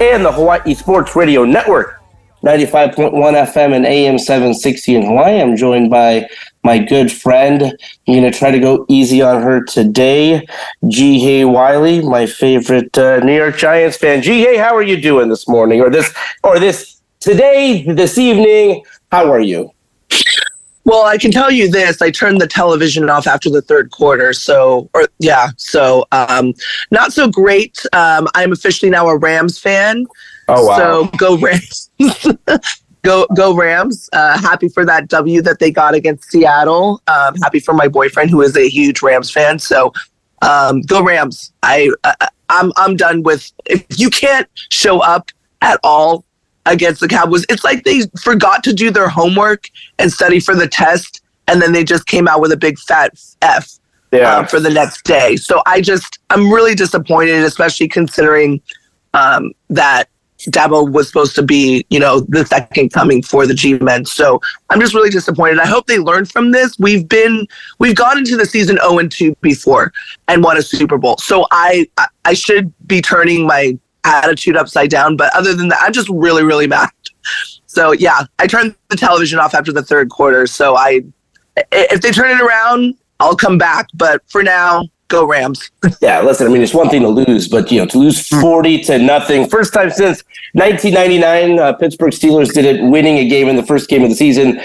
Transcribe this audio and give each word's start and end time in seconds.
and 0.00 0.24
the 0.24 0.30
Hawaii 0.32 0.74
Sports 0.74 1.16
Radio 1.16 1.44
Network, 1.44 2.00
95.1 2.44 3.12
FM 3.12 3.74
and 3.74 3.84
AM 3.84 4.18
760 4.18 4.94
in 4.94 5.06
Hawaii. 5.06 5.40
I'm 5.40 5.56
joined 5.56 5.90
by 5.90 6.28
my 6.62 6.78
good 6.78 7.10
friend. 7.10 7.62
I'm 7.62 7.74
going 8.06 8.22
to 8.30 8.36
try 8.36 8.52
to 8.52 8.60
go 8.60 8.86
easy 8.88 9.22
on 9.22 9.42
her 9.42 9.64
today. 9.64 10.46
Ji 10.86 11.18
Hae 11.18 11.44
Wiley, 11.44 12.00
my 12.00 12.26
favorite 12.26 12.96
uh, 12.96 13.18
New 13.20 13.34
York 13.34 13.56
Giants 13.56 13.96
fan. 13.96 14.22
Ji 14.22 14.40
Hae, 14.42 14.56
how 14.56 14.74
are 14.76 14.82
you 14.82 15.00
doing 15.00 15.28
this 15.28 15.48
morning 15.48 15.80
or 15.80 15.90
this 15.90 16.14
or 16.44 16.60
this 16.60 17.00
today, 17.18 17.82
this 17.82 18.18
evening? 18.18 18.84
How 19.10 19.32
are 19.32 19.40
you? 19.40 19.72
Well, 20.88 21.04
I 21.04 21.18
can 21.18 21.30
tell 21.30 21.50
you 21.50 21.70
this: 21.70 22.00
I 22.00 22.10
turned 22.10 22.40
the 22.40 22.46
television 22.46 23.10
off 23.10 23.26
after 23.26 23.50
the 23.50 23.60
third 23.60 23.90
quarter. 23.90 24.32
So, 24.32 24.88
or 24.94 25.06
yeah, 25.18 25.50
so 25.58 26.06
um, 26.12 26.54
not 26.90 27.12
so 27.12 27.28
great. 27.28 27.84
Um, 27.92 28.26
I'm 28.34 28.52
officially 28.52 28.88
now 28.88 29.06
a 29.06 29.18
Rams 29.18 29.58
fan. 29.58 30.06
Oh 30.48 30.64
wow! 30.66 30.78
So 30.78 31.04
go 31.18 31.36
Rams! 31.36 31.90
go 33.02 33.26
go 33.36 33.54
Rams! 33.54 34.08
Uh, 34.14 34.38
happy 34.38 34.70
for 34.70 34.86
that 34.86 35.08
W 35.08 35.42
that 35.42 35.58
they 35.58 35.70
got 35.70 35.94
against 35.94 36.30
Seattle. 36.30 37.02
Um, 37.06 37.34
happy 37.42 37.60
for 37.60 37.74
my 37.74 37.86
boyfriend 37.86 38.30
who 38.30 38.40
is 38.40 38.56
a 38.56 38.66
huge 38.70 39.02
Rams 39.02 39.30
fan. 39.30 39.58
So 39.58 39.92
um, 40.40 40.80
go 40.80 41.02
Rams! 41.02 41.52
I 41.62 41.90
uh, 42.04 42.14
I'm 42.48 42.72
I'm 42.78 42.96
done 42.96 43.24
with 43.24 43.52
if 43.66 43.84
you 43.98 44.08
can't 44.08 44.48
show 44.70 45.00
up 45.00 45.32
at 45.60 45.78
all 45.84 46.24
against 46.68 47.00
the 47.00 47.08
Cowboys. 47.08 47.44
It's 47.48 47.64
like 47.64 47.84
they 47.84 48.02
forgot 48.22 48.62
to 48.64 48.72
do 48.72 48.90
their 48.90 49.08
homework 49.08 49.64
and 49.98 50.12
study 50.12 50.38
for 50.38 50.54
the 50.54 50.68
test, 50.68 51.20
and 51.48 51.60
then 51.60 51.72
they 51.72 51.82
just 51.84 52.06
came 52.06 52.28
out 52.28 52.40
with 52.40 52.52
a 52.52 52.56
big 52.56 52.78
fat 52.78 53.18
F 53.42 53.78
Yeah. 54.12 54.36
um, 54.36 54.46
for 54.46 54.60
the 54.60 54.70
next 54.70 55.02
day. 55.04 55.36
So 55.36 55.62
I 55.66 55.80
just, 55.80 56.18
I'm 56.30 56.52
really 56.52 56.74
disappointed, 56.74 57.42
especially 57.44 57.88
considering 57.88 58.60
um, 59.14 59.52
that 59.70 60.08
Daboll 60.50 60.92
was 60.92 61.08
supposed 61.08 61.34
to 61.34 61.42
be, 61.42 61.84
you 61.90 61.98
know, 61.98 62.20
the 62.20 62.44
second 62.46 62.92
coming 62.92 63.22
for 63.22 63.44
the 63.44 63.54
G-men. 63.54 64.04
So 64.04 64.40
I'm 64.70 64.78
just 64.80 64.94
really 64.94 65.10
disappointed. 65.10 65.58
I 65.58 65.66
hope 65.66 65.86
they 65.88 65.98
learn 65.98 66.26
from 66.26 66.52
this. 66.52 66.78
We've 66.78 67.08
been, 67.08 67.44
we've 67.80 67.96
gone 67.96 68.18
into 68.18 68.36
the 68.36 68.46
season 68.46 68.76
0 68.76 68.98
and 68.98 69.10
2 69.10 69.34
before 69.40 69.92
and 70.28 70.44
won 70.44 70.56
a 70.56 70.62
Super 70.62 70.96
Bowl. 70.96 71.16
So 71.18 71.46
I- 71.50 71.88
I 72.24 72.34
should 72.34 72.72
be 72.86 73.00
turning 73.00 73.46
my 73.48 73.76
attitude 74.08 74.56
upside 74.56 74.90
down. 74.90 75.16
But 75.16 75.34
other 75.34 75.54
than 75.54 75.68
that, 75.68 75.80
I'm 75.82 75.92
just 75.92 76.08
really, 76.08 76.42
really 76.42 76.66
mad. 76.66 76.90
So 77.66 77.92
yeah, 77.92 78.22
I 78.38 78.46
turned 78.46 78.74
the 78.88 78.96
television 78.96 79.38
off 79.38 79.54
after 79.54 79.72
the 79.72 79.82
third 79.82 80.10
quarter. 80.10 80.46
So 80.46 80.76
I, 80.76 81.02
if 81.72 82.00
they 82.00 82.10
turn 82.10 82.30
it 82.30 82.40
around, 82.40 82.94
I'll 83.20 83.36
come 83.36 83.58
back. 83.58 83.88
But 83.94 84.22
for 84.28 84.42
now, 84.42 84.84
go 85.08 85.26
Rams. 85.26 85.70
Yeah, 86.00 86.20
listen, 86.20 86.46
I 86.46 86.50
mean, 86.50 86.62
it's 86.62 86.74
one 86.74 86.90
thing 86.90 87.02
to 87.02 87.08
lose, 87.08 87.48
but, 87.48 87.72
you 87.72 87.80
know, 87.80 87.86
to 87.86 87.98
lose 87.98 88.28
40 88.28 88.82
to 88.84 88.98
nothing. 88.98 89.48
First 89.48 89.72
time 89.72 89.90
since 89.90 90.22
1999, 90.52 91.58
uh, 91.58 91.72
Pittsburgh 91.74 92.12
Steelers 92.12 92.52
did 92.52 92.64
it, 92.64 92.82
winning 92.82 93.18
a 93.18 93.28
game 93.28 93.48
in 93.48 93.56
the 93.56 93.64
first 93.64 93.88
game 93.88 94.02
of 94.04 94.10
the 94.10 94.14
season. 94.14 94.60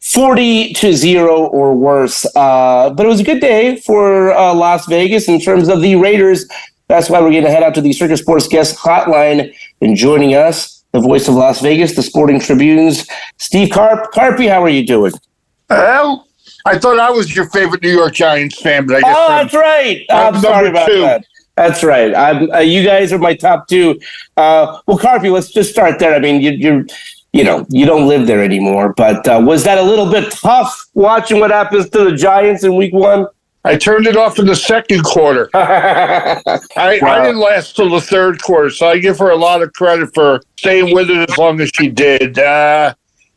40 0.00 0.72
to 0.74 0.92
0 0.92 1.46
or 1.48 1.74
worse. 1.74 2.24
Uh, 2.34 2.90
but 2.90 3.04
it 3.04 3.08
was 3.08 3.20
a 3.20 3.24
good 3.24 3.40
day 3.40 3.76
for 3.76 4.32
uh, 4.32 4.54
Las 4.54 4.86
Vegas 4.86 5.28
in 5.28 5.40
terms 5.40 5.68
of 5.68 5.82
the 5.82 5.96
Raiders. 5.96 6.46
That's 6.88 7.10
why 7.10 7.20
we're 7.20 7.30
going 7.30 7.44
to 7.44 7.50
head 7.50 7.62
out 7.62 7.74
to 7.74 7.80
the 7.80 7.92
Circa 7.92 8.16
Sports 8.16 8.48
Guest 8.48 8.76
Hotline 8.78 9.54
and 9.82 9.94
joining 9.96 10.34
us, 10.34 10.84
the 10.92 11.00
voice 11.00 11.28
of 11.28 11.34
Las 11.34 11.60
Vegas, 11.60 11.94
the 11.94 12.02
Sporting 12.02 12.40
Tribunes, 12.40 13.06
Steve 13.36 13.70
Carp. 13.70 14.10
Carpy, 14.12 14.48
how 14.48 14.62
are 14.64 14.70
you 14.70 14.86
doing? 14.86 15.12
Well, 15.68 16.26
I 16.64 16.78
thought 16.78 16.98
I 16.98 17.10
was 17.10 17.34
your 17.36 17.46
favorite 17.50 17.82
New 17.82 17.90
York 17.94 18.14
Giants 18.14 18.60
fan, 18.60 18.86
but 18.86 18.96
I 18.96 19.00
guess 19.02 19.14
Oh, 19.16 19.26
I'm- 19.32 19.44
that's 19.46 19.54
right. 19.54 20.04
I'm 20.10 20.34
I'm 20.36 20.40
sorry 20.40 20.68
about 20.68 20.86
two. 20.88 21.00
that. 21.02 21.24
That's 21.56 21.82
right. 21.82 22.14
I'm, 22.14 22.50
uh, 22.52 22.58
you 22.60 22.84
guys 22.84 23.12
are 23.12 23.18
my 23.18 23.34
top 23.34 23.66
two. 23.68 24.00
Uh, 24.36 24.78
well, 24.86 24.96
Carpy, 24.98 25.30
let's 25.30 25.50
just 25.50 25.70
start 25.70 25.98
there. 25.98 26.14
I 26.14 26.20
mean, 26.20 26.40
you, 26.40 26.52
you're, 26.52 26.86
you 27.32 27.42
know, 27.42 27.66
you 27.68 27.84
don't 27.84 28.06
live 28.06 28.26
there 28.28 28.42
anymore. 28.44 28.94
But 28.96 29.26
uh, 29.28 29.42
was 29.44 29.64
that 29.64 29.76
a 29.76 29.82
little 29.82 30.08
bit 30.10 30.30
tough 30.30 30.86
watching 30.94 31.40
what 31.40 31.50
happens 31.50 31.90
to 31.90 32.04
the 32.04 32.12
Giants 32.16 32.62
in 32.64 32.76
Week 32.76 32.92
One? 32.94 33.26
I 33.64 33.76
turned 33.76 34.06
it 34.06 34.16
off 34.16 34.38
in 34.38 34.46
the 34.46 34.54
second 34.56 35.02
quarter. 35.04 35.50
I, 35.54 36.40
I 36.76 37.22
didn't 37.22 37.40
last 37.40 37.76
till 37.76 37.90
the 37.90 38.00
third 38.00 38.40
quarter, 38.40 38.70
so 38.70 38.86
I 38.88 38.98
give 38.98 39.18
her 39.18 39.30
a 39.30 39.36
lot 39.36 39.62
of 39.62 39.72
credit 39.72 40.14
for 40.14 40.40
staying 40.56 40.94
with 40.94 41.10
it 41.10 41.28
as 41.30 41.36
long 41.36 41.60
as 41.60 41.70
she 41.74 41.88
did. 41.88 42.38
Uh, 42.38 42.94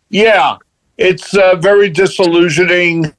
yeah, 0.09 0.57
it's 0.97 1.35
uh, 1.35 1.55
very 1.55 1.89
disillusioning. 1.89 3.13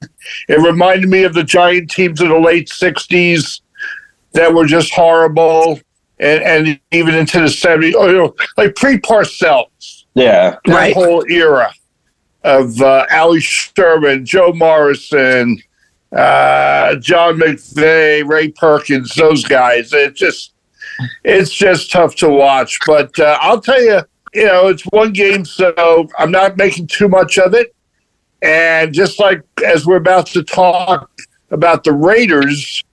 It 0.47 0.59
reminded 0.65 1.09
me 1.09 1.23
of 1.23 1.33
the 1.33 1.43
Giant 1.43 1.91
teams 1.91 2.21
of 2.21 2.29
the 2.29 2.39
late 2.39 2.69
'60s 2.69 3.61
that 4.31 4.53
were 4.53 4.65
just 4.65 4.93
horrible, 4.93 5.79
and, 6.19 6.41
and 6.43 6.79
even 6.91 7.13
into 7.15 7.39
the 7.39 7.45
'70s, 7.47 7.93
oh, 7.95 8.07
you 8.07 8.13
know, 8.17 8.35
like 8.57 8.75
pre-Parcells. 8.75 10.05
yeah. 10.15 10.51
that 10.65 10.73
Right. 10.73 10.93
whole 10.93 11.23
era 11.29 11.71
of 12.43 12.81
uh, 12.81 13.05
Allie 13.09 13.39
Sherman, 13.41 14.25
Joe 14.25 14.53
Morrison, 14.53 15.61
uh, 16.15 16.95
John 16.95 17.39
McVay, 17.39 18.27
Ray 18.27 18.49
Perkins, 18.49 19.13
those 19.15 19.43
guys. 19.43 19.91
It's 19.93 20.19
just, 20.19 20.53
it's 21.23 21.51
just 21.51 21.91
tough 21.91 22.15
to 22.17 22.29
watch. 22.29 22.79
But 22.85 23.17
uh, 23.19 23.37
I'll 23.41 23.61
tell 23.61 23.81
you, 23.81 24.01
you 24.33 24.45
know, 24.45 24.67
it's 24.67 24.83
one 24.83 25.13
game, 25.13 25.45
so 25.45 26.07
I'm 26.17 26.31
not 26.31 26.57
making 26.57 26.87
too 26.87 27.07
much 27.07 27.37
of 27.37 27.53
it. 27.53 27.75
And 28.41 28.93
just 28.93 29.19
like 29.19 29.41
as 29.65 29.85
we're 29.85 29.97
about 29.97 30.27
to 30.27 30.43
talk 30.43 31.09
about 31.51 31.83
the 31.83 31.93
Raiders, 31.93 32.83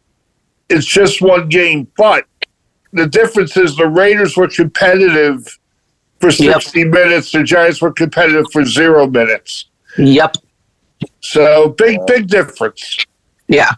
it's 0.69 0.87
just 0.87 1.21
one 1.21 1.49
game. 1.49 1.89
But 1.97 2.27
the 2.93 3.07
difference 3.07 3.57
is 3.57 3.77
the 3.77 3.89
Raiders 3.89 4.37
were 4.37 4.49
competitive 4.49 5.59
for 6.21 6.31
60 6.31 6.85
minutes. 6.85 7.33
The 7.33 7.43
Giants 7.43 7.83
were 7.83 7.93
competitive 7.93 8.47
for 8.53 8.65
zero 8.65 9.07
minutes. 9.07 9.67
Yep. 9.99 10.37
So 11.21 11.71
big, 11.71 11.99
big 12.07 12.29
difference. 12.29 13.05
Yeah. 13.51 13.73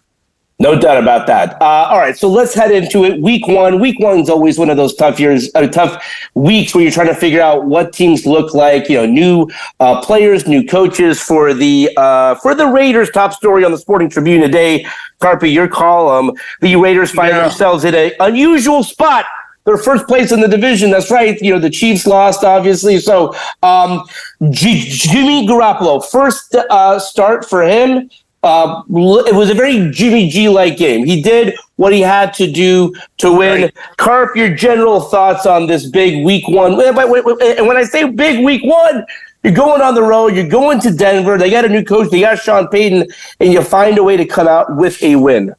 No 0.60 0.78
doubt 0.78 0.98
about 1.02 1.26
that. 1.26 1.60
Uh, 1.60 1.88
all 1.90 1.98
right, 1.98 2.16
so 2.16 2.28
let's 2.28 2.54
head 2.54 2.70
into 2.70 3.04
it. 3.04 3.20
Week 3.20 3.48
one. 3.48 3.80
Week 3.80 3.98
one's 3.98 4.30
always 4.30 4.60
one 4.60 4.70
of 4.70 4.76
those 4.76 4.94
tough 4.94 5.18
years, 5.18 5.50
uh, 5.56 5.66
tough 5.66 6.00
weeks 6.36 6.72
where 6.72 6.84
you're 6.84 6.92
trying 6.92 7.08
to 7.08 7.16
figure 7.16 7.40
out 7.40 7.64
what 7.64 7.92
teams 7.92 8.26
look 8.26 8.54
like. 8.54 8.88
You 8.88 8.98
know, 8.98 9.06
new 9.06 9.50
uh, 9.80 10.00
players, 10.02 10.46
new 10.46 10.64
coaches 10.64 11.20
for 11.20 11.52
the 11.52 11.90
uh, 11.96 12.36
for 12.36 12.54
the 12.54 12.66
Raiders. 12.66 13.10
Top 13.10 13.32
story 13.32 13.64
on 13.64 13.72
the 13.72 13.78
Sporting 13.78 14.08
Tribune 14.08 14.40
today. 14.40 14.86
Carpy, 15.20 15.52
your 15.52 15.66
column. 15.66 16.30
The 16.60 16.76
Raiders 16.76 17.10
find 17.10 17.30
Yeah. 17.30 17.48
themselves 17.48 17.84
in 17.84 17.96
an 17.96 18.12
unusual 18.20 18.84
spot. 18.84 19.24
They're 19.64 19.76
first 19.78 20.06
place 20.06 20.30
in 20.30 20.40
the 20.40 20.48
division. 20.48 20.90
That's 20.90 21.10
right. 21.10 21.40
You 21.40 21.54
know, 21.54 21.58
the 21.60 21.70
Chiefs 21.70 22.06
lost, 22.06 22.44
obviously. 22.44 22.98
So, 22.98 23.34
um, 23.64 24.04
G- 24.50 24.86
Jimmy 24.88 25.46
Garoppolo, 25.46 26.04
first 26.04 26.54
uh, 26.54 26.98
start 27.00 27.48
for 27.48 27.62
him. 27.62 28.10
Uh, 28.42 28.82
it 28.88 29.34
was 29.34 29.50
a 29.50 29.54
very 29.54 29.88
Jimmy 29.92 30.28
G 30.28 30.48
like 30.48 30.76
game. 30.76 31.04
He 31.04 31.22
did 31.22 31.54
what 31.76 31.92
he 31.92 32.00
had 32.00 32.34
to 32.34 32.50
do 32.50 32.92
to 33.18 33.30
win. 33.30 33.70
Carp, 33.98 34.34
your 34.36 34.52
general 34.54 35.00
thoughts 35.00 35.46
on 35.46 35.68
this 35.68 35.86
big 35.86 36.24
week 36.24 36.48
one? 36.48 36.72
And 36.72 37.66
when 37.66 37.76
I 37.76 37.84
say 37.84 38.10
big 38.10 38.44
week 38.44 38.62
one, 38.64 39.06
you're 39.44 39.52
going 39.52 39.80
on 39.80 39.94
the 39.94 40.02
road. 40.02 40.34
You're 40.34 40.48
going 40.48 40.80
to 40.80 40.90
Denver. 40.90 41.38
They 41.38 41.50
got 41.50 41.64
a 41.64 41.68
new 41.68 41.84
coach. 41.84 42.10
They 42.10 42.20
got 42.20 42.38
Sean 42.38 42.66
Payton, 42.68 43.06
and 43.38 43.52
you 43.52 43.62
find 43.62 43.96
a 43.96 44.02
way 44.02 44.16
to 44.16 44.24
come 44.24 44.48
out 44.48 44.76
with 44.76 45.00
a 45.02 45.14
win. 45.16 45.54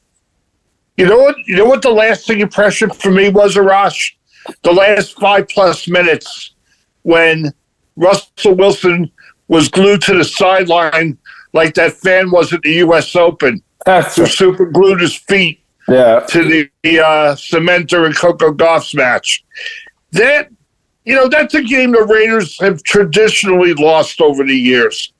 You 0.97 1.05
know 1.05 1.19
what? 1.19 1.37
You 1.47 1.55
know 1.55 1.65
what 1.65 1.81
the 1.81 1.91
lasting 1.91 2.41
impression 2.41 2.89
for 2.89 3.11
me 3.11 3.29
was, 3.29 3.55
Arash? 3.55 4.13
The 4.63 4.73
last 4.73 5.17
five 5.19 5.47
plus 5.47 5.87
minutes 5.87 6.53
when 7.03 7.53
Russell 7.95 8.55
Wilson 8.55 9.09
was 9.47 9.69
glued 9.69 10.01
to 10.03 10.17
the 10.17 10.23
sideline 10.25 11.17
like 11.53 11.75
that 11.75 11.93
fan 11.93 12.31
was 12.31 12.51
at 12.51 12.61
the 12.63 12.73
U.S. 12.73 13.15
Open. 13.15 13.61
That's 13.85 14.15
who 14.15 14.25
super 14.25 14.65
glued 14.65 15.01
his 15.01 15.15
feet 15.15 15.63
yeah. 15.87 16.21
to 16.21 16.43
the, 16.43 16.69
the 16.83 16.99
uh, 16.99 17.35
Cementer 17.35 18.05
and 18.05 18.15
Coco 18.15 18.51
Gauff's 18.51 18.93
match. 18.93 19.43
That, 20.11 20.49
you 21.05 21.15
know, 21.15 21.27
that's 21.27 21.53
a 21.53 21.63
game 21.63 21.91
the 21.91 22.03
Raiders 22.03 22.59
have 22.59 22.83
traditionally 22.83 23.73
lost 23.73 24.21
over 24.21 24.43
the 24.43 24.55
years. 24.55 25.13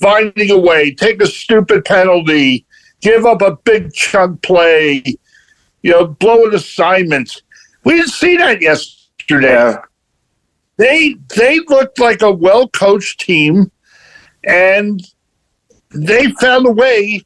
Finding 0.00 0.50
a 0.50 0.58
way, 0.58 0.92
take 0.92 1.22
a 1.22 1.26
stupid 1.26 1.84
penalty, 1.84 2.66
give 3.00 3.24
up 3.24 3.40
a 3.42 3.56
big 3.64 3.92
chunk 3.94 4.42
play, 4.42 5.02
you 5.82 5.90
know, 5.90 6.06
blow 6.06 6.46
an 6.46 6.54
assignment. 6.54 7.42
We 7.84 7.94
didn't 7.94 8.10
see 8.10 8.36
that 8.36 8.60
yesterday. 8.60 9.52
Yeah. 9.52 9.78
They 10.76 11.16
they 11.34 11.60
looked 11.60 11.98
like 11.98 12.20
a 12.20 12.30
well 12.30 12.68
coached 12.68 13.20
team, 13.20 13.70
and 14.44 15.00
they 15.96 16.30
found 16.32 16.66
a 16.66 16.72
way 16.72 17.24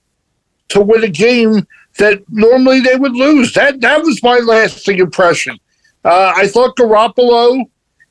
to 0.68 0.80
win 0.80 1.04
a 1.04 1.08
game 1.08 1.66
that 1.98 2.22
normally 2.30 2.80
they 2.80 2.96
would 2.96 3.12
lose. 3.12 3.52
That 3.54 3.80
that 3.80 4.02
was 4.02 4.22
my 4.22 4.38
lasting 4.38 4.98
impression. 4.98 5.58
Uh, 6.04 6.32
I 6.36 6.46
thought 6.46 6.76
Garoppolo. 6.76 7.64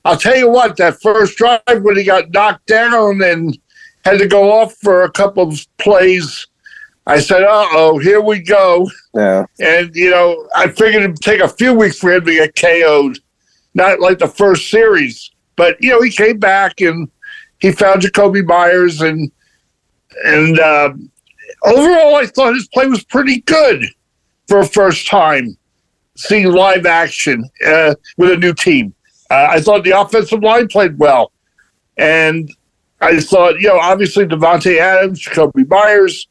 I'll 0.06 0.18
tell 0.18 0.38
you 0.38 0.50
what, 0.50 0.78
that 0.78 1.02
first 1.02 1.38
drive 1.38 1.62
when 1.82 1.98
he 1.98 2.04
got 2.04 2.32
knocked 2.32 2.68
down 2.68 3.22
and 3.22 3.58
had 4.06 4.20
to 4.20 4.28
go 4.28 4.52
off 4.52 4.74
for 4.76 5.04
a 5.04 5.12
couple 5.12 5.44
of 5.44 5.68
plays, 5.78 6.48
I 7.06 7.20
said, 7.20 7.44
"Uh 7.44 7.68
oh, 7.72 7.98
here 7.98 8.22
we 8.22 8.40
go." 8.40 8.90
Yeah. 9.14 9.46
And 9.60 9.94
you 9.96 10.10
know, 10.10 10.48
I 10.56 10.68
figured 10.70 11.04
it'd 11.04 11.18
take 11.18 11.42
a 11.42 11.50
few 11.50 11.74
weeks 11.74 11.98
for 11.98 12.14
him 12.14 12.26
to 12.26 12.32
get 12.32 12.56
KO'd, 12.56 13.20
not 13.74 14.00
like 14.00 14.20
the 14.20 14.28
first 14.28 14.70
series. 14.70 15.32
But 15.56 15.82
you 15.82 15.90
know, 15.90 16.02
he 16.02 16.12
came 16.12 16.38
back 16.38 16.80
and 16.80 17.10
he 17.60 17.72
found 17.72 18.02
Jakobi 18.02 18.46
Meyers 18.46 19.02
and 19.02 19.32
and 20.26 20.60
uh, 20.60 20.94
overall, 21.64 22.16
I 22.16 22.26
thought 22.26 22.54
his 22.54 22.68
play 22.68 22.88
was 22.88 23.04
pretty 23.04 23.42
good 23.42 23.86
for 24.48 24.60
a 24.60 24.68
first 24.68 25.08
time 25.08 25.58
seeing 26.16 26.52
live 26.52 26.86
action 26.86 27.50
uh, 27.66 27.96
with 28.18 28.32
a 28.32 28.38
new 28.38 28.54
team. 28.54 28.94
Uh, 29.30 29.48
I 29.52 29.62
thought 29.62 29.84
the 29.84 30.00
offensive 30.00 30.42
line 30.42 30.68
played 30.68 30.98
well, 30.98 31.32
and 31.98 32.52
I 33.02 33.20
thought, 33.20 33.60
you 33.60 33.68
know, 33.68 33.80
obviously 33.80 34.26
Davante 34.26 34.80
Adams, 34.80 35.24
Jakobi 35.24 35.68
Meyers, 35.68 36.28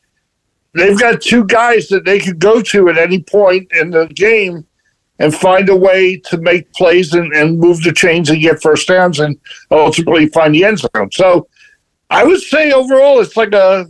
they've 0.74 0.98
got 0.98 1.20
two 1.20 1.44
guys 1.44 1.88
that 1.88 2.04
they 2.04 2.18
could 2.18 2.38
go 2.38 2.60
to 2.60 2.88
at 2.88 2.98
any 2.98 3.22
point 3.22 3.70
in 3.72 3.90
the 3.90 4.06
game 4.08 4.66
and 5.18 5.34
find 5.34 5.68
a 5.68 5.76
way 5.76 6.16
to 6.16 6.38
make 6.38 6.72
plays 6.74 7.12
and, 7.12 7.32
and 7.32 7.58
move 7.58 7.82
the 7.82 7.92
chains 7.92 8.30
and 8.30 8.40
get 8.40 8.62
first 8.62 8.86
downs 8.86 9.18
and 9.18 9.38
ultimately 9.70 10.26
find 10.28 10.54
the 10.54 10.64
end 10.64 10.78
zone. 10.78 11.10
So 11.12 11.48
I 12.10 12.24
would 12.24 12.40
say 12.40 12.72
overall 12.72 13.20
it's 13.20 13.36
like 13.36 13.52
a 13.52 13.86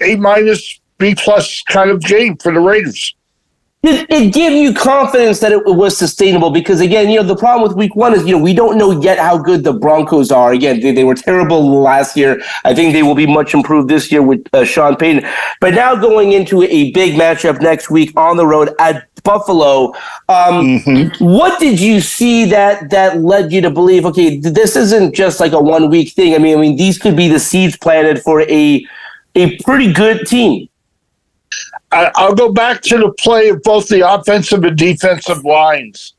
A 0.00 0.16
minus 0.16 0.80
B 0.98 1.14
plus 1.14 1.62
kind 1.62 1.90
of 1.90 2.00
game 2.00 2.36
for 2.36 2.52
the 2.52 2.60
Raiders. 2.60 3.14
It, 3.84 4.06
it 4.10 4.32
gave 4.32 4.52
you 4.52 4.72
confidence 4.72 5.40
that 5.40 5.50
it 5.50 5.64
was 5.64 5.96
sustainable 5.96 6.50
because 6.50 6.80
again, 6.80 7.08
you 7.10 7.16
know, 7.16 7.26
the 7.26 7.34
problem 7.34 7.66
with 7.66 7.76
week 7.76 7.96
one 7.96 8.14
is, 8.14 8.24
you 8.24 8.36
know, 8.36 8.42
we 8.42 8.54
don't 8.54 8.78
know 8.78 9.00
yet 9.00 9.18
how 9.18 9.36
good 9.36 9.64
the 9.64 9.72
Broncos 9.72 10.30
are. 10.30 10.52
Again, 10.52 10.78
they, 10.78 10.92
they 10.92 11.02
were 11.02 11.16
terrible 11.16 11.80
last 11.80 12.16
year. 12.16 12.40
I 12.64 12.74
think 12.74 12.92
they 12.92 13.02
will 13.02 13.16
be 13.16 13.26
much 13.26 13.54
improved 13.54 13.88
this 13.88 14.12
year 14.12 14.22
with 14.22 14.46
uh, 14.52 14.64
Sean 14.64 14.94
Payton. 14.94 15.28
But 15.60 15.74
now 15.74 15.96
going 15.96 16.30
into 16.30 16.62
a 16.62 16.92
big 16.92 17.14
matchup 17.14 17.60
next 17.60 17.90
week 17.90 18.12
on 18.16 18.36
the 18.36 18.46
road 18.46 18.72
at 18.78 19.08
Buffalo, 19.24 19.88
um, 20.28 20.78
mm-hmm. 20.78 21.24
what 21.24 21.58
did 21.58 21.80
you 21.80 22.00
see 22.00 22.44
that 22.46 22.88
that 22.90 23.18
led 23.18 23.50
you 23.50 23.60
to 23.62 23.70
believe, 23.70 24.06
okay, 24.06 24.38
this 24.38 24.76
isn't 24.76 25.12
just 25.12 25.40
like 25.40 25.52
a 25.52 25.60
one 25.60 25.90
week 25.90 26.12
thing. 26.12 26.36
I 26.36 26.38
mean, 26.38 26.56
I 26.56 26.60
mean, 26.60 26.76
these 26.76 26.98
could 26.98 27.16
be 27.16 27.26
the 27.26 27.40
seeds 27.40 27.76
planted 27.76 28.22
for 28.22 28.42
a 28.42 28.86
a 29.34 29.58
pretty 29.58 29.92
good 29.92 30.26
team. 30.26 30.68
I'll 31.92 32.34
go 32.34 32.52
back 32.52 32.80
to 32.82 32.98
the 32.98 33.12
play 33.18 33.50
of 33.50 33.62
both 33.62 33.88
the 33.88 34.08
offensive 34.08 34.64
and 34.64 34.76
defensive 34.76 35.44
lines. 35.44 36.14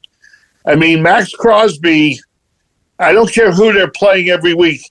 I 0.66 0.76
mean, 0.76 1.02
Maxx 1.02 1.32
Crosby, 1.32 2.20
I 3.00 3.12
don't 3.12 3.32
care 3.32 3.52
who 3.52 3.74
they're 3.74 3.92
playing 3.92 4.30
every 4.30 4.54
week, 4.54 4.82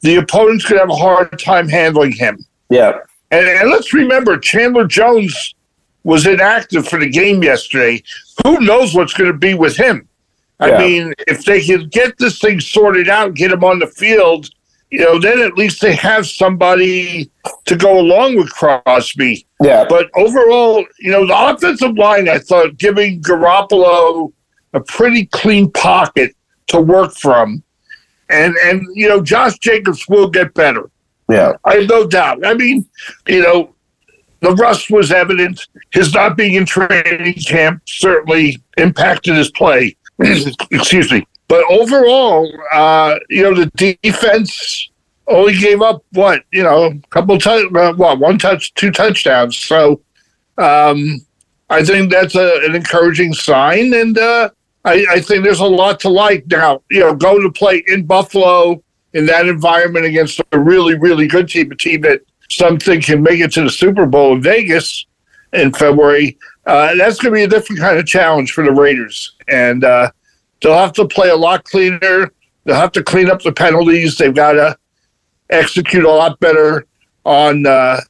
the 0.00 0.16
opponent's 0.16 0.64
going 0.64 0.76
to 0.76 0.80
have 0.80 0.90
a 0.90 0.94
hard 0.94 1.38
time 1.38 1.68
handling 1.68 2.12
him. 2.12 2.44
Yeah. 2.68 2.98
And, 3.30 3.46
and 3.46 3.70
let's 3.70 3.92
remember, 3.92 4.38
Chandler 4.38 4.86
Jones 4.86 5.54
was 6.04 6.26
inactive 6.26 6.86
for 6.86 7.00
the 7.00 7.08
game 7.08 7.42
yesterday. 7.42 8.02
Who 8.44 8.60
knows 8.60 8.94
what's 8.94 9.14
going 9.14 9.32
to 9.32 9.38
be 9.38 9.54
with 9.54 9.76
him? 9.76 10.08
I 10.60 10.70
yeah. 10.70 10.78
mean, 10.78 11.14
if 11.26 11.44
they 11.44 11.62
can 11.62 11.88
get 11.88 12.16
this 12.18 12.38
thing 12.38 12.60
sorted 12.60 13.08
out, 13.08 13.34
get 13.34 13.52
him 13.52 13.64
on 13.64 13.78
the 13.78 13.86
field, 13.86 14.48
you 14.90 15.00
know, 15.00 15.18
then 15.18 15.40
at 15.40 15.56
least 15.56 15.80
they 15.80 15.94
have 15.94 16.26
somebody 16.26 17.30
to 17.64 17.76
go 17.76 17.98
along 17.98 18.36
with 18.36 18.50
Crosby. 18.50 19.46
Yeah. 19.62 19.84
But 19.88 20.10
overall, 20.14 20.84
you 21.00 21.10
know, 21.10 21.26
the 21.26 21.36
offensive 21.36 21.96
line, 21.96 22.28
I 22.28 22.38
thought 22.38 22.76
giving 22.78 23.20
Garoppolo 23.20 24.32
a 24.74 24.80
pretty 24.80 25.26
clean 25.26 25.70
pocket 25.72 26.36
to 26.68 26.80
work 26.80 27.14
from. 27.14 27.62
And 28.28 28.56
and 28.64 28.82
you 28.94 29.08
know, 29.08 29.22
Josh 29.22 29.58
Jacobs 29.58 30.06
will 30.08 30.28
get 30.28 30.54
better. 30.54 30.90
Yeah. 31.28 31.52
I 31.64 31.76
have 31.76 31.88
no 31.88 32.06
doubt. 32.06 32.46
I 32.46 32.54
mean, 32.54 32.88
you 33.26 33.42
know, 33.42 33.74
the 34.40 34.54
rust 34.54 34.90
was 34.90 35.10
evident. 35.10 35.66
His 35.92 36.12
not 36.14 36.36
being 36.36 36.54
in 36.54 36.66
training 36.66 37.34
camp 37.34 37.82
certainly 37.86 38.62
impacted 38.76 39.36
his 39.36 39.50
play. 39.50 39.96
Excuse 40.18 41.10
me. 41.10 41.26
But 41.48 41.64
overall, 41.70 42.50
uh, 42.72 43.16
you 43.30 43.42
know, 43.42 43.54
the 43.54 43.98
defense 44.02 44.90
only 45.28 45.56
gave 45.56 45.82
up 45.82 46.04
what 46.12 46.42
you 46.52 46.62
know, 46.62 46.86
a 46.86 47.08
couple 47.10 47.38
touch, 47.38 47.72
uh, 47.74 47.92
what 47.94 48.18
one 48.18 48.38
touch, 48.38 48.74
two 48.74 48.90
touchdowns. 48.90 49.56
So 49.56 50.00
um, 50.58 51.20
I 51.70 51.84
think 51.84 52.10
that's 52.10 52.34
a, 52.34 52.60
an 52.64 52.74
encouraging 52.74 53.32
sign, 53.34 53.92
and 53.94 54.16
uh, 54.18 54.50
I, 54.84 55.06
I, 55.10 55.20
think 55.20 55.44
there's 55.44 55.60
a 55.60 55.66
lot 55.66 56.00
to 56.00 56.08
like 56.08 56.46
now. 56.46 56.82
You 56.90 57.00
know, 57.00 57.14
going 57.14 57.42
to 57.42 57.50
play 57.50 57.82
in 57.88 58.06
Buffalo 58.06 58.82
in 59.12 59.26
that 59.26 59.48
environment 59.48 60.06
against 60.06 60.40
a 60.52 60.58
really, 60.58 60.94
really 60.94 61.26
good 61.26 61.48
team, 61.48 61.72
a 61.72 61.76
team 61.76 62.02
that 62.02 62.20
some 62.48 62.78
think 62.78 63.04
can 63.04 63.22
make 63.22 63.40
it 63.40 63.52
to 63.52 63.62
the 63.62 63.70
Super 63.70 64.06
Bowl 64.06 64.34
in 64.34 64.42
Vegas 64.42 65.06
in 65.52 65.72
February. 65.72 66.38
Uh, 66.66 66.94
that's 66.94 67.18
going 67.20 67.32
to 67.32 67.38
be 67.38 67.44
a 67.44 67.48
different 67.48 67.80
kind 67.80 67.98
of 67.98 68.06
challenge 68.06 68.52
for 68.52 68.64
the 68.64 68.72
Raiders, 68.72 69.34
and 69.48 69.84
uh, 69.84 70.10
they'll 70.66 70.74
have 70.76 70.92
to 70.92 71.06
play 71.06 71.28
a 71.28 71.36
lot 71.36 71.62
cleaner. 71.62 72.32
They'll 72.64 72.74
have 72.74 72.90
to 72.92 73.02
clean 73.04 73.30
up 73.30 73.40
the 73.40 73.52
penalties. 73.52 74.18
They've 74.18 74.34
got 74.34 74.52
to 74.52 74.76
execute 75.48 76.04
a 76.04 76.10
lot 76.10 76.40
better 76.40 76.86
on 77.24 77.66
uh, 77.66 78.00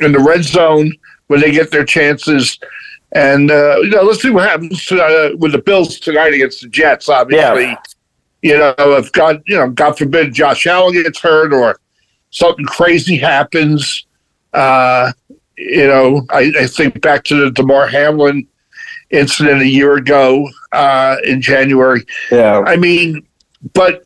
in 0.00 0.12
the 0.12 0.18
red 0.18 0.44
zone 0.44 0.92
when 1.28 1.40
they 1.40 1.50
get 1.50 1.70
their 1.70 1.86
chances. 1.86 2.58
And 3.12 3.50
uh, 3.50 3.78
you 3.80 3.88
know, 3.88 4.02
let's 4.02 4.20
see 4.20 4.28
what 4.28 4.46
happens 4.46 4.84
to, 4.86 5.02
uh, 5.02 5.30
with 5.38 5.52
the 5.52 5.58
Bills 5.58 5.98
tonight 5.98 6.34
against 6.34 6.60
the 6.60 6.68
Jets. 6.68 7.08
Obviously, 7.08 7.64
yeah. 7.64 7.76
you 8.42 8.58
know, 8.58 8.74
if 8.98 9.10
God, 9.12 9.42
you 9.46 9.56
know, 9.56 9.70
God 9.70 9.96
forbid, 9.96 10.34
Josh 10.34 10.66
Allen 10.66 10.92
gets 10.92 11.20
hurt 11.20 11.54
or 11.54 11.80
something 12.28 12.66
crazy 12.66 13.16
happens. 13.16 14.04
Uh, 14.52 15.12
you 15.56 15.86
know, 15.86 16.26
I, 16.28 16.52
I 16.60 16.66
think 16.66 17.00
back 17.00 17.24
to 17.24 17.44
the 17.44 17.50
Damar 17.50 17.86
Hamlin 17.86 18.46
incident 19.12 19.62
a 19.62 19.68
year 19.68 19.96
ago 19.96 20.48
uh, 20.72 21.16
in 21.24 21.40
January. 21.40 22.04
Yeah. 22.30 22.60
I 22.66 22.76
mean, 22.76 23.26
but 23.74 24.04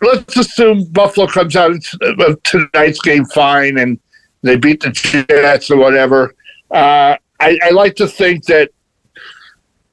let's 0.00 0.36
assume 0.36 0.84
Buffalo 0.84 1.26
comes 1.26 1.56
out 1.56 1.72
of 2.00 2.42
tonight's 2.44 3.00
game 3.00 3.24
fine 3.26 3.78
and 3.78 3.98
they 4.42 4.56
beat 4.56 4.80
the 4.80 4.90
Jets 4.90 5.70
or 5.70 5.76
whatever. 5.76 6.34
Uh, 6.70 7.16
I, 7.40 7.58
I, 7.62 7.70
like 7.70 7.94
to 7.96 8.08
think 8.08 8.44
that 8.46 8.70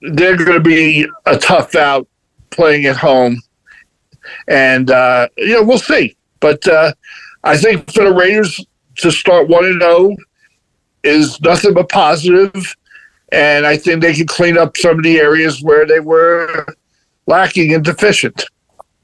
they're 0.02 0.38
going 0.38 0.54
to 0.54 0.60
be 0.60 1.08
a 1.26 1.38
tough 1.38 1.76
out 1.76 2.08
playing 2.50 2.86
at 2.86 2.98
home. 2.98 3.40
And, 4.48 4.90
uh, 4.90 5.28
you 5.38 5.54
know, 5.54 5.64
we'll 5.64 5.78
see. 5.78 6.16
But 6.40 6.68
uh, 6.68 6.94
I 7.44 7.58
think 7.58 7.92
for 7.92 8.04
the 8.06 8.14
Raiders 8.14 8.60
to 8.98 9.12
start 9.12 9.50
1 9.50 9.66
and 9.66 9.82
0 9.82 10.16
is 11.04 11.40
nothing 11.42 11.74
but 11.74 11.90
positive 11.90 12.76
and 13.34 13.66
I 13.66 13.78
think 13.78 14.02
they 14.02 14.14
can 14.14 14.28
clean 14.28 14.58
up 14.58 14.78
some 14.78 14.98
of 14.98 15.04
the 15.04 15.20
areas 15.20 15.62
where 15.62 15.86
they 15.86 16.00
were 16.00 16.66
lacking 17.26 17.74
and 17.74 17.84
deficient. 17.84 18.46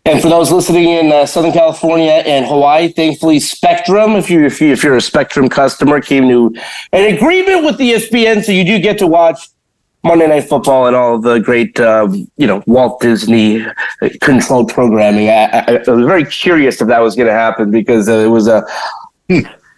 And 0.06 0.22
for 0.22 0.30
those 0.30 0.52
listening 0.52 0.90
in 0.90 1.12
uh, 1.12 1.26
Southern 1.26 1.52
California 1.52 2.24
and 2.26 2.46
Hawaii, 2.46 2.92
thankfully 2.92 3.40
Spectrum, 3.40 4.16
if 4.16 4.30
you 4.30 4.46
if 4.46 4.62
you 4.62 4.72
if 4.72 4.84
you're 4.84 4.96
a 4.96 5.02
Spectrum 5.02 5.50
customer, 5.50 6.00
came 6.00 6.30
to 6.30 6.56
an 6.94 7.14
agreement 7.14 7.66
with 7.66 7.78
the 7.78 7.92
ESPN, 7.92 8.44
so 8.44 8.52
you 8.52 8.64
do 8.64 8.80
get 8.80 8.98
to 9.00 9.08
watch 9.08 9.50
Monday 10.04 10.28
Night 10.28 10.46
Football 10.48 10.88
and 10.88 10.96
all 10.96 11.20
the 11.20 11.40
great, 11.40 11.80
um, 11.80 12.28
you 12.38 12.48
know, 12.48 12.64
Walt 12.66 13.02
Disney 13.02 13.66
controlled 14.22 14.72
programming. 14.72 15.28
I, 15.30 15.46
I, 15.46 15.84
I 15.86 15.92
was 15.92 16.06
very 16.06 16.26
curious 16.26 16.80
if 16.82 16.88
that 16.88 17.00
was 17.00 17.16
going 17.16 17.28
to 17.28 17.34
happen 17.34 17.70
because 17.70 18.08
uh, 18.08 18.14
it 18.14 18.28
was 18.28 18.48
a 18.48 18.64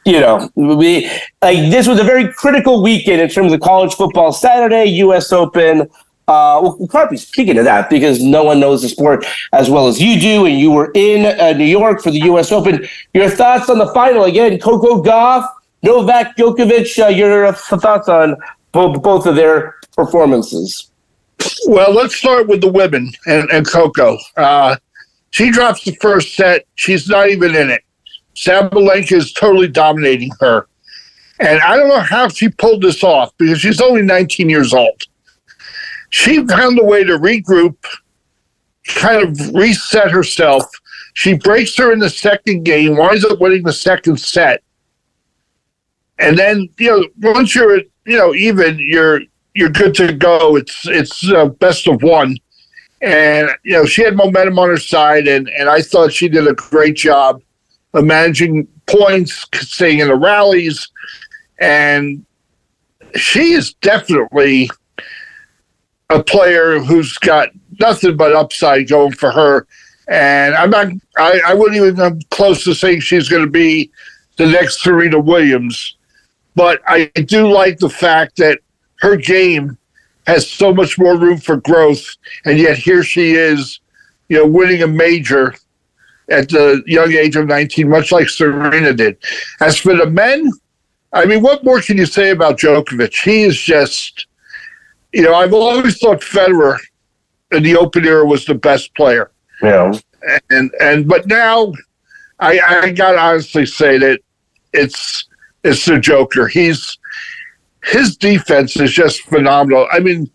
you 0.06 0.20
know, 0.20 0.50
we 0.56 1.06
like 1.42 1.70
this 1.70 1.88
was 1.88 2.00
a 2.00 2.04
very 2.04 2.32
critical 2.34 2.82
weekend 2.82 3.22
in 3.22 3.30
terms 3.30 3.54
of 3.54 3.60
college 3.60 3.94
football 3.94 4.32
Saturday, 4.32 4.86
U.S. 4.86 5.32
Open. 5.32 5.82
Uh, 6.28 6.60
well, 6.64 6.78
Carpy, 6.88 7.20
speaking 7.20 7.58
of 7.58 7.66
that, 7.66 7.90
because 7.90 8.24
no 8.24 8.44
one 8.44 8.60
knows 8.60 8.82
the 8.82 8.90
sport 8.90 9.26
as 9.52 9.70
well 9.70 9.88
as 9.88 10.02
you 10.02 10.20
do, 10.20 10.46
and 10.46 10.58
you 10.58 10.72
were 10.72 10.92
in 10.96 11.26
uh, 11.40 11.52
New 11.54 11.66
York 11.66 12.02
for 12.02 12.10
the 12.10 12.20
U.S. 12.20 12.52
Open. 12.52 12.88
Your 13.14 13.30
thoughts 13.30 13.70
on 13.70 13.80
the 13.80 13.88
final 13.88 14.24
again? 14.24 14.60
Coco 14.60 15.04
Gauff, 15.04 15.48
Novak 15.84 16.38
Djokovic. 16.38 17.04
Uh, 17.04 17.08
your 17.10 17.52
thoughts 17.54 18.08
on 18.08 18.36
both 18.72 19.02
both 19.02 19.26
of 19.26 19.36
their 19.36 19.76
performances? 19.96 20.92
Well, 21.68 21.94
let's 21.94 22.16
start 22.16 22.48
with 22.48 22.62
the 22.62 22.72
women 22.72 23.12
and, 23.26 23.50
and 23.52 23.68
Coco. 23.68 24.18
Uh, 24.38 24.78
she 25.32 25.52
drops 25.52 25.84
the 25.84 25.96
first 25.96 26.36
set. 26.36 26.66
She's 26.76 27.08
not 27.08 27.30
even 27.30 27.56
in 27.56 27.70
it. 27.70 27.84
Sabalenka 28.36 29.14
is 29.14 29.34
totally 29.34 29.68
dominating 29.68 30.32
her. 30.40 30.68
And 31.40 31.60
I 31.62 31.76
don't 31.76 31.90
know 31.90 32.00
how 32.00 32.28
she 32.28 32.50
pulled 32.50 32.84
this 32.84 33.04
off 33.04 33.32
because 33.38 33.60
she's 33.60 33.82
only 33.82 34.02
19 34.02 34.50
years 34.50 34.74
old. 34.74 35.02
She 36.10 36.46
found 36.46 36.80
a 36.80 36.84
way 36.84 37.04
to 37.04 37.18
regroup, 37.18 37.78
kind 38.88 39.24
of 39.24 39.54
reset 39.56 40.12
herself. 40.12 40.64
She 41.14 41.34
breaks 41.34 41.76
her 41.78 41.92
in 41.92 42.00
the 42.00 42.10
second 42.10 42.64
game, 42.64 42.96
winds 42.96 43.26
up 43.26 43.40
winning 43.40 43.64
the 43.64 43.74
second 43.74 44.20
set. 44.20 44.62
And 46.20 46.38
then, 46.38 46.70
you 46.78 46.90
know, 46.90 47.34
once 47.34 47.56
you're, 47.56 47.80
you 48.06 48.18
know, 48.18 48.36
even, 48.36 48.78
you're 48.80 49.22
you're 49.54 49.70
good 49.70 49.94
to 49.96 50.14
go. 50.14 50.56
It's 50.56 50.88
it's 50.88 51.30
uh, 51.32 51.48
best 51.48 51.88
of 51.88 52.02
one, 52.04 52.38
and 53.02 53.50
you 53.64 53.74
know 53.74 53.86
she 53.86 54.04
had 54.04 54.16
momentum 54.16 54.60
on 54.60 54.70
her 54.70 54.78
side, 54.78 55.28
and 55.28 55.50
and 55.50 55.70
I 55.70 55.82
thought 55.82 56.14
she 56.14 56.30
did 56.30 56.48
a 56.48 56.54
great 56.54 56.96
job 56.96 57.42
managing 57.94 58.68
points, 58.86 59.46
staying 59.54 60.00
in 60.00 60.08
the 60.08 60.16
rallies, 60.16 60.90
and 61.60 62.26
she 63.16 63.52
is 63.54 63.74
definitely 63.76 64.70
a 66.10 66.24
player 66.24 66.80
who's 66.80 67.18
got 67.18 67.50
nothing 67.80 68.18
but 68.18 68.34
upside 68.34 68.88
going 68.88 69.14
for 69.14 69.32
her. 69.32 69.68
And 70.08 70.56
I'm 70.56 70.70
not, 70.70 70.88
I, 71.18 71.42
I 71.48 71.54
wouldn't 71.54 71.78
even 71.78 71.96
come 71.96 72.20
close 72.32 72.64
to 72.66 72.74
saying 72.74 73.02
she's 73.02 73.30
going 73.30 73.44
to 73.44 73.50
be 73.50 73.92
the 74.38 74.48
next 74.48 74.82
Serena 74.82 75.20
Williams. 75.20 75.98
But 76.56 76.82
I 76.86 77.06
do 77.06 77.52
like 77.52 77.78
the 77.80 77.90
fact 77.90 78.38
that 78.38 78.60
her 79.00 79.16
game 79.16 79.78
has 80.28 80.50
so 80.50 80.74
much 80.74 81.00
more 81.00 81.18
room 81.18 81.38
for 81.38 81.58
growth, 81.58 82.06
and 82.46 82.58
yet 82.58 82.78
here 82.78 83.04
she 83.04 83.34
is, 83.34 83.80
you 84.30 84.38
know, 84.38 84.46
winning 84.46 84.84
a 84.84 84.88
major 84.88 85.56
at 86.32 86.50
the 86.50 86.82
young 86.88 87.12
age 87.12 87.36
of 87.36 87.48
19, 87.48 87.90
much 87.90 88.12
like 88.12 88.30
Serena 88.30 88.94
did. 88.94 89.18
As 89.60 89.78
for 89.78 89.96
the 89.96 90.10
men, 90.10 90.50
I 91.14 91.26
mean, 91.26 91.42
what 91.42 91.64
more 91.64 91.82
can 91.82 91.98
you 91.98 92.06
say 92.06 92.30
about 92.30 92.58
Djokovic? 92.58 93.14
He 93.24 93.44
is 93.44 93.60
just, 93.60 94.28
you 95.12 95.24
know, 95.24 95.36
I've 95.36 95.54
always 95.54 95.98
thought 95.98 96.22
Federer 96.22 96.78
in 97.52 97.64
the 97.64 97.76
Open 97.76 98.06
era 98.06 98.26
was 98.26 98.46
the 98.46 98.56
best 98.56 98.96
player. 98.96 99.32
Yeah. 99.62 99.94
And 100.50 100.72
and 100.80 101.08
but 101.08 101.28
now, 101.28 101.74
I 102.40 102.60
I 102.60 102.92
gotta 102.92 103.20
honestly 103.20 103.66
say 103.66 103.98
that 103.98 104.20
it's 104.72 105.28
it's 105.64 105.86
the 105.86 106.00
Joker. 106.00 106.48
He's 106.48 106.98
his 107.84 108.16
defense 108.16 108.80
is 108.80 108.92
just 108.92 109.22
phenomenal. 109.22 109.88
I 109.92 110.00
mean, 110.00 110.30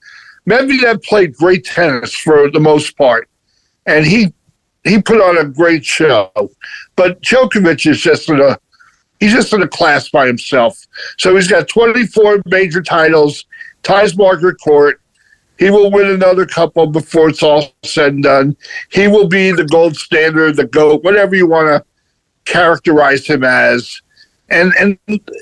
Medvedev 0.48 1.04
played 1.04 1.34
great 1.36 1.64
tennis 1.64 2.14
for 2.14 2.50
the 2.50 2.60
most 2.60 2.96
part, 2.98 3.28
and 3.86 4.04
he 4.04 4.34
he 4.86 5.00
put 5.00 5.20
on 5.20 5.38
a 5.38 5.44
great 5.44 5.84
show. 5.84 6.30
But 6.96 7.20
Djokovic 7.22 7.90
is 7.90 8.00
just 8.00 8.28
in 8.28 8.40
a 8.40 8.58
he's 9.20 9.32
just 9.32 9.52
in 9.52 9.62
a 9.62 9.68
class 9.68 10.08
by 10.08 10.26
himself. 10.26 10.78
So 11.18 11.34
he's 11.34 11.48
got 11.48 11.68
24 11.68 12.42
major 12.46 12.82
titles, 12.82 13.44
ties 13.82 14.16
Margaret 14.16 14.56
Court. 14.62 15.00
He 15.58 15.70
will 15.70 15.90
win 15.90 16.10
another 16.10 16.44
couple 16.44 16.86
before 16.86 17.30
it's 17.30 17.42
all 17.42 17.74
said 17.82 18.12
and 18.12 18.22
done. 18.22 18.56
He 18.90 19.08
will 19.08 19.26
be 19.26 19.52
the 19.52 19.64
gold 19.64 19.96
standard, 19.96 20.56
the 20.56 20.66
GOAT, 20.66 21.02
whatever 21.02 21.34
you 21.34 21.46
want 21.46 21.68
to 21.68 21.84
characterize 22.44 23.26
him 23.26 23.42
as 23.42 24.02
and 24.48 24.72
and 24.78 24.98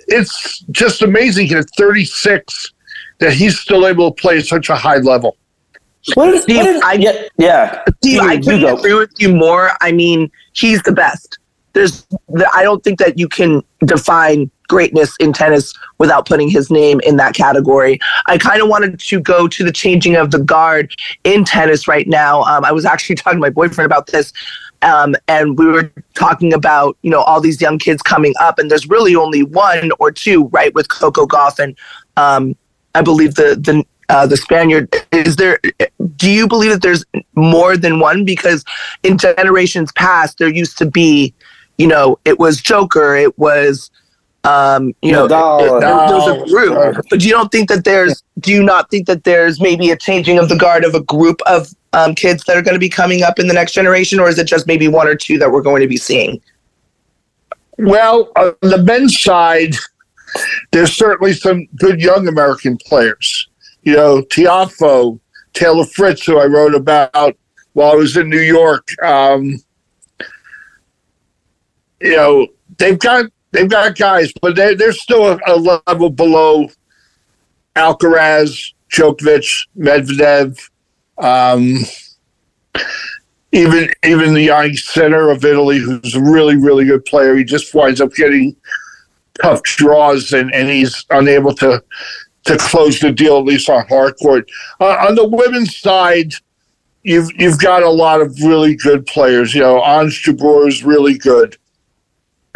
it's 0.09 0.61
just 0.71 1.03
amazing 1.03 1.51
at 1.53 1.67
36 1.77 2.73
that 3.19 3.33
he's 3.33 3.59
still 3.59 3.87
able 3.87 4.11
to 4.11 4.21
play 4.21 4.39
at 4.39 4.47
such 4.47 4.71
a 4.71 4.77
high 4.77 4.99
level. 4.99 5.37
Steve, 6.05 6.17
what 6.17 6.35
is, 6.67 6.83
I 6.83 6.97
get 6.99 7.31
yeah. 7.39 7.83
Steve, 8.03 8.21
I 8.21 8.37
couldn't 8.37 8.65
agree 8.65 8.95
with 8.95 9.13
you 9.19 9.35
more. 9.35 9.71
I 9.81 9.91
mean, 9.91 10.31
he's 10.53 10.83
the 10.83 10.93
best. 10.93 11.39
There's, 11.73 12.07
I 12.53 12.63
don't 12.63 12.85
think 12.85 12.99
that 13.01 13.19
you 13.19 13.27
can 13.27 13.63
define 13.85 14.51
greatness 14.69 15.15
in 15.19 15.33
tennis 15.33 15.75
without 15.99 16.27
putting 16.27 16.49
his 16.49 16.71
name 16.71 17.01
in 17.01 17.17
that 17.17 17.35
category. 17.35 17.99
I 18.27 18.39
kind 18.39 18.63
of 18.63 18.69
wanted 18.69 19.01
to 19.01 19.21
go 19.21 19.49
to 19.49 19.65
the 19.65 19.73
changing 19.73 20.15
of 20.15 20.31
the 20.31 20.39
guard 20.39 20.95
in 21.25 21.45
tennis 21.45 21.89
right 21.89 22.07
now. 22.07 22.43
Um, 22.43 22.65
I 22.65 22.73
was 22.73 22.85
actually 22.85 23.17
talking 23.17 23.39
to 23.39 23.41
my 23.41 23.51
boyfriend 23.51 23.87
about 23.87 24.09
this. 24.09 24.33
Um, 24.83 25.17
and 25.27 25.59
we 25.59 25.65
were 25.67 25.91
talking 26.13 26.53
about 26.53 26.99
you 27.01 27.11
know 27.11 27.23
all 27.23 27.41
these 27.41 27.59
young 27.63 27.79
kids 27.79 28.03
coming 28.03 28.35
up, 28.39 28.59
and 28.59 28.71
there's 28.71 28.87
really 28.87 29.17
only 29.17 29.43
one 29.43 29.91
or 29.99 30.13
two, 30.13 30.49
right, 30.49 30.75
with 30.75 30.91
Coco 30.91 31.27
Gauff 31.27 31.59
and 31.59 31.75
um, 32.19 32.55
I 32.95 33.03
believe 33.03 33.35
the 33.35 33.57
the 33.57 33.85
uh, 34.09 34.27
the 34.27 34.37
Spaniard. 34.37 34.95
Is 35.13 35.37
there? 35.37 35.61
Do 36.17 36.31
you 36.31 36.47
believe 36.49 36.71
that 36.73 36.83
there's 36.83 37.05
more 37.35 37.77
than 37.77 38.01
one? 38.01 38.25
Because 38.25 38.65
in 39.03 39.19
generations 39.19 39.93
past, 39.93 40.39
there 40.39 40.49
used 40.49 40.79
to 40.79 40.87
be, 40.87 41.35
you 41.79 41.87
know, 41.87 42.19
it 42.25 42.39
was 42.39 42.61
Joker, 42.61 43.15
it 43.15 43.39
was 43.39 43.91
um, 44.45 44.95
you 45.01 45.11
know, 45.11 45.27
Nadal, 45.27 46.09
there's 46.09 46.43
a 46.43 46.53
group. 46.53 47.07
But 47.09 47.21
do 47.21 47.27
you 47.27 47.33
don't 47.33 47.51
think 47.51 47.69
that 47.71 47.85
there's? 47.85 48.23
Do 48.41 48.53
you 48.53 48.63
not 48.63 48.91
think 48.91 49.07
that 49.07 49.25
there's 49.25 49.61
maybe 49.61 49.91
a 49.91 49.97
changing 49.97 50.39
of 50.39 50.51
the 50.51 50.57
guard 50.57 50.85
of 50.85 50.95
a 50.95 51.03
group 51.03 51.41
of 51.47 51.75
um, 51.95 52.15
kids 52.15 52.45
that 52.45 52.57
are 52.57 52.63
going 52.63 52.75
to 52.75 52.81
be 52.81 52.91
coming 52.91 53.23
up 53.23 53.39
in 53.39 53.47
the 53.47 53.55
next 53.55 53.73
generation, 53.73 54.21
or 54.21 54.29
is 54.29 54.39
it 54.39 54.47
just 54.47 54.67
maybe 54.67 54.87
one 54.87 55.09
or 55.09 55.15
two 55.15 55.39
that 55.39 55.51
we're 55.51 55.63
going 55.63 55.81
to 55.81 55.89
be 55.89 55.97
seeing? 55.97 56.43
Well, 57.79 58.31
on 58.37 58.55
the 58.61 58.83
men's 58.83 59.19
side, 59.19 59.75
there's 60.73 60.93
certainly 60.93 61.33
some 61.33 61.67
good 61.77 62.01
young 62.01 62.29
American 62.29 62.77
players. 62.77 63.49
You 63.85 63.97
know, 63.97 64.23
Tiafoe, 64.23 65.21
Taylor 65.53 65.85
Fritz, 65.85 66.25
who 66.25 66.39
I 66.39 66.47
wrote 66.47 66.75
about 66.75 67.37
while 67.75 67.93
I 67.93 67.97
was 67.97 68.17
in 68.17 68.31
New 68.31 68.41
York. 68.41 68.89
Um, 69.03 69.59
you 72.01 72.17
know, 72.17 72.47
they've 72.79 72.99
got 72.99 73.27
they've 73.53 73.69
got 73.69 73.97
guys, 73.97 74.33
but 74.41 74.57
they 74.57 74.75
they're 74.75 74.93
still 74.93 75.27
a, 75.33 75.39
a 75.47 75.81
level 75.87 76.11
below 76.11 76.69
Alcaraz, 77.77 78.73
Djokovic, 78.93 79.67
Medvedev, 79.77 80.59
um, 81.19 81.79
even 83.53 83.91
even 84.05 84.35
the 84.35 84.43
young 84.43 84.73
Sinner 84.75 85.31
of 85.31 85.45
Italy, 85.45 85.79
who's 85.79 86.15
a 86.15 86.21
really 86.21 86.57
really 86.57 86.85
good 86.85 87.05
player. 87.05 87.37
He 87.37 87.45
just 87.45 87.75
winds 87.75 88.01
up 88.01 88.13
getting 88.15 88.57
tough 89.41 89.63
draws, 89.63 90.33
and, 90.33 90.53
and 90.55 90.69
he's 90.69 91.05
unable 91.11 91.55
to 91.57 91.83
to 92.45 92.57
close 92.59 93.01
the 93.01 93.13
deal 93.13 93.39
at 93.39 93.45
least 93.45 93.69
on 93.69 93.87
hard 93.89 94.15
court. 94.23 94.49
Uh, 94.81 94.97
on 95.09 95.15
the 95.15 95.27
women's 95.27 95.77
side, 95.77 96.35
you've 97.03 97.31
you've 97.39 97.59
got 97.59 97.83
a 97.83 97.91
lot 97.91 98.21
of 98.21 98.37
really 98.43 98.77
good 98.77 99.07
players. 99.07 99.55
You 99.55 99.63
know, 99.63 99.81
Ons 99.81 100.15
Jabeur 100.15 100.69
is 100.69 100.85
really 100.85 101.17
good. 101.17 101.57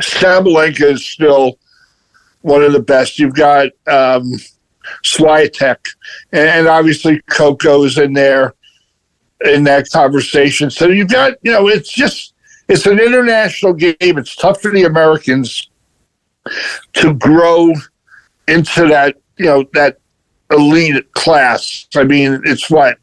Sabalenka 0.02 0.92
is 0.92 1.04
still 1.04 1.58
one 2.42 2.62
of 2.62 2.72
the 2.72 2.82
best. 2.82 3.18
You've 3.18 3.34
got 3.34 3.66
um, 3.86 4.32
Swiatek, 5.04 5.78
and, 6.32 6.48
and 6.48 6.68
obviously 6.68 7.20
Coco 7.30 7.84
is 7.84 7.98
in 7.98 8.12
there 8.12 8.54
in 9.44 9.64
that 9.64 9.88
conversation. 9.90 10.70
So 10.70 10.88
you've 10.88 11.10
got, 11.10 11.34
you 11.42 11.52
know, 11.52 11.68
it's 11.68 11.92
just 11.92 12.34
it's 12.68 12.86
an 12.86 12.98
international 12.98 13.72
game. 13.72 13.96
It's 14.00 14.36
tough 14.36 14.60
for 14.60 14.70
the 14.70 14.84
Americans 14.84 15.68
to 16.94 17.14
grow 17.14 17.72
into 18.46 18.88
that, 18.88 19.16
you 19.38 19.46
know, 19.46 19.64
that 19.74 19.98
elite 20.50 21.12
class. 21.12 21.86
I 21.94 22.04
mean, 22.04 22.40
it's 22.44 22.70
what 22.70 22.98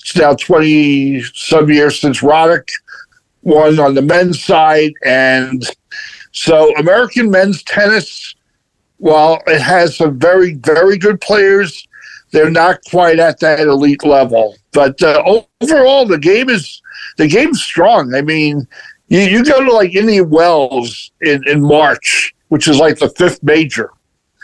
it's 0.00 0.16
now 0.16 0.34
twenty 0.34 1.22
some 1.34 1.70
years 1.70 2.00
since 2.00 2.20
Roddick 2.20 2.68
won 3.42 3.78
on 3.78 3.94
the 3.94 4.02
men's 4.02 4.42
side, 4.42 4.92
and 5.04 5.64
so 6.32 6.74
American 6.76 7.30
men's 7.30 7.62
tennis, 7.62 8.34
while 8.98 9.42
it 9.46 9.60
has 9.60 9.96
some 9.96 10.18
very 10.18 10.54
very 10.54 10.98
good 10.98 11.20
players, 11.20 11.86
they're 12.30 12.50
not 12.50 12.80
quite 12.90 13.18
at 13.18 13.40
that 13.40 13.60
elite 13.60 14.04
level. 14.04 14.56
But 14.72 15.02
uh, 15.02 15.42
overall, 15.60 16.06
the 16.06 16.18
game 16.18 16.48
is 16.50 16.80
the 17.16 17.26
game's 17.26 17.62
strong. 17.62 18.14
I 18.14 18.22
mean, 18.22 18.66
you, 19.08 19.20
you 19.20 19.44
go 19.44 19.64
to 19.64 19.72
like 19.72 19.94
Indian 19.94 20.28
Wells 20.30 21.10
in, 21.20 21.46
in 21.48 21.62
March, 21.62 22.34
which 22.48 22.68
is 22.68 22.78
like 22.78 22.98
the 22.98 23.10
fifth 23.10 23.42
major, 23.42 23.90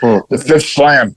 hmm. 0.01 0.19
the 0.29 0.37
fifth 0.37 0.65
slam. 0.65 1.15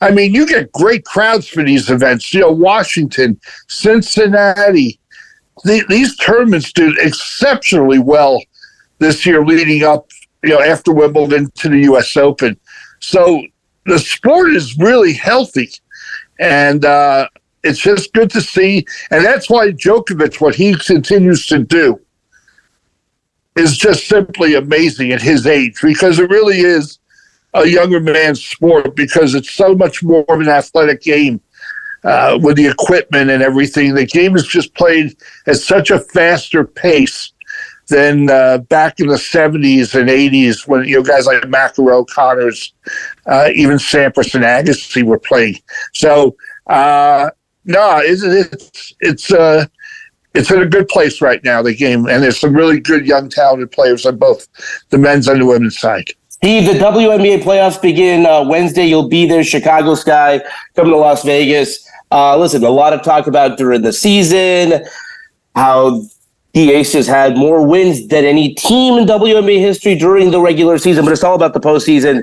I 0.00 0.10
mean, 0.10 0.34
you 0.34 0.46
get 0.46 0.72
great 0.72 1.04
crowds 1.04 1.46
for 1.48 1.62
these 1.62 1.90
events. 1.90 2.32
You 2.32 2.40
know, 2.40 2.50
Washington, 2.50 3.38
Cincinnati, 3.68 4.98
the, 5.64 5.84
these 5.88 6.16
tournaments 6.16 6.72
did 6.72 6.96
exceptionally 6.98 7.98
well 7.98 8.42
this 8.98 9.26
year, 9.26 9.44
leading 9.44 9.82
up, 9.84 10.10
you 10.42 10.50
know, 10.50 10.60
after 10.60 10.92
Wimbledon 10.92 11.50
to 11.56 11.68
the 11.68 11.80
U.S. 11.80 12.16
Open. 12.16 12.58
So 13.00 13.42
the 13.86 13.98
sport 13.98 14.54
is 14.54 14.78
really 14.78 15.12
healthy. 15.12 15.70
And 16.38 16.84
uh, 16.84 17.28
it's 17.62 17.80
just 17.80 18.12
good 18.14 18.30
to 18.30 18.40
see, 18.40 18.86
and 19.10 19.24
that's 19.24 19.50
why 19.50 19.72
Djokovic, 19.72 20.40
what 20.40 20.54
he 20.54 20.74
continues 20.74 21.46
to 21.46 21.58
do, 21.58 22.00
is 23.56 23.76
just 23.76 24.08
simply 24.08 24.54
amazing 24.54 25.12
at 25.12 25.20
his 25.20 25.46
age 25.46 25.78
because 25.82 26.18
it 26.18 26.30
really 26.30 26.60
is 26.60 26.99
a 27.54 27.66
younger 27.66 28.00
man's 28.00 28.44
sport 28.44 28.94
because 28.94 29.34
it's 29.34 29.50
so 29.50 29.74
much 29.74 30.02
more 30.02 30.24
of 30.28 30.40
an 30.40 30.48
athletic 30.48 31.02
game 31.02 31.40
uh, 32.04 32.38
with 32.40 32.56
the 32.56 32.66
equipment 32.66 33.30
and 33.30 33.42
everything. 33.42 33.94
The 33.94 34.06
game 34.06 34.36
is 34.36 34.46
just 34.46 34.74
played 34.74 35.16
at 35.46 35.56
such 35.56 35.90
a 35.90 35.98
faster 35.98 36.64
pace 36.64 37.32
than 37.88 38.30
uh, 38.30 38.58
back 38.58 39.00
in 39.00 39.08
the 39.08 39.16
70s 39.16 39.98
and 39.98 40.08
80s 40.08 40.66
when 40.66 40.84
you 40.84 40.96
know 40.96 41.02
guys 41.02 41.26
like 41.26 41.42
McEnroe, 41.42 42.06
Connors, 42.06 42.72
uh, 43.26 43.50
even 43.54 43.76
Sampras 43.76 44.34
and 44.34 44.44
Agassi 44.44 45.02
were 45.02 45.18
playing. 45.18 45.56
So 45.92 46.36
uh, 46.68 47.30
no, 47.64 47.98
it's 47.98 48.22
it's 48.22 48.94
it's 49.00 49.32
uh, 49.32 49.66
it's 50.34 50.50
in 50.50 50.62
a 50.62 50.66
good 50.66 50.88
place 50.88 51.20
right 51.20 51.42
now. 51.42 51.62
The 51.62 51.74
game, 51.74 52.06
and 52.06 52.22
there's 52.22 52.38
some 52.38 52.54
really 52.54 52.80
good 52.80 53.06
young 53.06 53.28
talented 53.28 53.72
players 53.72 54.06
on 54.06 54.16
both 54.16 54.46
the 54.90 54.98
men's 54.98 55.28
and 55.28 55.40
the 55.40 55.46
women's 55.46 55.78
side. 55.78 56.06
Steve, 56.42 56.64
the 56.64 56.72
WNBA 56.72 57.42
playoffs 57.42 57.80
begin 57.82 58.24
uh, 58.24 58.42
Wednesday. 58.42 58.86
You'll 58.86 59.08
be 59.10 59.26
there, 59.26 59.44
Chicago 59.44 59.94
Sky, 59.94 60.40
coming 60.74 60.90
to 60.90 60.96
Las 60.96 61.22
Vegas. 61.22 61.86
Uh, 62.10 62.34
listen, 62.38 62.64
a 62.64 62.70
lot 62.70 62.94
of 62.94 63.02
talk 63.02 63.26
about 63.26 63.58
during 63.58 63.82
the 63.82 63.92
season 63.92 64.82
how 65.54 66.02
the 66.54 66.70
Aces 66.72 67.06
had 67.06 67.36
more 67.36 67.66
wins 67.66 68.08
than 68.08 68.24
any 68.24 68.54
team 68.54 68.96
in 68.96 69.04
WNBA 69.04 69.60
history 69.60 69.94
during 69.94 70.30
the 70.30 70.40
regular 70.40 70.78
season, 70.78 71.04
but 71.04 71.12
it's 71.12 71.22
all 71.22 71.34
about 71.34 71.52
the 71.52 71.60
postseason. 71.60 72.22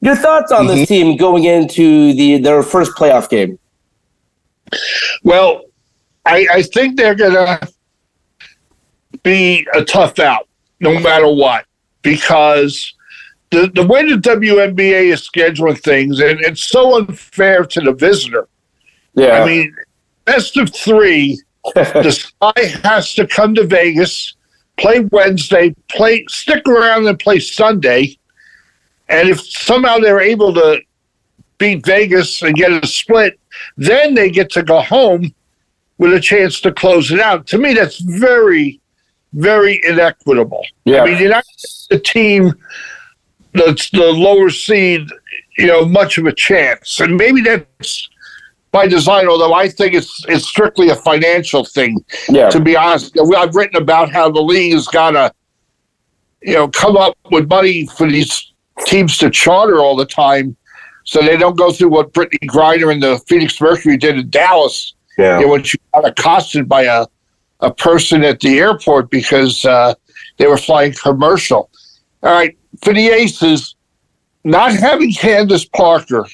Your 0.00 0.14
thoughts 0.14 0.52
on 0.52 0.66
mm-hmm. 0.66 0.76
this 0.76 0.88
team 0.88 1.16
going 1.16 1.42
into 1.42 2.12
the 2.14 2.38
their 2.38 2.62
first 2.62 2.92
playoff 2.92 3.28
game? 3.28 3.58
Well, 5.24 5.64
I, 6.24 6.46
I 6.52 6.62
think 6.62 6.96
they're 6.96 7.16
going 7.16 7.32
to 7.32 7.68
be 9.24 9.66
a 9.74 9.84
tough 9.84 10.20
out 10.20 10.48
no 10.78 11.00
matter 11.00 11.28
what 11.28 11.64
because 12.02 12.94
the, 13.56 13.70
the 13.74 13.86
way 13.86 14.08
the 14.08 14.16
WNBA 14.16 15.12
is 15.12 15.28
scheduling 15.28 15.80
things, 15.82 16.20
and 16.20 16.38
it's 16.40 16.62
so 16.62 16.98
unfair 16.98 17.64
to 17.64 17.80
the 17.80 17.92
visitor. 17.92 18.48
Yeah. 19.14 19.40
I 19.40 19.46
mean, 19.46 19.74
best 20.26 20.58
of 20.58 20.74
three, 20.74 21.40
the 21.74 22.10
Sky 22.10 22.78
has 22.84 23.14
to 23.14 23.26
come 23.26 23.54
to 23.54 23.64
Vegas, 23.64 24.34
play 24.76 25.00
Wednesday, 25.00 25.74
play 25.90 26.26
stick 26.28 26.68
around 26.68 27.06
and 27.06 27.18
play 27.18 27.40
Sunday. 27.40 28.18
And 29.08 29.30
if 29.30 29.40
somehow 29.40 29.98
they're 29.98 30.20
able 30.20 30.52
to 30.52 30.82
beat 31.56 31.86
Vegas 31.86 32.42
and 32.42 32.54
get 32.54 32.72
a 32.72 32.86
split, 32.86 33.40
then 33.78 34.14
they 34.14 34.30
get 34.30 34.50
to 34.50 34.62
go 34.62 34.82
home 34.82 35.34
with 35.96 36.12
a 36.12 36.20
chance 36.20 36.60
to 36.60 36.72
close 36.72 37.10
it 37.10 37.20
out. 37.20 37.46
To 37.46 37.58
me, 37.58 37.72
that's 37.72 38.00
very, 38.00 38.80
very 39.32 39.80
inequitable. 39.84 40.66
Yeah. 40.84 41.02
I 41.02 41.06
mean, 41.06 41.18
you're 41.18 41.30
not 41.30 41.44
the 41.88 41.98
team 41.98 42.52
that's 43.56 43.90
the 43.90 44.12
lower 44.12 44.50
seed, 44.50 45.08
you 45.58 45.66
know, 45.66 45.84
much 45.84 46.18
of 46.18 46.26
a 46.26 46.32
chance. 46.32 47.00
And 47.00 47.16
maybe 47.16 47.40
that's 47.40 48.08
by 48.72 48.86
design, 48.86 49.26
although 49.26 49.54
I 49.54 49.68
think 49.68 49.94
it's 49.94 50.24
it's 50.28 50.46
strictly 50.46 50.90
a 50.90 50.96
financial 50.96 51.64
thing. 51.64 52.04
Yeah. 52.28 52.50
To 52.50 52.60
be 52.60 52.76
honest, 52.76 53.18
I've 53.36 53.54
written 53.54 53.80
about 53.80 54.12
how 54.12 54.30
the 54.30 54.40
league 54.40 54.74
has 54.74 54.86
got 54.86 55.12
to, 55.12 55.32
you 56.42 56.54
know, 56.54 56.68
come 56.68 56.96
up 56.96 57.16
with 57.30 57.48
money 57.48 57.86
for 57.86 58.08
these 58.08 58.52
teams 58.84 59.16
to 59.18 59.30
charter 59.30 59.78
all 59.78 59.96
the 59.96 60.06
time 60.06 60.56
so 61.04 61.20
they 61.22 61.36
don't 61.36 61.56
go 61.56 61.72
through 61.72 61.88
what 61.88 62.12
Brittney 62.12 62.46
Griner 62.48 62.92
and 62.92 63.02
the 63.02 63.18
Phoenix 63.28 63.60
Mercury 63.60 63.96
did 63.96 64.18
in 64.18 64.28
Dallas. 64.28 64.94
Yeah. 65.16 65.38
You 65.38 65.46
know, 65.46 65.52
when 65.52 65.62
she 65.62 65.78
got 65.94 66.06
accosted 66.06 66.68
by 66.68 66.82
a, 66.82 67.06
a 67.60 67.72
person 67.72 68.24
at 68.24 68.40
the 68.40 68.58
airport 68.58 69.08
because 69.08 69.64
uh, 69.64 69.94
they 70.36 70.46
were 70.46 70.58
flying 70.58 70.92
commercial. 70.92 71.70
All 72.22 72.32
right, 72.32 72.56
for 72.82 72.92
the 72.92 73.08
Aces, 73.08 73.74
not 74.44 74.72
having 74.72 75.12
Candace 75.12 75.64
Parker 75.64 76.26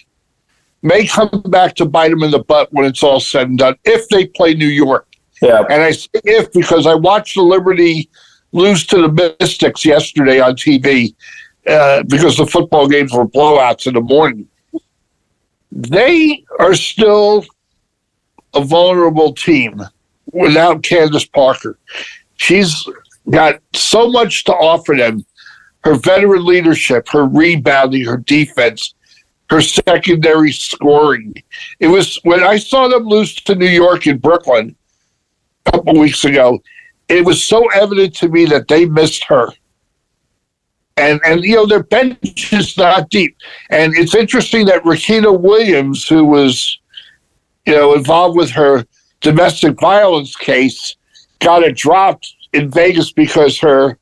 may 0.83 1.07
come 1.07 1.43
back 1.49 1.75
to 1.77 1.85
bite 1.85 2.11
them 2.11 2.23
in 2.23 2.31
the 2.31 2.43
butt 2.43 2.73
when 2.73 2.85
it's 2.85 3.03
all 3.03 3.21
said 3.21 3.49
and 3.49 3.59
done 3.59 3.77
if 3.85 4.09
they 4.09 4.27
play 4.27 4.55
New 4.55 4.67
York. 4.67 5.07
Yeah. 5.41 5.65
And 5.71 5.83
I 5.83 5.93
say 5.93 6.09
if 6.25 6.53
because 6.53 6.87
I 6.87 6.95
watched 6.95 7.35
the 7.35 7.43
Liberty 7.43 8.09
lose 8.53 8.87
to 8.87 9.03
the 9.03 9.35
Mystics 9.41 9.85
yesterday 9.85 10.41
on 10.41 10.57
TV 10.57 11.15
uh, 11.67 12.03
because 12.05 12.37
the 12.37 12.47
football 12.47 12.89
games 12.89 13.13
were 13.13 13.27
blowouts 13.27 13.87
in 13.87 13.95
the 13.95 14.01
morning 14.01 14.49
they 15.73 16.45
are 16.59 16.75
still 16.75 17.45
a 18.55 18.63
vulnerable 18.63 19.33
team 19.33 19.81
without 20.33 20.83
Candace 20.83 21.25
Parker. 21.25 21.79
She's 22.37 22.87
got 23.31 23.61
so 23.75 24.09
much 24.09 24.45
to 24.45 24.53
offer 24.53 24.95
them 24.95 25.25
her 25.85 25.95
veteran 25.95 26.45
leadership, 26.45 27.09
her 27.09 27.25
rebounding, 27.25 28.05
her 28.05 28.19
defense, 28.19 28.95
her 29.51 29.61
secondary 29.61 30.53
scoring. 30.53 31.35
It 31.81 31.89
was 31.89 32.19
when 32.25 32.43
I 32.43 32.57
saw 32.57 32.89
them 32.89 33.05
lose 33.05 33.35
to 33.35 33.55
New 33.55 33.67
York 33.67 34.07
in 34.07 34.19
Brooklyn 34.19 34.77
a 35.67 35.71
couple 35.73 35.99
weeks 35.99 36.25
ago, 36.25 36.63
it 37.09 37.25
was 37.25 37.45
so 37.45 37.69
evident 37.71 38.15
to 38.17 38.29
me 38.29 38.47
that 38.47 38.69
they 38.69 38.87
missed 38.87 39.25
her 39.25 39.49
and 40.97 41.21
and 41.25 41.43
you 41.43 41.57
know 41.57 41.67
their 41.67 41.83
bench 41.83 42.53
is 42.53 42.77
not 42.77 43.11
deep. 43.11 43.37
And 43.71 43.95
it's 43.97 44.15
interesting 44.15 44.67
that 44.67 44.83
Riquna 44.85 45.39
Williams, 45.39 46.07
who 46.07 46.25
was 46.25 46.79
you 47.67 47.75
know 47.75 47.95
involved 47.95 48.37
with 48.37 48.51
her 48.51 48.85
domestic 49.21 49.79
violence 49.81 50.37
case, 50.37 50.97
got 51.41 51.63
it 51.63 51.77
dropped 51.77 52.35
in 52.53 52.71
Vegas 52.71 53.13
because 53.13 53.59
her 53.59 53.99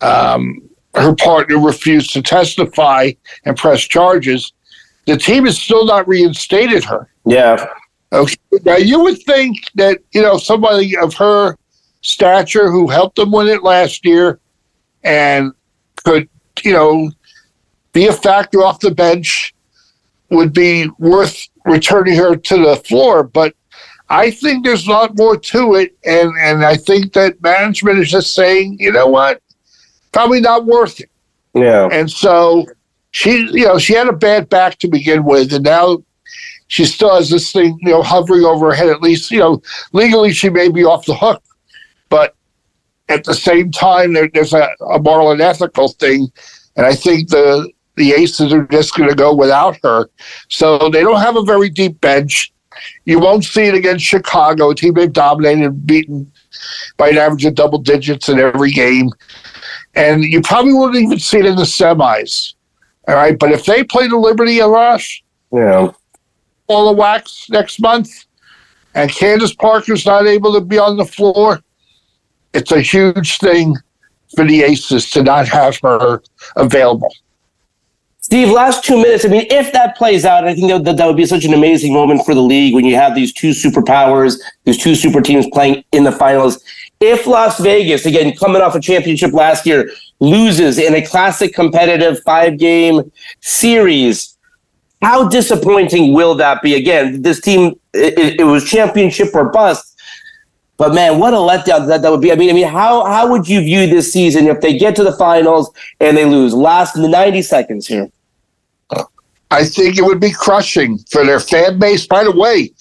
um, 0.00 0.68
her 0.94 1.14
partner 1.14 1.58
refused 1.58 2.12
to 2.12 2.22
testify 2.22 3.12
and 3.44 3.56
press 3.56 3.80
charges. 3.82 4.52
The 5.06 5.16
team 5.16 5.46
has 5.46 5.58
still 5.58 5.86
not 5.86 6.06
reinstated 6.06 6.84
her. 6.84 7.08
Yeah. 7.24 7.66
Okay. 8.12 8.34
Now 8.64 8.76
you 8.76 9.00
would 9.00 9.22
think 9.22 9.56
that 9.74 9.98
you 10.12 10.22
know 10.22 10.36
somebody 10.36 10.96
of 10.96 11.14
her 11.14 11.56
stature 12.02 12.70
who 12.70 12.88
helped 12.88 13.16
them 13.16 13.32
win 13.32 13.48
it 13.48 13.62
last 13.62 14.04
year 14.04 14.40
and 15.02 15.52
could, 16.04 16.28
you 16.62 16.72
know, 16.72 17.10
be 17.92 18.06
a 18.06 18.12
factor 18.12 18.62
off 18.62 18.80
the 18.80 18.90
bench 18.90 19.54
would 20.30 20.52
be 20.52 20.88
worth 20.98 21.48
returning 21.64 22.16
her 22.16 22.36
to 22.36 22.56
the 22.56 22.76
floor. 22.76 23.22
But 23.22 23.54
I 24.08 24.30
think 24.30 24.64
there's 24.64 24.86
a 24.86 24.90
lot 24.90 25.16
more 25.16 25.36
to 25.36 25.74
it. 25.74 25.96
And, 26.04 26.32
and 26.40 26.64
I 26.64 26.76
think 26.76 27.12
that 27.12 27.40
management 27.42 27.98
is 27.98 28.10
just 28.10 28.34
saying, 28.34 28.76
you 28.80 28.92
know 28.92 29.06
what, 29.06 29.40
probably 30.12 30.40
not 30.40 30.66
worth 30.66 31.00
it. 31.00 31.10
Yeah. 31.54 31.88
And 31.90 32.10
so 32.10 32.66
she, 33.10 33.48
you 33.52 33.64
know, 33.64 33.78
she 33.78 33.94
had 33.94 34.08
a 34.08 34.12
bad 34.12 34.48
back 34.48 34.78
to 34.78 34.88
begin 34.88 35.24
with. 35.24 35.52
And 35.52 35.64
now 35.64 36.02
she 36.68 36.84
still 36.84 37.14
has 37.14 37.30
this 37.30 37.52
thing, 37.52 37.78
you 37.82 37.90
know, 37.90 38.02
hovering 38.02 38.44
over 38.44 38.70
her 38.70 38.74
head. 38.74 38.88
At 38.88 39.02
least, 39.02 39.30
you 39.30 39.38
know, 39.38 39.62
legally 39.92 40.32
she 40.32 40.48
may 40.48 40.68
be 40.68 40.84
off 40.84 41.06
the 41.06 41.14
hook. 41.14 41.42
But 42.08 42.34
at 43.08 43.24
the 43.24 43.34
same 43.34 43.70
time, 43.70 44.14
there, 44.14 44.28
there's 44.32 44.54
a, 44.54 44.68
a 44.90 44.98
moral 44.98 45.32
and 45.32 45.40
ethical 45.40 45.88
thing, 45.88 46.28
and 46.76 46.86
I 46.86 46.94
think 46.94 47.28
the 47.28 47.70
the 47.96 48.12
Aces 48.12 48.52
are 48.54 48.66
just 48.68 48.96
going 48.96 49.10
to 49.10 49.14
go 49.14 49.34
without 49.34 49.76
her. 49.82 50.08
So 50.48 50.88
they 50.88 51.02
don't 51.02 51.20
have 51.20 51.36
a 51.36 51.42
very 51.42 51.68
deep 51.68 52.00
bench. 52.00 52.52
You 53.04 53.18
won't 53.18 53.44
see 53.44 53.64
it 53.64 53.74
against 53.74 54.04
Chicago, 54.04 54.70
a 54.70 54.74
team 54.74 54.94
they've 54.94 55.12
dominated 55.12 55.64
and 55.64 55.86
beaten 55.86 56.32
by 56.96 57.10
an 57.10 57.18
average 57.18 57.44
of 57.44 57.54
double 57.54 57.78
digits 57.78 58.30
in 58.30 58.40
every 58.40 58.70
game. 58.70 59.10
And 59.94 60.24
you 60.24 60.40
probably 60.40 60.72
wouldn't 60.72 61.02
even 61.02 61.18
see 61.18 61.38
it 61.38 61.46
in 61.46 61.56
the 61.56 61.62
semis. 61.62 62.54
All 63.08 63.14
right. 63.14 63.38
But 63.38 63.52
if 63.52 63.64
they 63.64 63.84
play 63.84 64.08
the 64.08 64.16
Liberty 64.16 64.58
Arash, 64.58 65.22
yeah. 65.52 65.90
all 66.66 66.86
the 66.86 66.96
wax 66.98 67.48
next 67.50 67.80
month, 67.80 68.24
and 68.94 69.10
Candace 69.10 69.54
Parker's 69.54 70.06
not 70.06 70.26
able 70.26 70.52
to 70.52 70.60
be 70.60 70.78
on 70.78 70.96
the 70.96 71.04
floor, 71.04 71.60
it's 72.52 72.72
a 72.72 72.80
huge 72.80 73.38
thing 73.38 73.76
for 74.34 74.44
the 74.44 74.62
Aces 74.62 75.10
to 75.10 75.22
not 75.22 75.48
have 75.48 75.78
her 75.80 76.22
available. 76.56 77.12
Steve, 78.20 78.50
last 78.50 78.84
two 78.84 78.96
minutes. 78.96 79.24
I 79.24 79.28
mean, 79.28 79.46
if 79.50 79.72
that 79.72 79.96
plays 79.96 80.24
out, 80.24 80.46
I 80.46 80.54
think 80.54 80.68
that, 80.84 80.96
that 80.96 81.06
would 81.06 81.16
be 81.16 81.26
such 81.26 81.44
an 81.44 81.52
amazing 81.52 81.92
moment 81.92 82.24
for 82.24 82.34
the 82.34 82.40
league 82.40 82.72
when 82.72 82.84
you 82.84 82.94
have 82.94 83.14
these 83.14 83.32
two 83.32 83.50
superpowers, 83.50 84.38
these 84.64 84.78
two 84.78 84.94
super 84.94 85.20
teams 85.20 85.46
playing 85.52 85.82
in 85.92 86.04
the 86.04 86.12
finals. 86.12 86.62
If 87.02 87.26
Las 87.26 87.60
Vegas, 87.60 88.06
again, 88.06 88.34
coming 88.36 88.62
off 88.62 88.74
a 88.74 88.80
championship 88.80 89.32
last 89.32 89.66
year, 89.66 89.90
loses 90.20 90.78
in 90.78 90.94
a 90.94 91.04
classic 91.04 91.52
competitive 91.52 92.22
five 92.22 92.58
game 92.58 93.10
series, 93.40 94.38
how 95.02 95.28
disappointing 95.28 96.14
will 96.14 96.36
that 96.36 96.62
be? 96.62 96.74
Again, 96.74 97.22
this 97.22 97.40
team, 97.40 97.74
it, 97.92 98.40
it 98.40 98.44
was 98.44 98.64
championship 98.64 99.34
or 99.34 99.50
bust 99.50 99.92
but 100.82 100.94
man, 100.94 101.20
what 101.20 101.32
a 101.32 101.36
letdown 101.36 101.86
that, 101.86 102.02
that 102.02 102.10
would 102.10 102.20
be. 102.20 102.32
I 102.32 102.34
mean, 102.34 102.50
I 102.50 102.52
mean, 102.54 102.66
how 102.66 103.04
how 103.04 103.30
would 103.30 103.48
you 103.48 103.60
view 103.60 103.86
this 103.86 104.12
season 104.12 104.48
if 104.48 104.60
they 104.60 104.76
get 104.76 104.96
to 104.96 105.04
the 105.04 105.12
finals 105.12 105.70
and 106.00 106.16
they 106.16 106.24
lose? 106.24 106.54
Last 106.54 106.96
in 106.96 107.02
the 107.02 107.08
90 107.08 107.40
seconds 107.42 107.86
here. 107.86 108.10
I 109.52 109.64
think 109.64 109.96
it 109.96 110.02
would 110.02 110.18
be 110.18 110.32
crushing 110.32 110.98
for 111.08 111.24
their 111.24 111.38
fan 111.38 111.78
base. 111.78 112.04
By 112.06 112.24
the 112.24 112.32
way, 112.32 112.72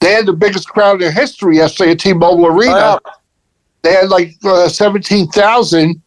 they 0.00 0.14
had 0.14 0.26
the 0.26 0.32
biggest 0.32 0.68
crowd 0.68 1.00
in 1.00 1.12
history 1.12 1.58
yesterday 1.58 1.92
at 1.92 2.00
T-Mobile 2.00 2.46
Arena. 2.46 2.98
Oh, 3.04 3.10
They 3.84 3.92
had 3.92 4.08
like 4.08 4.34
uh, 4.44 4.68
seventeen 4.68 5.28
thousand. 5.28 6.02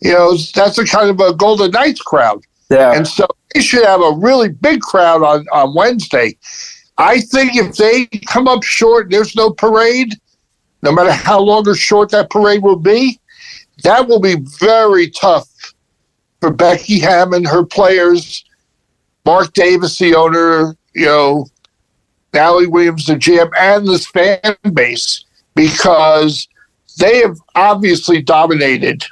You 0.00 0.12
know, 0.12 0.36
that's 0.54 0.78
a 0.78 0.84
kind 0.84 1.08
of 1.08 1.20
a 1.20 1.34
Golden 1.34 1.70
Knights 1.70 2.02
crowd. 2.02 2.42
yeah. 2.70 2.92
And 2.92 3.06
so 3.06 3.26
they 3.54 3.60
should 3.60 3.84
have 3.84 4.00
a 4.00 4.12
really 4.16 4.48
big 4.48 4.80
crowd 4.80 5.22
on, 5.22 5.46
on 5.52 5.74
Wednesday. 5.74 6.36
I 6.98 7.20
think 7.20 7.56
if 7.56 7.76
they 7.76 8.06
come 8.26 8.48
up 8.48 8.62
short, 8.62 9.10
there's 9.10 9.36
no 9.36 9.50
parade, 9.50 10.14
no 10.82 10.92
matter 10.92 11.12
how 11.12 11.40
long 11.40 11.68
or 11.68 11.74
short 11.74 12.10
that 12.10 12.30
parade 12.30 12.62
will 12.62 12.76
be, 12.78 13.20
that 13.82 14.08
will 14.08 14.20
be 14.20 14.36
very 14.58 15.10
tough 15.10 15.48
for 16.40 16.50
Becky 16.50 16.98
Hammon, 16.98 17.44
her 17.44 17.64
players, 17.64 18.44
Mark 19.24 19.52
Davis, 19.52 19.98
the 19.98 20.14
owner, 20.14 20.76
you 20.94 21.06
know, 21.06 21.46
Allie 22.34 22.66
Williams, 22.66 23.06
the 23.06 23.14
GM, 23.14 23.50
and 23.58 23.86
this 23.86 24.06
fan 24.06 24.56
base, 24.72 25.24
because 25.54 26.48
they 26.98 27.18
have 27.18 27.36
obviously 27.54 28.22
dominated 28.22 29.04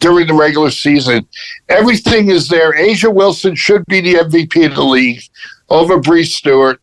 during 0.00 0.26
the 0.26 0.34
regular 0.34 0.70
season. 0.70 1.26
Everything 1.68 2.30
is 2.30 2.48
there. 2.48 2.72
A'ja 2.72 3.12
Wilson 3.12 3.54
should 3.54 3.84
be 3.86 4.00
the 4.00 4.14
MVP 4.14 4.66
of 4.66 4.74
the 4.74 4.84
league 4.84 5.22
over 5.68 5.98
Bree 5.98 6.24
Stewart. 6.24 6.80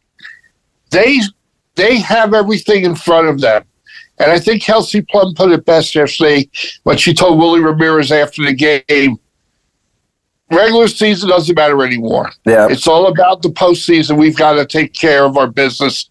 They 0.91 1.19
they 1.75 1.99
have 1.99 2.33
everything 2.33 2.85
in 2.85 2.95
front 2.95 3.27
of 3.27 3.41
them. 3.41 3.65
And 4.17 4.31
I 4.31 4.39
think 4.39 4.63
Kelsey 4.63 5.01
Plum 5.01 5.33
put 5.35 5.51
it 5.51 5.65
best 5.65 5.93
yesterday 5.93 6.49
when 6.83 6.97
she 6.97 7.13
told 7.13 7.37
Willie 7.37 7.59
Ramirez 7.59 8.11
after 8.11 8.45
the 8.45 8.53
game. 8.53 9.19
Regular 10.51 10.87
season 10.87 11.29
doesn't 11.29 11.55
matter 11.55 11.83
anymore. 11.83 12.31
Yeah. 12.45 12.67
It's 12.69 12.87
all 12.87 13.07
about 13.07 13.41
the 13.41 13.49
postseason. 13.49 14.17
We've 14.17 14.37
got 14.37 14.53
to 14.53 14.65
take 14.65 14.93
care 14.93 15.25
of 15.25 15.37
our 15.37 15.47
business 15.47 16.07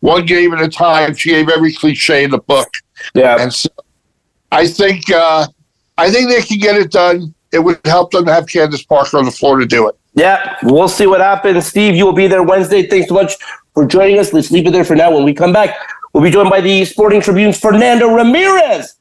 one 0.00 0.26
game 0.26 0.52
at 0.52 0.60
a 0.60 0.68
time. 0.68 1.14
She 1.14 1.30
gave 1.30 1.48
every 1.48 1.72
cliche 1.72 2.24
in 2.24 2.30
the 2.30 2.38
book. 2.38 2.68
Yeah. 3.14 3.40
And 3.40 3.52
so 3.52 3.68
I 4.52 4.66
think 4.66 5.10
uh, 5.10 5.46
I 5.96 6.10
think 6.10 6.30
they 6.30 6.42
can 6.42 6.58
get 6.58 6.76
it 6.76 6.90
done. 6.90 7.34
It 7.52 7.60
would 7.60 7.80
help 7.84 8.10
them 8.10 8.26
to 8.26 8.32
have 8.32 8.46
Candace 8.46 8.84
Parker 8.84 9.18
on 9.18 9.24
the 9.24 9.30
floor 9.30 9.58
to 9.58 9.66
do 9.66 9.88
it. 9.88 9.94
Yeah, 10.14 10.56
we'll 10.62 10.88
see 10.88 11.06
what 11.06 11.20
happens. 11.20 11.66
Steve, 11.66 11.94
you 11.94 12.04
will 12.04 12.12
be 12.12 12.26
there 12.26 12.42
Wednesday. 12.42 12.86
Thanks 12.86 13.08
so 13.08 13.14
much 13.14 13.34
for 13.72 13.86
joining 13.86 14.18
us. 14.18 14.32
Let's 14.32 14.50
leave 14.50 14.66
it 14.66 14.72
there 14.72 14.84
for 14.84 14.96
now. 14.96 15.14
When 15.14 15.24
we 15.24 15.32
come 15.32 15.52
back, 15.52 15.76
we'll 16.12 16.24
be 16.24 16.30
joined 16.30 16.50
by 16.50 16.60
the 16.60 16.84
Sporting 16.84 17.20
Tribune's 17.20 17.58
Fernando 17.58 18.12
Ramirez 18.12 18.96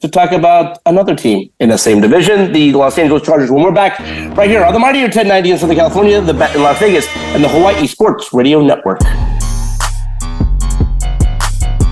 to 0.00 0.08
talk 0.08 0.32
about 0.32 0.78
another 0.86 1.14
team 1.14 1.50
in 1.60 1.68
the 1.68 1.76
same 1.76 2.00
division, 2.00 2.52
the 2.52 2.72
Los 2.72 2.98
Angeles 2.98 3.22
Chargers. 3.22 3.50
When 3.50 3.62
we're 3.62 3.72
back 3.72 3.98
right 4.36 4.48
here 4.48 4.64
on 4.64 4.72
the 4.72 4.78
Mightier 4.78 5.04
1090 5.04 5.50
in 5.50 5.58
Southern 5.58 5.76
California, 5.76 6.20
the 6.20 6.32
Bet 6.32 6.54
in 6.54 6.62
Las 6.62 6.78
Vegas, 6.78 7.06
and 7.34 7.44
the 7.44 7.48
Hawaii 7.48 7.86
Sports 7.86 8.32
Radio 8.32 8.62
Network. 8.62 9.00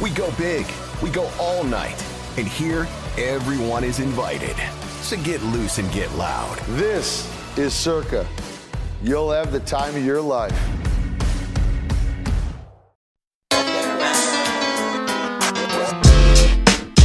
We 0.00 0.10
go 0.10 0.30
big, 0.38 0.64
we 1.02 1.10
go 1.10 1.28
all 1.40 1.64
night, 1.64 2.00
and 2.36 2.46
here, 2.46 2.86
everyone 3.16 3.82
is 3.82 3.98
invited. 3.98 4.54
So 5.00 5.16
get 5.24 5.42
loose 5.42 5.78
and 5.78 5.90
get 5.90 6.12
loud. 6.14 6.56
This 6.76 7.28
is 7.58 7.74
Circa. 7.74 8.24
You'll 9.02 9.32
have 9.32 9.50
the 9.50 9.58
time 9.58 9.96
of 9.96 10.04
your 10.04 10.20
life. 10.20 10.56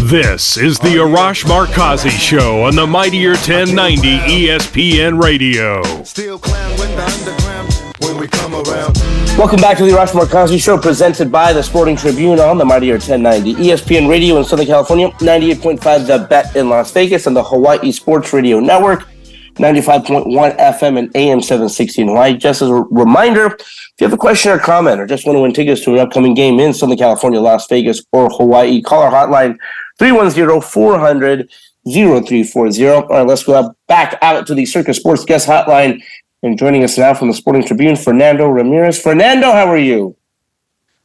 This 0.03 0.58
is 0.58 0.77
the 0.77 0.97
Arash 0.97 1.45
Markazi 1.45 2.12
Show 2.12 2.62
on 2.62 2.75
the 2.75 2.86
Mightier 2.86 3.32
1090 3.32 4.19
ESPN 4.19 5.19
Radio. 5.19 5.82
Still 6.03 6.38
clown 6.38 6.69
with 6.77 6.95
the 6.95 7.03
underground 7.03 7.73
when 8.01 8.17
we 8.19 8.27
come 8.27 8.53
around. 8.53 9.12
Welcome 9.36 9.60
back 9.60 9.78
to 9.80 9.84
the 9.84 9.91
Arash 9.91 10.12
Markazi 10.12 10.62
Show, 10.62 10.78
presented 10.78 11.32
by 11.32 11.54
the 11.54 11.63
Sporting 11.63 11.96
Tribune 11.96 12.39
on 12.39 12.60
the 12.60 12.63
Mightier 12.63 12.93
1090 12.93 13.56
ESPN 13.56 14.08
Radio 14.08 14.38
in 14.38 14.43
Southern 14.43 14.67
California, 14.67 15.10
98.5 15.10 16.06
The 16.06 16.28
Bet 16.30 16.56
in 16.56 16.69
Las 16.69 16.91
Vegas, 16.91 17.26
and 17.26 17.36
the 17.36 17.43
Hawaii 17.43 17.91
Sports 17.91 18.32
Radio 18.32 18.60
Network, 18.60 19.08
95.1 19.56 20.58
FM 20.58 21.00
and 21.00 21.15
AM 21.15 21.41
760 21.41 22.04
in 22.04 22.08
Hawaii. 22.10 22.38
Just 22.38 22.62
as 22.62 22.69
a 22.69 22.76
reminder, 22.91 23.48
if 23.48 23.93
you 24.00 24.06
have 24.06 24.13
a 24.13 24.17
question 24.17 24.52
or 24.52 24.60
comment 24.60 25.02
or 25.02 25.08
just 25.08 25.26
want 25.26 25.36
to 25.36 25.41
win 25.41 25.52
tickets 25.52 25.84
to 25.84 25.93
an 25.93 26.00
upcoming 26.00 26.36
game 26.36 26.60
in 26.60 26.72
Southern 26.72 26.98
California, 26.98 27.41
Las 27.41 27.67
Vegas, 27.67 28.06
or 28.12 28.30
Hawaii, 28.30 28.84
call 28.84 29.02
our 29.02 29.12
hotline 29.12 29.58
310 29.98 30.62
400 30.62 31.50
0340. 31.86 32.88
All 32.88 33.08
right, 33.08 33.28
let's 33.28 33.43
go 33.43 33.76
back 33.88 34.17
out 34.22 34.48
to 34.48 34.54
the 34.54 34.65
Circa 34.65 34.93
Sports 34.93 35.26
Guest 35.26 35.48
Hotline. 35.48 36.02
And 36.43 36.58
joining 36.58 36.84
us 36.84 36.97
now 36.97 37.13
from 37.13 37.29
the 37.29 37.34
Sporting 37.34 37.63
Tribune, 37.63 37.95
Fernando 37.95 38.47
Ramirez. 38.47 39.01
Fernando, 39.01 39.49
how 39.53 39.65
are 39.65 39.77
you? 39.77 40.17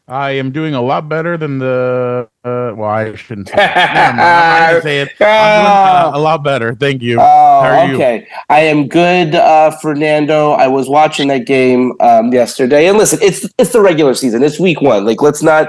I 0.09 0.33
am 0.33 0.51
doing 0.51 0.75
a 0.75 0.83
lot 0.83 1.09
better 1.09 1.37
than 1.37 1.59
the. 1.59 2.29
Uh, 2.43 2.73
well, 2.75 2.91
I 2.91 3.15
shouldn't 3.15 3.47
say. 3.49 3.55
It. 3.55 3.77
I'm 3.77 4.17
not 4.17 4.69
gonna 4.71 4.83
say 4.83 5.01
it. 5.03 5.09
I'm 5.21 6.03
doing 6.03 6.15
uh, 6.15 6.19
a 6.19 6.19
lot 6.19 6.43
better. 6.43 6.75
Thank 6.75 7.03
you. 7.03 7.21
Oh, 7.21 7.23
How 7.23 7.79
are 7.79 7.89
you? 7.89 7.95
okay. 7.95 8.27
I 8.49 8.61
am 8.61 8.89
good, 8.89 9.37
uh, 9.37 9.71
Fernando. 9.71 10.53
I 10.53 10.67
was 10.67 10.89
watching 10.89 11.29
that 11.29 11.47
game 11.47 11.93
um, 12.01 12.33
yesterday, 12.33 12.89
and 12.89 12.99
listen, 12.99 13.21
it's 13.23 13.47
it's 13.59 13.73
the 13.73 13.81
regular 13.81 14.15
season. 14.15 14.43
It's 14.43 14.59
week 14.59 14.81
one. 14.81 15.05
Like, 15.05 15.23
let's 15.23 15.43
not 15.43 15.69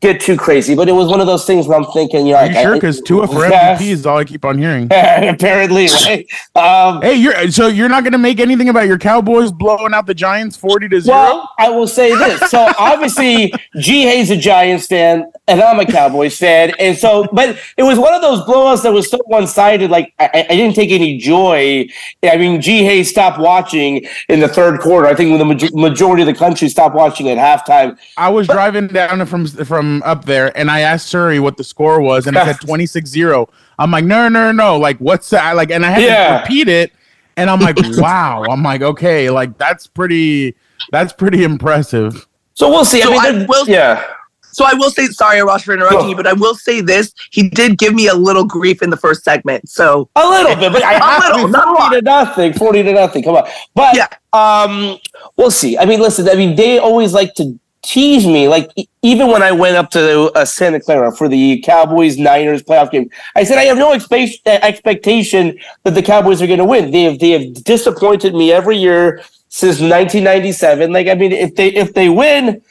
get 0.00 0.20
too 0.20 0.36
crazy. 0.36 0.74
But 0.74 0.88
it 0.88 0.92
was 0.92 1.08
one 1.08 1.20
of 1.20 1.26
those 1.26 1.44
things 1.46 1.66
where 1.68 1.78
I'm 1.78 1.84
thinking, 1.92 2.26
you 2.26 2.32
know, 2.32 2.38
Are 2.38 2.46
like, 2.46 2.56
you 2.56 2.62
sure? 2.62 2.74
Because 2.74 3.00
Tua 3.02 3.26
for 3.26 3.46
Yes. 3.48 3.80
MVP 3.80 3.88
is 3.90 4.06
all 4.06 4.18
I 4.18 4.24
keep 4.24 4.44
on 4.44 4.58
hearing. 4.58 4.84
apparently, 4.90 5.86
right? 6.04 6.26
Um, 6.54 7.02
Hey, 7.02 7.14
you're 7.16 7.50
so 7.50 7.66
you're 7.66 7.88
not 7.88 8.04
gonna 8.04 8.18
make 8.18 8.40
anything 8.40 8.68
about 8.68 8.86
your 8.86 8.98
Cowboys 8.98 9.52
blowing 9.52 9.94
out 9.94 10.06
the 10.06 10.14
Giants 10.14 10.56
forty 10.56 10.88
to 10.88 11.00
zero. 11.00 11.16
Well, 11.16 11.50
I 11.58 11.70
will 11.70 11.86
say 11.86 12.14
this. 12.14 12.50
So 12.50 12.72
obviously, 12.78 13.52
Ji 13.76 14.02
Hae's 14.02 14.30
a 14.30 14.36
Giants 14.36 14.86
fan, 14.86 15.30
and 15.46 15.60
I'm 15.60 15.78
a 15.80 15.86
Cowboys 15.86 16.38
fan, 16.38 16.72
and 16.78 16.96
so, 16.96 17.26
but 17.32 17.58
it 17.76 17.82
was 17.82 17.98
one 17.98 18.14
of 18.14 18.22
those 18.22 18.40
blowouts 18.46 18.82
that 18.82 18.92
was 18.92 19.10
so 19.10 19.18
one 19.26 19.46
sided. 19.46 19.90
Like 19.90 20.12
I, 20.18 20.46
I 20.50 20.56
didn't 20.56 20.74
take 20.74 20.90
any 20.90 21.18
joy. 21.18 21.86
I 22.22 22.36
mean, 22.36 22.60
Ji 22.60 22.84
Hae 22.84 23.02
stopped 23.04 23.38
watching 23.38 24.06
in 24.28 24.40
the 24.40 24.48
third 24.48 24.80
quarter. 24.80 25.06
I 25.06 25.14
think 25.14 25.30
when 25.30 25.38
the 25.38 25.44
maj- 25.44 25.72
majority 25.72 26.22
of 26.22 26.26
the 26.26 26.34
country 26.34 26.68
stopped 26.68 26.94
watching 26.94 27.28
at 27.28 27.38
halftime. 27.38 27.98
I 28.16 28.28
was 28.30 28.46
driving 28.46 28.86
down 28.88 29.24
from 29.26 29.46
from 29.46 29.89
up 30.04 30.24
there, 30.24 30.56
and 30.56 30.70
I 30.70 30.80
asked 30.80 31.08
Siri 31.08 31.38
what 31.40 31.56
the 31.56 31.64
score 31.64 32.00
was, 32.00 32.26
and 32.26 32.36
it 32.36 32.44
said 32.44 32.56
26-0. 32.60 33.48
I'm 33.78 33.90
like, 33.90 34.04
no, 34.04 34.28
no, 34.28 34.52
no, 34.52 34.78
like 34.78 34.98
what's 34.98 35.30
that? 35.30 35.56
Like, 35.56 35.70
and 35.70 35.84
I 35.84 35.90
had 35.90 36.02
Yeah. 36.02 36.36
to 36.36 36.42
repeat 36.42 36.68
it, 36.68 36.92
and 37.36 37.48
I'm 37.50 37.60
like, 37.60 37.76
wow. 37.96 38.44
I'm 38.48 38.62
like, 38.62 38.82
okay, 38.82 39.30
like 39.30 39.56
that's 39.58 39.86
pretty, 39.86 40.54
that's 40.92 41.12
pretty 41.12 41.44
impressive. 41.44 42.26
So 42.54 42.68
we'll 42.68 42.84
see. 42.84 43.00
So 43.02 43.08
I 43.18 43.32
mean, 43.32 43.42
I 43.42 43.46
will- 43.48 43.68
yeah. 43.68 44.04
So 44.52 44.64
I 44.66 44.74
will 44.74 44.90
say, 44.90 45.06
sorry, 45.06 45.40
Ross, 45.42 45.62
for 45.62 45.72
interrupting 45.74 46.00
Go. 46.00 46.08
you, 46.08 46.16
but 46.16 46.26
I 46.26 46.32
will 46.32 46.56
say 46.56 46.80
this: 46.80 47.14
he 47.30 47.48
did 47.50 47.78
give 47.78 47.94
me 47.94 48.08
a 48.08 48.14
little 48.14 48.44
grief 48.44 48.82
in 48.82 48.90
the 48.90 48.96
first 48.96 49.22
segment. 49.22 49.68
So 49.68 50.08
A 50.16 50.28
little 50.28 50.56
bit, 50.56 50.72
but 50.72 50.82
I 50.82 50.94
A 50.96 50.98
have 50.98 51.22
little, 51.36 51.46
to 51.46 51.52
not 51.52 51.68
a 51.68 51.80
forty 51.80 51.96
to 51.96 52.02
nothing. 52.02 52.52
Forty 52.54 52.82
to 52.82 52.92
nothing. 52.92 53.22
Come 53.22 53.36
on, 53.36 53.48
but 53.76 53.94
Yeah. 53.96 54.08
um, 54.32 54.98
we'll 55.36 55.52
see. 55.52 55.78
I 55.78 55.84
mean, 55.84 56.00
listen. 56.00 56.28
I 56.28 56.34
mean, 56.34 56.56
they 56.56 56.78
always 56.80 57.12
like 57.12 57.32
to 57.34 57.58
tease 57.82 58.26
me. 58.26 58.48
Like 58.48 58.70
even 59.02 59.28
when 59.28 59.42
I 59.42 59.52
went 59.52 59.76
up 59.76 59.90
to 59.90 60.30
uh, 60.32 60.44
Santa 60.44 60.80
Clara 60.80 61.12
for 61.12 61.28
the 61.28 61.60
Cowboys 61.60 62.18
Niners 62.18 62.62
playoff 62.62 62.90
game, 62.90 63.10
I 63.36 63.44
said 63.44 63.58
I 63.58 63.64
have 63.64 63.78
no 63.78 63.92
expe- 63.92 64.40
uh, 64.46 64.58
expectation 64.62 65.58
that 65.84 65.94
the 65.94 66.02
Cowboys 66.02 66.42
are 66.42 66.46
going 66.46 66.58
to 66.58 66.64
win. 66.64 66.90
They 66.90 67.04
have 67.04 67.18
they 67.18 67.30
have 67.30 67.64
disappointed 67.64 68.34
me 68.34 68.52
every 68.52 68.76
year 68.76 69.22
since 69.48 69.80
1997. 69.80 70.92
Like 70.92 71.08
I 71.08 71.14
mean, 71.14 71.32
if 71.32 71.54
they 71.54 71.68
if 71.68 71.94
they 71.94 72.08
win. 72.08 72.62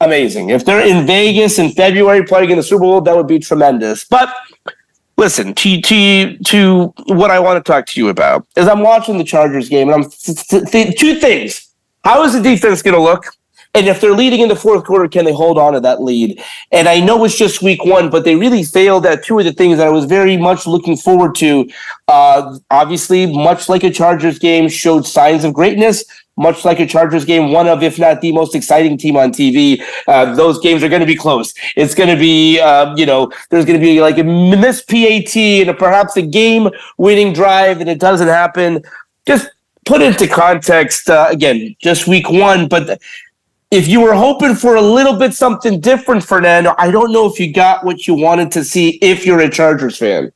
Amazing. 0.00 0.50
If 0.50 0.64
they're 0.64 0.84
in 0.84 1.06
Vegas 1.06 1.60
in 1.60 1.70
February 1.70 2.24
playing 2.24 2.50
in 2.50 2.56
the 2.56 2.62
Super 2.64 2.80
Bowl, 2.80 3.00
that 3.02 3.14
would 3.14 3.28
be 3.28 3.38
tremendous. 3.38 4.04
But 4.04 4.34
listen 5.16 5.54
to 5.54 5.80
to 5.80 6.36
to 6.38 6.94
what 7.06 7.30
I 7.30 7.38
want 7.38 7.64
to 7.64 7.72
talk 7.72 7.86
to 7.86 8.00
you 8.00 8.08
about 8.08 8.44
is 8.56 8.66
I'm 8.66 8.80
watching 8.80 9.16
the 9.16 9.22
Chargers 9.24 9.68
game 9.68 9.88
and 9.88 10.02
I'm 10.02 10.10
th- 10.10 10.48
th- 10.48 10.70
th- 10.72 10.98
two 10.98 11.20
things. 11.20 11.68
How 12.02 12.24
is 12.24 12.32
the 12.32 12.42
defense 12.42 12.82
going 12.82 12.96
to 12.96 13.00
look? 13.00 13.26
And 13.74 13.88
if 13.88 14.02
they're 14.02 14.12
leading 14.12 14.40
in 14.40 14.48
the 14.48 14.56
fourth 14.56 14.84
quarter, 14.84 15.08
can 15.08 15.24
they 15.24 15.32
hold 15.32 15.56
on 15.56 15.72
to 15.72 15.80
that 15.80 16.02
lead? 16.02 16.42
And 16.72 16.86
I 16.88 17.00
know 17.00 17.24
it's 17.24 17.38
just 17.38 17.62
week 17.62 17.84
one, 17.86 18.10
but 18.10 18.22
they 18.22 18.36
really 18.36 18.64
failed 18.64 19.06
at 19.06 19.24
two 19.24 19.38
of 19.38 19.46
the 19.46 19.52
things 19.52 19.78
that 19.78 19.86
I 19.86 19.90
was 19.90 20.04
very 20.04 20.36
much 20.36 20.66
looking 20.66 20.94
forward 20.94 21.34
to. 21.36 21.70
Uh, 22.06 22.58
obviously, 22.70 23.24
much 23.26 23.70
like 23.70 23.82
a 23.82 23.90
Chargers 23.90 24.38
game, 24.38 24.68
showed 24.68 25.06
signs 25.06 25.44
of 25.44 25.54
greatness. 25.54 26.04
much 26.36 26.64
like 26.64 26.80
a 26.80 26.86
Chargers 26.86 27.24
game, 27.24 27.52
one 27.52 27.68
of, 27.68 27.82
if 27.82 27.98
not 27.98 28.20
the 28.20 28.32
most 28.32 28.54
exciting 28.54 28.96
team 28.96 29.16
on 29.16 29.32
TV. 29.32 29.82
Uh, 30.06 30.34
those 30.34 30.58
games 30.60 30.82
are 30.82 30.88
going 30.88 31.00
to 31.00 31.06
be 31.06 31.16
close. 31.16 31.52
It's 31.76 31.94
going 31.94 32.08
to 32.08 32.16
be, 32.16 32.58
um, 32.60 32.96
you 32.96 33.06
know, 33.06 33.30
there's 33.50 33.64
going 33.64 33.78
to 33.78 33.84
be 33.84 34.00
like 34.00 34.18
a 34.18 34.24
missed 34.24 34.88
PAT 34.88 35.36
and 35.36 35.70
a, 35.70 35.74
perhaps 35.74 36.16
a 36.16 36.22
game 36.22 36.70
winning 36.96 37.32
drive, 37.32 37.80
and 37.80 37.88
it 37.88 38.00
doesn't 38.00 38.28
happen. 38.28 38.82
Just 39.26 39.50
put 39.84 40.00
into 40.00 40.26
context, 40.26 41.10
uh, 41.10 41.28
again, 41.30 41.76
just 41.82 42.06
week 42.06 42.30
one, 42.30 42.66
but 42.68 43.00
if 43.72 43.88
you 43.88 44.02
were 44.02 44.12
hoping 44.12 44.54
for 44.54 44.76
a 44.76 44.82
little 44.82 45.18
bit 45.18 45.32
something 45.32 45.80
different, 45.80 46.22
Fernando, 46.22 46.74
I 46.76 46.90
don't 46.90 47.10
know 47.10 47.26
if 47.26 47.40
you 47.40 47.50
got 47.50 47.84
what 47.84 48.06
you 48.06 48.12
wanted 48.12 48.52
to 48.52 48.64
see 48.64 48.98
if 49.00 49.24
you're 49.24 49.40
a 49.40 49.48
Chargers 49.48 49.96
fan. 49.96 50.30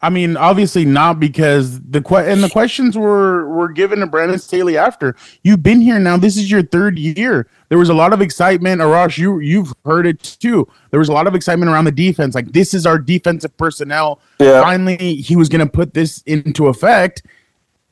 I 0.00 0.08
mean, 0.08 0.36
obviously 0.36 0.86
not 0.86 1.20
because 1.20 1.80
the 1.82 2.00
que- 2.00 2.16
and 2.16 2.42
the 2.42 2.48
questions 2.48 2.96
were 2.96 3.48
were 3.48 3.68
given 3.68 4.00
to 4.00 4.06
Brandon 4.06 4.38
Staley 4.38 4.76
after 4.76 5.14
you've 5.42 5.62
been 5.62 5.82
here 5.82 5.98
now. 5.98 6.16
This 6.16 6.38
is 6.38 6.50
your 6.50 6.62
third 6.62 6.98
year. 6.98 7.46
There 7.68 7.78
was 7.78 7.90
a 7.90 7.94
lot 7.94 8.12
of 8.14 8.22
excitement. 8.22 8.80
Arash, 8.80 9.18
you 9.18 9.40
you've 9.40 9.72
heard 9.84 10.06
it 10.06 10.22
too. 10.22 10.66
There 10.90 11.00
was 11.00 11.10
a 11.10 11.12
lot 11.12 11.26
of 11.26 11.34
excitement 11.34 11.70
around 11.70 11.84
the 11.84 11.92
defense. 11.92 12.34
Like 12.34 12.52
this 12.52 12.72
is 12.72 12.86
our 12.86 12.98
defensive 12.98 13.54
personnel. 13.58 14.20
Yeah. 14.40 14.62
Finally, 14.62 15.16
he 15.16 15.36
was 15.36 15.50
going 15.50 15.66
to 15.66 15.70
put 15.70 15.94
this 15.94 16.22
into 16.22 16.68
effect, 16.68 17.22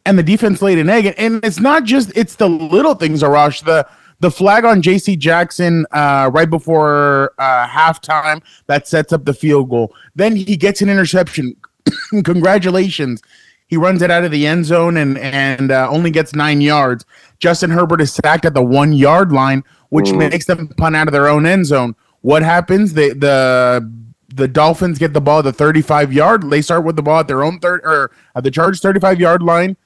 and 0.04 0.18
the 0.18 0.22
defense 0.22 0.60
laid 0.60 0.78
an 0.78 0.90
egg. 0.90 1.14
And 1.16 1.42
it's 1.44 1.60
not 1.60 1.84
just 1.84 2.12
it's 2.14 2.36
the 2.36 2.48
little 2.48 2.94
things, 2.94 3.22
Arash. 3.22 3.64
The 3.64 3.86
the 4.22 4.30
flag 4.30 4.64
on 4.64 4.80
J.C. 4.82 5.16
Jackson 5.16 5.84
uh, 5.90 6.30
right 6.32 6.48
before 6.48 7.32
uh, 7.38 7.66
halftime 7.66 8.40
that 8.66 8.86
sets 8.88 9.12
up 9.12 9.24
the 9.24 9.34
field 9.34 9.68
goal. 9.68 9.94
Then 10.14 10.36
he 10.36 10.56
gets 10.56 10.80
an 10.80 10.88
interception 10.88 11.56
Congratulations. 12.24 13.20
He 13.66 13.76
runs 13.76 14.02
it 14.02 14.10
out 14.10 14.22
of 14.24 14.30
the 14.30 14.46
end 14.46 14.64
zone 14.66 14.96
and 14.96 15.18
and 15.18 15.70
uh, 15.72 15.88
only 15.90 16.10
gets 16.10 16.34
nine 16.34 16.60
yards. 16.60 17.04
Justin 17.38 17.70
Herbert 17.70 18.00
is 18.00 18.12
sacked 18.12 18.44
at 18.44 18.54
the 18.54 18.62
one 18.62 18.92
yard 18.92 19.32
line, 19.32 19.64
which 19.88 20.08
Mm. 20.10 20.30
makes 20.30 20.46
them 20.46 20.68
punt 20.76 20.94
out 20.94 21.08
of 21.08 21.12
their 21.12 21.26
own 21.28 21.46
end 21.46 21.66
zone. 21.66 21.96
What 22.20 22.42
happens? 22.42 22.94
The 22.94 23.14
the 23.14 23.90
the 24.34 24.46
Dolphins 24.48 24.98
get 24.98 25.12
the 25.14 25.20
ball 25.20 25.40
at 25.40 25.44
the 25.44 25.52
35 25.52 26.12
yard. 26.12 26.48
They 26.50 26.62
start 26.62 26.84
with 26.84 26.96
the 26.96 27.02
ball 27.02 27.20
at 27.20 27.28
their 27.28 27.42
own 27.42 27.58
third 27.60 27.80
or 27.84 28.10
at 28.36 28.44
the 28.44 28.50
Chargers 28.50 28.80
35 28.80 29.18
yard 29.20 29.42
line. 29.42 29.76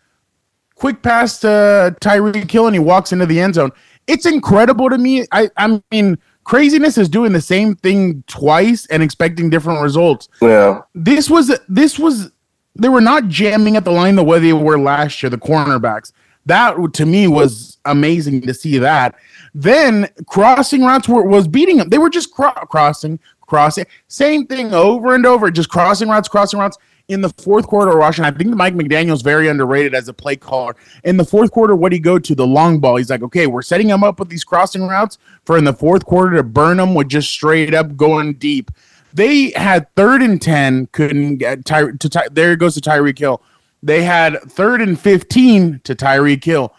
Quick 0.74 1.02
pass 1.02 1.38
to 1.40 1.96
Tyreek 2.00 2.50
Hill 2.50 2.66
and 2.66 2.74
he 2.74 2.80
walks 2.80 3.12
into 3.12 3.24
the 3.26 3.40
end 3.40 3.54
zone. 3.54 3.70
It's 4.06 4.26
incredible 4.26 4.90
to 4.90 4.98
me. 4.98 5.26
I 5.32 5.50
I 5.56 5.82
mean 5.90 6.18
craziness 6.44 6.96
is 6.96 7.08
doing 7.08 7.32
the 7.32 7.40
same 7.40 7.74
thing 7.74 8.22
twice 8.28 8.86
and 8.86 9.02
expecting 9.02 9.50
different 9.50 9.82
results. 9.82 10.28
Yeah. 10.40 10.82
this 10.94 11.28
was 11.28 11.58
this 11.68 11.98
was 11.98 12.30
they 12.76 12.88
were 12.88 13.00
not 13.00 13.28
jamming 13.28 13.76
at 13.76 13.84
the 13.84 13.90
line 13.90 14.16
the 14.16 14.22
way 14.24 14.38
they 14.38 14.52
were 14.52 14.78
last 14.78 15.22
year 15.22 15.30
the 15.30 15.38
cornerbacks. 15.38 16.12
That 16.46 16.76
to 16.94 17.06
me 17.06 17.26
was 17.26 17.78
amazing 17.84 18.42
to 18.42 18.54
see 18.54 18.78
that. 18.78 19.16
Then 19.54 20.08
crossing 20.26 20.82
routes 20.82 21.08
were 21.08 21.22
was 21.24 21.48
beating 21.48 21.78
them 21.78 21.88
they 21.88 21.98
were 21.98 22.10
just 22.10 22.32
cro- 22.32 22.52
crossing 22.52 23.18
crossing. 23.40 23.86
Same 24.08 24.46
thing 24.46 24.72
over 24.72 25.14
and 25.14 25.26
over. 25.26 25.50
Just 25.50 25.70
crossing 25.70 26.08
routes 26.08 26.28
crossing 26.28 26.60
routes 26.60 26.78
in 27.08 27.20
the 27.20 27.28
fourth 27.28 27.66
quarter 27.66 27.92
and 28.02 28.26
i 28.26 28.30
think 28.32 28.54
mike 28.54 28.74
mcdaniel's 28.74 29.22
very 29.22 29.48
underrated 29.48 29.94
as 29.94 30.08
a 30.08 30.12
play 30.12 30.34
caller 30.34 30.74
in 31.04 31.16
the 31.16 31.24
fourth 31.24 31.52
quarter 31.52 31.76
what 31.76 31.90
do 31.90 31.94
he 31.94 32.00
go 32.00 32.18
to 32.18 32.34
the 32.34 32.46
long 32.46 32.80
ball 32.80 32.96
he's 32.96 33.10
like 33.10 33.22
okay 33.22 33.46
we're 33.46 33.62
setting 33.62 33.88
him 33.88 34.02
up 34.02 34.18
with 34.18 34.28
these 34.28 34.42
crossing 34.42 34.88
routes 34.88 35.16
for 35.44 35.56
in 35.56 35.64
the 35.64 35.72
fourth 35.72 36.04
quarter 36.04 36.36
to 36.36 36.42
burn 36.42 36.78
them 36.78 36.94
with 36.94 37.08
just 37.08 37.30
straight 37.30 37.74
up 37.74 37.96
going 37.96 38.34
deep 38.34 38.72
they 39.16 39.50
had 39.52 39.92
third 39.94 40.20
and 40.20 40.40
10, 40.40 40.88
couldn't 40.92 41.38
get 41.38 41.64
Ty, 41.64 41.92
to 41.92 42.08
Ty, 42.08 42.28
there 42.32 42.54
goes 42.54 42.74
to 42.74 42.82
Tyreek 42.82 43.18
Hill. 43.18 43.40
They 43.82 44.02
had 44.02 44.38
third 44.42 44.82
and 44.82 45.00
15 45.00 45.80
to 45.84 45.94
Tyreek 45.94 46.44
Hill. 46.44 46.74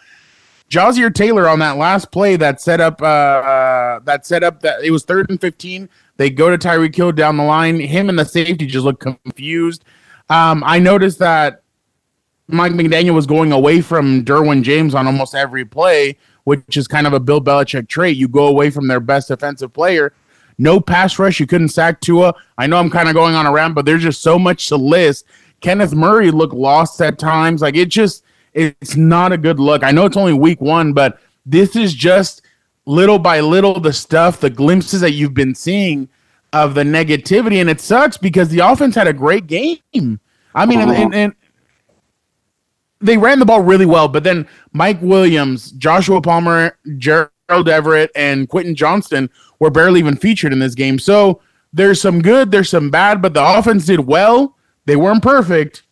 Ja'Sir 0.70 1.12
Taylor 1.12 1.48
on 1.48 1.58
that 1.58 1.78
last 1.78 2.12
play 2.12 2.36
that 2.36 2.60
set 2.60 2.80
up 2.80 3.02
uh, 3.02 3.06
uh 3.06 3.98
that 4.00 4.26
set 4.26 4.44
up 4.44 4.60
that 4.60 4.84
it 4.84 4.92
was 4.92 5.04
third 5.04 5.30
and 5.30 5.40
15. 5.40 5.88
They 6.16 6.30
go 6.30 6.54
to 6.54 6.58
Tyreek 6.58 6.94
Hill 6.94 7.10
down 7.10 7.38
the 7.38 7.42
line. 7.42 7.80
Him 7.80 8.08
and 8.08 8.18
the 8.18 8.24
safety 8.24 8.66
just 8.66 8.84
look 8.84 9.00
confused. 9.00 9.82
Um, 10.30 10.62
I 10.66 10.78
noticed 10.78 11.18
that 11.20 11.62
Mike 12.48 12.72
McDaniel 12.72 13.14
was 13.14 13.26
going 13.26 13.52
away 13.52 13.80
from 13.80 14.24
Derwin 14.24 14.62
James 14.62 14.94
on 14.94 15.06
almost 15.06 15.34
every 15.34 15.64
play, 15.64 16.16
which 16.44 16.76
is 16.76 16.88
kind 16.88 17.06
of 17.06 17.12
a 17.12 17.20
Bill 17.20 17.40
Belichick 17.40 17.88
trait. 17.88 18.16
You 18.16 18.28
go 18.28 18.46
away 18.46 18.70
from 18.70 18.88
their 18.88 19.00
best 19.00 19.28
defensive 19.28 19.72
player. 19.72 20.12
No 20.58 20.80
pass 20.80 21.18
rush. 21.18 21.38
You 21.40 21.46
couldn't 21.46 21.68
sack 21.68 22.00
Tua. 22.00 22.34
I 22.56 22.66
know 22.66 22.78
I'm 22.78 22.90
kind 22.90 23.08
of 23.08 23.14
going 23.14 23.34
on 23.34 23.46
a 23.46 23.52
rant, 23.52 23.74
but 23.74 23.84
there's 23.84 24.02
just 24.02 24.22
so 24.22 24.38
much 24.38 24.68
to 24.68 24.76
list. 24.76 25.26
Kenneth 25.60 25.94
Murray 25.94 26.30
looked 26.30 26.54
lost 26.54 27.00
at 27.00 27.18
times. 27.18 27.62
Like 27.62 27.76
it 27.76 27.88
just, 27.88 28.24
it's 28.54 28.96
not 28.96 29.32
a 29.32 29.38
good 29.38 29.60
look. 29.60 29.84
I 29.84 29.90
know 29.90 30.06
it's 30.06 30.16
only 30.16 30.32
week 30.32 30.60
one, 30.60 30.92
but 30.92 31.20
this 31.46 31.76
is 31.76 31.94
just 31.94 32.42
little 32.86 33.18
by 33.18 33.40
little 33.40 33.78
the 33.78 33.92
stuff, 33.92 34.40
the 34.40 34.50
glimpses 34.50 35.00
that 35.00 35.12
you've 35.12 35.34
been 35.34 35.54
seeing 35.54 36.08
of 36.52 36.74
the 36.74 36.82
negativity, 36.82 37.60
and 37.60 37.68
it 37.68 37.80
sucks 37.80 38.16
because 38.16 38.48
the 38.48 38.60
offense 38.60 38.94
had 38.94 39.06
a 39.06 39.12
great 39.12 39.46
game. 39.46 40.20
I 40.54 40.66
mean, 40.66 40.80
and, 40.80 40.90
and, 40.90 41.14
and 41.14 41.34
they 43.00 43.16
ran 43.16 43.38
the 43.38 43.46
ball 43.46 43.60
really 43.60 43.86
well, 43.86 44.08
but 44.08 44.24
then 44.24 44.48
Mike 44.72 45.00
Williams, 45.00 45.72
Joshua 45.72 46.20
Palmer, 46.20 46.76
Gerald 46.96 47.30
Everett, 47.68 48.10
and 48.16 48.48
Quentin 48.48 48.74
Johnston 48.74 49.30
were 49.60 49.70
barely 49.70 50.00
even 50.00 50.16
featured 50.16 50.52
in 50.52 50.58
this 50.58 50.74
game. 50.74 50.98
So 50.98 51.40
there's 51.72 52.00
some 52.00 52.22
good, 52.22 52.50
there's 52.50 52.70
some 52.70 52.90
bad, 52.90 53.22
but 53.22 53.34
the 53.34 53.58
offense 53.58 53.86
did 53.86 54.00
well. 54.00 54.56
They 54.86 54.96
weren't 54.96 55.22
perfect, 55.22 55.82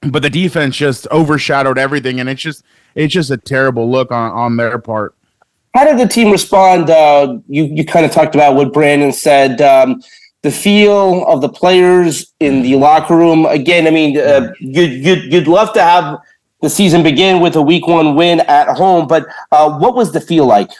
but 0.00 0.22
the 0.22 0.30
defense 0.30 0.76
just 0.76 1.06
overshadowed 1.10 1.78
everything, 1.78 2.20
and 2.20 2.28
it's 2.28 2.42
just 2.42 2.64
it's 2.94 3.12
just 3.12 3.30
a 3.30 3.36
terrible 3.36 3.90
look 3.90 4.10
on, 4.10 4.32
on 4.32 4.56
their 4.56 4.78
part. 4.78 5.14
How 5.76 5.84
did 5.84 5.98
the 5.98 6.10
team 6.10 6.32
respond? 6.32 6.88
Uh, 6.88 7.36
you 7.48 7.64
you 7.64 7.84
kind 7.84 8.06
of 8.06 8.10
talked 8.10 8.34
about 8.34 8.54
what 8.54 8.72
Brandon 8.72 9.12
said. 9.12 9.60
Um, 9.60 10.02
the 10.40 10.50
feel 10.50 11.26
of 11.26 11.42
the 11.42 11.50
players 11.50 12.32
in 12.40 12.62
the 12.62 12.76
locker 12.76 13.14
room. 13.14 13.44
Again, 13.44 13.86
I 13.86 13.90
mean, 13.90 14.16
uh, 14.16 14.54
you'd, 14.58 15.04
you'd 15.04 15.30
you'd 15.30 15.46
love 15.46 15.74
to 15.74 15.82
have 15.82 16.18
the 16.62 16.70
season 16.70 17.02
begin 17.02 17.42
with 17.42 17.56
a 17.56 17.60
week 17.60 17.86
one 17.86 18.14
win 18.14 18.40
at 18.40 18.74
home, 18.74 19.06
but 19.06 19.26
uh, 19.52 19.78
what 19.78 19.94
was 19.94 20.12
the 20.12 20.20
feel 20.20 20.46
like? 20.46 20.70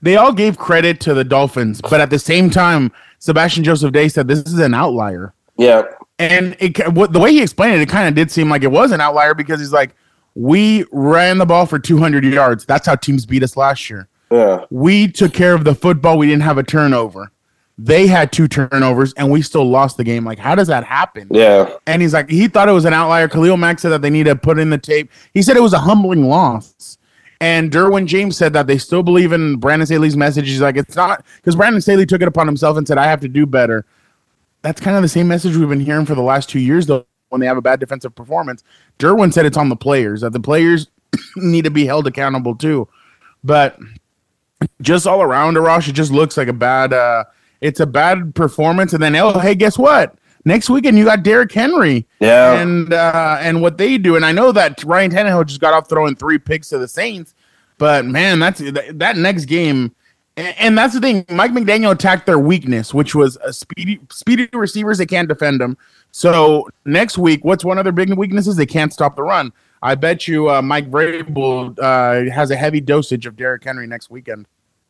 They 0.00 0.16
all 0.16 0.32
gave 0.32 0.56
credit 0.56 0.98
to 1.00 1.12
the 1.12 1.24
Dolphins, 1.24 1.82
but 1.82 2.00
at 2.00 2.08
the 2.08 2.18
same 2.18 2.48
time, 2.48 2.92
Sebastian 3.18 3.64
Joseph 3.64 3.92
Day 3.92 4.08
said 4.08 4.28
this 4.28 4.38
is 4.40 4.58
an 4.60 4.72
outlier. 4.72 5.34
Yeah, 5.58 5.82
And 6.18 6.56
it, 6.58 6.88
what 6.94 7.12
the 7.12 7.20
way 7.20 7.32
he 7.32 7.42
explained 7.42 7.74
it, 7.74 7.82
it 7.82 7.90
kind 7.90 8.08
of 8.08 8.14
did 8.14 8.30
seem 8.30 8.48
like 8.48 8.62
it 8.62 8.72
was 8.72 8.92
an 8.92 9.02
outlier 9.02 9.34
because 9.34 9.60
he's 9.60 9.74
like, 9.74 9.94
we 10.34 10.84
ran 10.92 11.38
the 11.38 11.46
ball 11.46 11.66
for 11.66 11.78
200 11.78 12.24
yards. 12.24 12.64
That's 12.64 12.86
how 12.86 12.94
teams 12.94 13.26
beat 13.26 13.42
us 13.42 13.56
last 13.56 13.90
year. 13.90 14.08
yeah, 14.30 14.64
We 14.70 15.08
took 15.08 15.32
care 15.32 15.54
of 15.54 15.64
the 15.64 15.74
football. 15.74 16.18
We 16.18 16.26
didn't 16.26 16.42
have 16.42 16.58
a 16.58 16.62
turnover. 16.62 17.30
They 17.78 18.06
had 18.06 18.30
two 18.30 18.46
turnovers, 18.46 19.14
and 19.14 19.30
we 19.30 19.40
still 19.40 19.64
lost 19.64 19.96
the 19.96 20.04
game. 20.04 20.24
Like, 20.24 20.38
how 20.38 20.54
does 20.54 20.68
that 20.68 20.84
happen? 20.84 21.28
yeah. 21.30 21.74
And 21.86 22.02
he's 22.02 22.12
like, 22.12 22.28
he 22.28 22.46
thought 22.46 22.68
it 22.68 22.72
was 22.72 22.84
an 22.84 22.92
outlier. 22.92 23.26
Khalil 23.26 23.56
Mack 23.56 23.78
said 23.78 23.88
that 23.88 24.02
they 24.02 24.10
need 24.10 24.24
to 24.24 24.36
put 24.36 24.58
in 24.58 24.68
the 24.68 24.76
tape. 24.78 25.10
He 25.32 25.40
said 25.40 25.56
it 25.56 25.62
was 25.62 25.72
a 25.72 25.78
humbling 25.78 26.28
loss. 26.28 26.98
And 27.40 27.70
Derwin 27.70 28.04
James 28.04 28.36
said 28.36 28.52
that 28.52 28.66
they 28.66 28.76
still 28.76 29.02
believe 29.02 29.32
in 29.32 29.56
Brandon 29.56 29.86
Staley's 29.86 30.14
message. 30.14 30.46
He's 30.46 30.60
like, 30.60 30.76
it's 30.76 30.94
not 30.94 31.24
because 31.36 31.56
Brandon 31.56 31.80
Staley 31.80 32.04
took 32.04 32.20
it 32.20 32.28
upon 32.28 32.46
himself 32.46 32.76
and 32.76 32.86
said, 32.86 32.98
I 32.98 33.06
have 33.06 33.20
to 33.20 33.28
do 33.28 33.46
better. 33.46 33.86
That's 34.60 34.78
kind 34.78 34.94
of 34.94 35.00
the 35.00 35.08
same 35.08 35.26
message 35.26 35.56
we've 35.56 35.66
been 35.70 35.80
hearing 35.80 36.04
for 36.04 36.14
the 36.14 36.20
last 36.20 36.50
two 36.50 36.60
years, 36.60 36.84
though, 36.84 37.06
when 37.30 37.40
they 37.40 37.46
have 37.46 37.56
a 37.56 37.62
bad 37.62 37.80
defensive 37.80 38.14
performance. 38.14 38.62
Derwin 38.98 39.32
said 39.32 39.46
it's 39.46 39.56
on 39.56 39.68
the 39.70 39.76
players, 39.76 40.20
that 40.20 40.32
the 40.32 40.40
players 40.40 40.88
need 41.36 41.64
to 41.64 41.70
be 41.70 41.86
held 41.86 42.06
accountable 42.06 42.54
too. 42.54 42.86
But 43.42 43.78
just 44.82 45.06
all 45.06 45.22
around, 45.22 45.54
Arash, 45.56 45.88
it 45.88 45.92
just 45.92 46.12
looks 46.12 46.36
like 46.36 46.48
a 46.48 46.52
bad, 46.52 46.92
uh, 46.92 47.24
it's 47.60 47.80
a 47.80 47.86
bad 47.86 48.34
performance. 48.34 48.92
And 48.92 49.02
then, 49.02 49.16
oh, 49.16 49.38
hey, 49.38 49.54
guess 49.54 49.78
what? 49.78 50.14
Next 50.44 50.70
weekend 50.70 50.96
you 50.96 51.04
got 51.04 51.22
Derrick 51.22 51.52
Henry, 51.52 52.06
Yeah. 52.18 52.60
and 52.60 52.94
uh, 52.94 53.36
and 53.40 53.60
what 53.60 53.76
they 53.76 53.98
do. 53.98 54.16
And 54.16 54.24
I 54.24 54.32
know 54.32 54.52
that 54.52 54.82
Ryan 54.84 55.10
Tannehill 55.10 55.46
just 55.46 55.60
got 55.60 55.74
off 55.74 55.86
throwing 55.88 56.16
three 56.16 56.38
picks 56.38 56.70
to 56.70 56.78
the 56.78 56.88
Saints, 56.88 57.34
but 57.76 58.06
man, 58.06 58.38
that's 58.38 58.58
that, 58.58 58.98
that 58.98 59.16
next 59.18 59.44
game. 59.44 59.94
And, 60.38 60.54
and 60.58 60.78
that's 60.78 60.94
the 60.94 61.00
thing. 61.00 61.26
Mike 61.28 61.50
McDaniel 61.50 61.92
attacked 61.92 62.24
their 62.24 62.38
weakness, 62.38 62.94
which 62.94 63.14
was 63.14 63.36
a 63.44 63.52
speedy 63.52 64.00
speedy 64.10 64.48
receivers. 64.54 64.96
They 64.96 65.04
can't 65.04 65.28
defend 65.28 65.60
them. 65.60 65.76
So 66.12 66.68
next 66.84 67.18
week, 67.18 67.44
what's 67.44 67.64
one 67.64 67.78
of 67.78 67.84
their 67.84 67.92
big 67.92 68.12
weaknesses? 68.14 68.56
They 68.56 68.66
can't 68.66 68.92
stop 68.92 69.16
the 69.16 69.22
run. 69.22 69.52
I 69.82 69.94
bet 69.94 70.28
you 70.28 70.50
uh, 70.50 70.60
Mike 70.60 70.90
Vrabel 70.90 71.78
uh, 71.78 72.30
has 72.30 72.50
a 72.50 72.56
heavy 72.56 72.80
dosage 72.80 73.26
of 73.26 73.36
Derrick 73.36 73.64
Henry 73.64 73.86
next 73.86 74.10
weekend. 74.10 74.46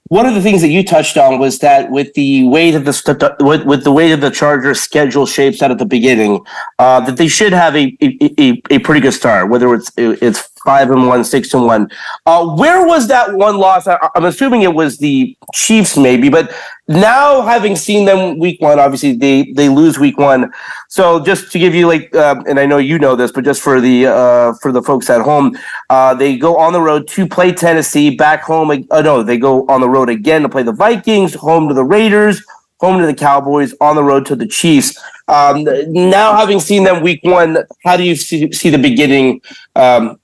One 0.09 0.27
of 0.27 0.35
the 0.35 0.43
things 0.43 0.61
that 0.63 0.71
you 0.71 0.83
touched 0.83 1.17
on 1.17 1.39
was 1.39 1.61
that 1.61 1.93
with 1.93 2.13
the 2.15 2.43
way 2.49 2.73
that 2.73 2.81
the 2.81 3.37
with, 3.39 3.65
with 3.65 3.85
the 3.85 3.93
way 3.93 4.11
that 4.11 4.21
the 4.21 4.31
Chargers 4.31 4.81
schedule 4.81 5.25
shapes 5.25 5.63
out 5.63 5.71
at 5.71 5.79
the 5.79 5.87
beginning, 5.87 6.45
uh, 6.81 6.99
that 7.03 7.17
they 7.17 7.29
should 7.29 7.53
have 7.53 7.77
a, 7.77 7.97
a, 8.03 8.19
a, 8.41 8.63
a 8.71 8.79
pretty 8.81 9.01
good 9.01 9.13
start. 9.13 9.51
Whether 9.51 9.73
it's 9.73 9.93
it's 9.97 10.50
five 10.65 10.91
and 10.91 11.07
one, 11.07 11.25
six 11.25 11.53
and 11.55 11.65
one. 11.65 11.91
Uh, 12.27 12.55
where 12.57 12.87
was 12.87 13.09
that 13.09 13.35
one 13.35 13.57
loss? 13.59 13.87
I, 13.87 13.99
I'm 14.15 14.25
assuming 14.25 14.63
it 14.63 14.75
was 14.75 14.99
the 14.99 15.37
Chiefs, 15.55 15.97
maybe. 15.97 16.29
But 16.29 16.55
now, 16.89 17.43
having 17.43 17.77
seen 17.77 18.05
them 18.05 18.39
week 18.39 18.61
one, 18.61 18.79
obviously 18.79 19.13
they 19.13 19.53
they 19.53 19.69
lose 19.69 19.99
week 19.99 20.19
one. 20.19 20.53
So 20.89 21.21
just 21.25 21.53
to 21.53 21.59
give 21.59 21.75
you 21.75 21.87
like, 21.87 22.15
uh, 22.15 22.43
and 22.49 22.59
I 22.59 22.67
know 22.67 22.79
you 22.79 22.99
know 22.99 23.17
this, 23.17 23.33
but 23.33 23.45
just 23.45 23.63
for 23.63 23.81
the 23.81 24.07
uh, 24.07 24.53
for 24.61 24.73
the 24.73 24.83
folks 24.83 25.09
at 25.11 25.21
home, 25.21 25.57
uh, 25.89 26.15
they 26.15 26.37
go 26.37 26.57
on 26.57 26.73
the 26.73 26.81
road 26.81 27.09
to 27.09 27.27
play 27.27 27.53
Tennessee. 27.53 28.17
Back 28.17 28.43
home, 28.43 28.71
uh, 28.91 29.03
no, 29.03 29.23
they 29.23 29.39
go 29.39 29.67
on 29.67 29.81
the 29.81 29.89
road 29.89 30.09
again 30.09 30.43
to 30.43 30.49
play 30.49 30.63
the 30.63 30.73
Vikings. 30.73 31.35
Home 31.35 31.69
to 31.69 31.75
the 31.75 31.85
Raiders. 31.85 32.45
Home 32.81 32.99
to 32.99 33.07
the 33.07 33.15
Cowboys. 33.15 33.75
On 33.81 33.95
the 33.95 34.03
road 34.05 34.27
to 34.27 34.37
the 34.37 34.47
Chiefs. 34.47 34.99
Um, 35.29 35.65
now, 35.93 36.37
having 36.37 36.59
seen 36.59 36.83
them 36.83 37.03
week 37.03 37.21
one, 37.23 37.59
how 37.85 37.97
do 37.97 38.03
you 38.03 38.17
see, 38.17 38.51
see 38.53 38.69
the 38.69 38.79
beginning? 38.79 39.41
Um, 39.77 40.20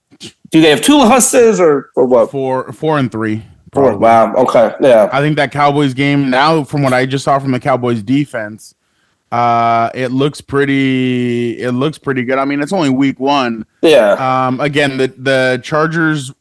do 0.50 0.60
they 0.60 0.70
have 0.70 0.80
two 0.80 0.98
losses 0.98 1.60
or 1.60 1.90
or 1.96 2.06
what? 2.06 2.30
Four, 2.30 2.72
four 2.72 2.98
and 2.98 3.10
three. 3.10 3.44
Four. 3.72 3.96
Wow. 3.98 4.34
Okay. 4.34 4.74
Yeah. 4.80 5.08
I 5.12 5.20
think 5.20 5.36
that 5.36 5.52
Cowboys 5.52 5.92
game 5.92 6.30
now, 6.30 6.64
from 6.64 6.82
what 6.82 6.92
I 6.92 7.04
just 7.04 7.24
saw 7.24 7.38
from 7.38 7.52
the 7.52 7.60
Cowboys 7.60 8.02
defense, 8.02 8.74
uh, 9.32 9.90
it 9.94 10.12
looks 10.12 10.40
pretty. 10.40 11.60
It 11.60 11.72
looks 11.72 11.98
pretty 11.98 12.24
good. 12.24 12.38
I 12.38 12.44
mean, 12.44 12.62
it's 12.62 12.72
only 12.72 12.90
week 12.90 13.20
one. 13.20 13.66
Yeah. 13.82 14.12
Um, 14.12 14.60
again, 14.60 14.96
the 14.96 15.08
the 15.08 15.60
Chargers, 15.62 16.32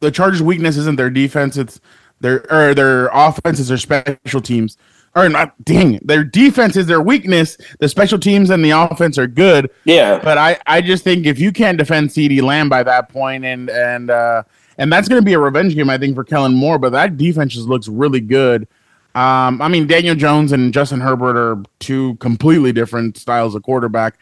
the 0.00 0.10
Chargers' 0.10 0.42
weakness 0.42 0.76
isn't 0.76 0.96
their 0.96 1.10
defense. 1.10 1.56
It's 1.56 1.80
their 2.20 2.50
or 2.52 2.74
their 2.74 3.08
offenses 3.12 3.70
or 3.70 3.78
special 3.78 4.40
teams. 4.40 4.76
Or 5.16 5.28
not, 5.30 5.54
dang, 5.64 5.98
their 6.02 6.22
defense 6.22 6.76
is 6.76 6.86
their 6.86 7.00
weakness. 7.00 7.56
The 7.80 7.88
special 7.88 8.18
teams 8.18 8.50
and 8.50 8.62
the 8.62 8.70
offense 8.70 9.16
are 9.16 9.26
good. 9.26 9.70
Yeah. 9.84 10.20
But 10.22 10.36
I, 10.36 10.58
I 10.66 10.82
just 10.82 11.04
think 11.04 11.24
if 11.24 11.40
you 11.40 11.52
can't 11.52 11.78
defend 11.78 12.10
CeeDee 12.10 12.42
Lamb 12.42 12.68
by 12.68 12.82
that 12.82 13.08
point 13.08 13.44
and 13.44 13.70
and 13.70 14.10
uh 14.10 14.42
and 14.78 14.92
that's 14.92 15.08
going 15.08 15.20
to 15.20 15.24
be 15.24 15.32
a 15.32 15.38
revenge 15.38 15.74
game, 15.74 15.88
I 15.88 15.96
think, 15.98 16.14
for 16.14 16.22
Kellen 16.22 16.54
Moore. 16.54 16.78
But 16.78 16.92
that 16.92 17.16
defense 17.16 17.54
just 17.54 17.66
looks 17.66 17.88
really 17.88 18.20
good. 18.20 18.68
Um, 19.14 19.62
I 19.62 19.68
mean, 19.68 19.86
Daniel 19.86 20.14
Jones 20.14 20.52
and 20.52 20.74
Justin 20.74 21.00
Herbert 21.00 21.36
are 21.38 21.62
two 21.78 22.16
completely 22.16 22.72
different 22.72 23.16
styles 23.16 23.54
of 23.54 23.62
quarterback. 23.62 24.18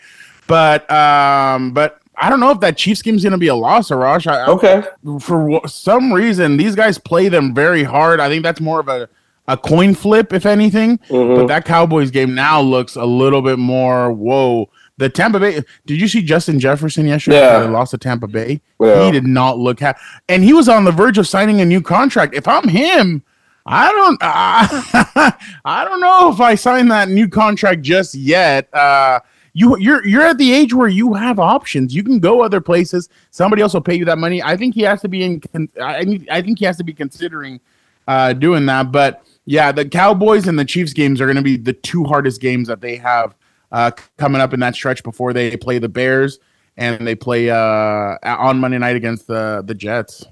But 0.46 0.88
um, 0.90 1.72
but 1.72 2.00
I 2.16 2.30
don't 2.30 2.38
know 2.38 2.50
if 2.50 2.60
that 2.60 2.76
Chiefs 2.76 3.02
game 3.02 3.16
is 3.16 3.24
going 3.24 3.32
to 3.32 3.38
be 3.38 3.48
a 3.48 3.54
loss, 3.56 3.90
Arash. 3.90 4.28
I, 4.28 4.46
okay. 4.46 4.84
For 5.20 5.66
some 5.66 6.12
reason, 6.12 6.56
these 6.56 6.76
guys 6.76 6.98
play 6.98 7.28
them 7.28 7.52
very 7.52 7.82
hard. 7.82 8.20
I 8.20 8.28
think 8.28 8.44
that's 8.44 8.60
more 8.60 8.78
of 8.78 8.88
a 8.88 9.08
a 9.46 9.56
coin 9.56 9.94
flip, 9.94 10.32
if 10.32 10.46
anything. 10.46 10.98
Mm-hmm. 10.98 11.34
But 11.34 11.46
that 11.48 11.64
Cowboys 11.64 12.10
game 12.10 12.34
now 12.34 12.60
looks 12.60 12.96
a 12.96 13.04
little 13.04 13.42
bit 13.42 13.58
more 13.58 14.12
whoa. 14.12 14.70
The 14.96 15.08
Tampa 15.08 15.40
Bay. 15.40 15.60
Did 15.86 16.00
you 16.00 16.06
see 16.06 16.22
Justin 16.22 16.60
Jefferson 16.60 17.06
yesterday? 17.06 17.40
Yeah. 17.40 17.60
They 17.60 17.68
lost 17.68 17.90
to 17.90 17.98
Tampa 17.98 18.28
Bay. 18.28 18.60
Yeah. 18.80 19.04
He 19.04 19.10
did 19.10 19.24
not 19.24 19.58
look 19.58 19.80
happy, 19.80 19.98
and 20.28 20.44
he 20.44 20.52
was 20.52 20.68
on 20.68 20.84
the 20.84 20.92
verge 20.92 21.18
of 21.18 21.26
signing 21.26 21.60
a 21.60 21.64
new 21.64 21.82
contract. 21.82 22.34
If 22.34 22.46
I'm 22.46 22.68
him, 22.68 23.24
I 23.66 23.90
don't. 23.90 24.18
Uh, 24.22 25.30
I 25.64 25.84
don't 25.84 26.00
know 26.00 26.30
if 26.32 26.40
I 26.40 26.54
sign 26.54 26.88
that 26.88 27.08
new 27.08 27.28
contract 27.28 27.82
just 27.82 28.14
yet. 28.14 28.72
Uh, 28.72 29.18
you 29.52 29.76
you're 29.78 30.06
you're 30.06 30.22
at 30.22 30.38
the 30.38 30.52
age 30.52 30.74
where 30.74 30.88
you 30.88 31.14
have 31.14 31.38
options. 31.40 31.94
You 31.94 32.04
can 32.04 32.18
go 32.20 32.42
other 32.42 32.60
places. 32.60 33.08
Somebody 33.30 33.62
else 33.62 33.74
will 33.74 33.80
pay 33.80 33.94
you 33.94 34.04
that 34.04 34.18
money. 34.18 34.42
I 34.42 34.56
think 34.56 34.74
he 34.74 34.82
has 34.82 35.00
to 35.00 35.08
be 35.08 35.24
in. 35.24 35.42
I 35.80 36.20
I 36.30 36.42
think 36.42 36.58
he 36.58 36.66
has 36.66 36.76
to 36.76 36.84
be 36.84 36.92
considering 36.92 37.60
uh, 38.06 38.32
doing 38.32 38.66
that. 38.66 38.92
But 38.92 39.24
yeah, 39.46 39.72
the 39.72 39.88
Cowboys 39.88 40.46
and 40.46 40.58
the 40.58 40.64
Chiefs 40.64 40.92
games 40.92 41.20
are 41.20 41.26
going 41.26 41.36
to 41.36 41.42
be 41.42 41.56
the 41.56 41.72
two 41.72 42.04
hardest 42.04 42.40
games 42.40 42.68
that 42.68 42.80
they 42.80 42.96
have 42.96 43.34
uh, 43.72 43.90
coming 44.16 44.40
up 44.40 44.54
in 44.54 44.60
that 44.60 44.74
stretch 44.74 45.02
before 45.02 45.32
they 45.32 45.56
play 45.56 45.78
the 45.78 45.88
Bears 45.88 46.38
and 46.76 47.06
they 47.06 47.14
play 47.14 47.50
uh, 47.50 48.16
on 48.22 48.58
Monday 48.58 48.78
night 48.78 48.96
against 48.96 49.26
the 49.26 49.62
the 49.66 49.74
Jets. 49.74 50.24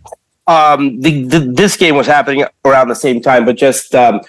um, 0.47 1.01
the, 1.01 1.25
the 1.25 1.39
this 1.41 1.77
game 1.77 1.95
was 1.95 2.07
happening 2.07 2.45
around 2.65 2.89
the 2.89 2.95
same 2.95 3.21
time, 3.21 3.45
but 3.45 3.57
just 3.57 3.95
um, 3.95 4.21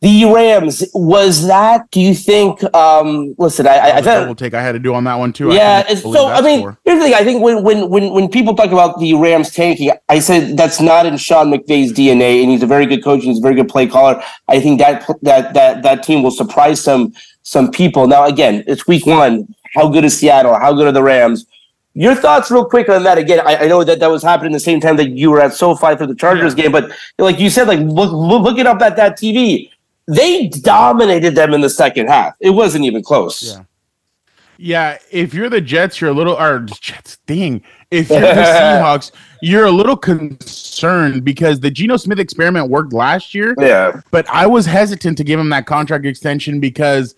the 0.00 0.24
Rams 0.32 0.84
was 0.94 1.46
that? 1.48 1.90
Do 1.90 2.00
you 2.00 2.14
think? 2.14 2.62
Um, 2.74 3.34
listen, 3.36 3.66
I, 3.66 3.70
I, 3.70 3.76
I 3.76 3.98
a 3.98 4.02
thought 4.02 4.20
double 4.20 4.34
take 4.36 4.54
I 4.54 4.62
had 4.62 4.72
to 4.72 4.78
do 4.78 4.94
on 4.94 5.02
that 5.04 5.16
one 5.16 5.32
too. 5.32 5.52
Yeah, 5.52 5.82
believe 5.82 5.98
so 5.98 6.28
I 6.28 6.40
mean, 6.40 6.60
score. 6.60 6.78
here's 6.84 6.98
the 7.00 7.06
thing. 7.06 7.14
I 7.14 7.24
think 7.24 7.42
when 7.42 7.64
when 7.64 7.88
when 7.88 8.12
when 8.12 8.28
people 8.28 8.54
talk 8.54 8.70
about 8.70 9.00
the 9.00 9.14
Rams 9.14 9.50
tanking, 9.50 9.90
I 10.08 10.20
said 10.20 10.56
that's 10.56 10.80
not 10.80 11.04
in 11.06 11.16
Sean 11.16 11.50
McVay's 11.50 11.92
DNA, 11.92 12.42
and 12.42 12.50
he's 12.50 12.62
a 12.62 12.66
very 12.66 12.86
good 12.86 13.02
coach 13.02 13.20
and 13.20 13.30
he's 13.30 13.38
a 13.38 13.42
very 13.42 13.56
good 13.56 13.68
play 13.68 13.88
caller. 13.88 14.22
I 14.46 14.60
think 14.60 14.78
that 14.78 15.04
that 15.22 15.54
that 15.54 15.82
that 15.82 16.02
team 16.04 16.22
will 16.22 16.30
surprise 16.30 16.80
some 16.80 17.12
some 17.42 17.70
people. 17.70 18.06
Now, 18.06 18.26
again, 18.26 18.62
it's 18.68 18.86
week 18.86 19.04
one. 19.04 19.52
How 19.74 19.88
good 19.88 20.04
is 20.04 20.16
Seattle? 20.16 20.54
How 20.54 20.72
good 20.74 20.86
are 20.86 20.92
the 20.92 21.02
Rams? 21.02 21.46
Your 21.94 22.14
thoughts, 22.14 22.50
real 22.50 22.64
quick, 22.64 22.88
on 22.88 23.02
that. 23.02 23.18
Again, 23.18 23.40
I, 23.40 23.56
I 23.56 23.66
know 23.66 23.82
that 23.82 23.98
that 23.98 24.10
was 24.10 24.22
happening 24.22 24.52
the 24.52 24.60
same 24.60 24.80
time 24.80 24.96
that 24.96 25.10
you 25.10 25.32
were 25.32 25.40
at 25.40 25.54
SoFi 25.54 25.96
for 25.96 26.06
the 26.06 26.14
Chargers 26.14 26.54
game, 26.54 26.70
but 26.70 26.92
like 27.18 27.40
you 27.40 27.50
said, 27.50 27.66
like 27.66 27.80
look, 27.80 28.12
look 28.12 28.42
looking 28.42 28.66
up 28.66 28.80
at 28.82 28.94
that 28.94 29.18
TV, 29.18 29.70
they 30.08 30.48
dominated 30.48 31.34
them 31.34 31.54
in 31.54 31.60
the 31.60 31.70
second 31.70 32.08
half. 32.08 32.34
It 32.40 32.50
wasn't 32.50 32.84
even 32.84 33.02
close. 33.02 33.42
Yeah. 33.42 33.64
Yeah, 34.60 34.98
if 35.12 35.34
you're 35.34 35.48
the 35.48 35.60
Jets, 35.60 36.00
you're 36.00 36.10
a 36.10 36.14
little 36.14 36.34
or 36.34 36.58
Jets. 36.80 37.18
Dang, 37.26 37.62
if 37.92 38.10
you're 38.10 38.20
the 38.20 38.26
Seahawks, 38.26 39.12
you're 39.40 39.66
a 39.66 39.70
little 39.70 39.96
concerned 39.96 41.24
because 41.24 41.60
the 41.60 41.70
Geno 41.70 41.96
Smith 41.96 42.18
experiment 42.18 42.68
worked 42.68 42.92
last 42.92 43.34
year. 43.34 43.54
Yeah. 43.56 44.00
but 44.10 44.28
I 44.28 44.48
was 44.48 44.66
hesitant 44.66 45.16
to 45.18 45.22
give 45.22 45.38
him 45.38 45.48
that 45.50 45.66
contract 45.66 46.06
extension 46.06 46.58
because 46.58 47.14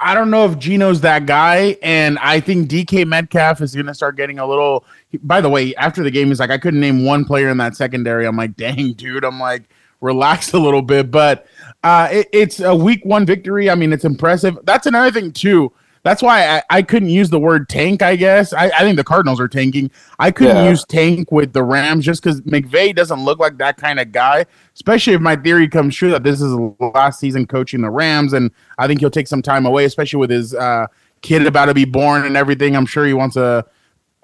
I 0.00 0.14
don't 0.14 0.30
know 0.30 0.46
if 0.46 0.58
Geno's 0.58 1.00
that 1.02 1.26
guy, 1.26 1.76
and 1.80 2.18
I 2.18 2.40
think 2.40 2.68
DK 2.68 3.06
Metcalf 3.06 3.60
is 3.60 3.72
going 3.72 3.86
to 3.86 3.94
start 3.94 4.16
getting 4.16 4.40
a 4.40 4.46
little. 4.46 4.84
By 5.22 5.40
the 5.40 5.48
way, 5.48 5.76
after 5.76 6.02
the 6.02 6.10
game, 6.10 6.26
he's 6.26 6.40
like, 6.40 6.50
I 6.50 6.58
couldn't 6.58 6.80
name 6.80 7.04
one 7.04 7.24
player 7.24 7.48
in 7.50 7.58
that 7.58 7.76
secondary. 7.76 8.26
I'm 8.26 8.36
like, 8.36 8.56
dang, 8.56 8.94
dude. 8.94 9.24
I'm 9.24 9.38
like, 9.38 9.68
relax 10.02 10.52
a 10.52 10.58
little 10.58 10.82
bit, 10.82 11.10
but 11.10 11.46
uh, 11.82 12.08
it, 12.12 12.28
it's 12.32 12.60
a 12.60 12.74
week 12.74 13.02
one 13.04 13.24
victory. 13.24 13.70
I 13.70 13.74
mean, 13.74 13.92
it's 13.92 14.04
impressive. 14.04 14.58
That's 14.64 14.86
another 14.86 15.10
thing 15.10 15.32
too. 15.32 15.72
That's 16.04 16.20
why 16.20 16.56
I, 16.56 16.62
I 16.68 16.82
couldn't 16.82 17.10
use 17.10 17.30
the 17.30 17.38
word 17.38 17.68
tank. 17.68 18.02
I 18.02 18.16
guess 18.16 18.52
I, 18.52 18.66
I 18.66 18.80
think 18.80 18.96
the 18.96 19.04
Cardinals 19.04 19.38
are 19.40 19.46
tanking. 19.46 19.88
I 20.18 20.32
couldn't 20.32 20.56
Yeah. 20.56 20.68
use 20.68 20.84
tank 20.84 21.30
with 21.30 21.52
the 21.52 21.62
Rams 21.62 22.04
just 22.04 22.20
because 22.22 22.40
McVay 22.40 22.92
doesn't 22.94 23.24
look 23.24 23.38
like 23.38 23.58
that 23.58 23.76
kind 23.76 24.00
of 24.00 24.10
guy. 24.10 24.44
Especially 24.74 25.12
if 25.12 25.20
my 25.20 25.36
theory 25.36 25.68
comes 25.68 25.94
true 25.94 26.10
that 26.10 26.24
this 26.24 26.40
is 26.40 26.52
last 26.80 27.20
season 27.20 27.46
coaching 27.46 27.82
the 27.82 27.90
Rams, 27.90 28.32
and 28.32 28.50
I 28.78 28.88
think 28.88 28.98
he'll 28.98 29.10
take 29.10 29.28
some 29.28 29.42
time 29.42 29.64
away, 29.64 29.84
especially 29.84 30.18
with 30.18 30.30
his 30.30 30.54
uh, 30.56 30.88
kid 31.20 31.46
about 31.46 31.66
to 31.66 31.74
be 31.74 31.84
born 31.84 32.24
and 32.26 32.36
everything. 32.36 32.74
I'm 32.74 32.86
sure 32.86 33.06
he 33.06 33.14
wants 33.14 33.34
to 33.34 33.64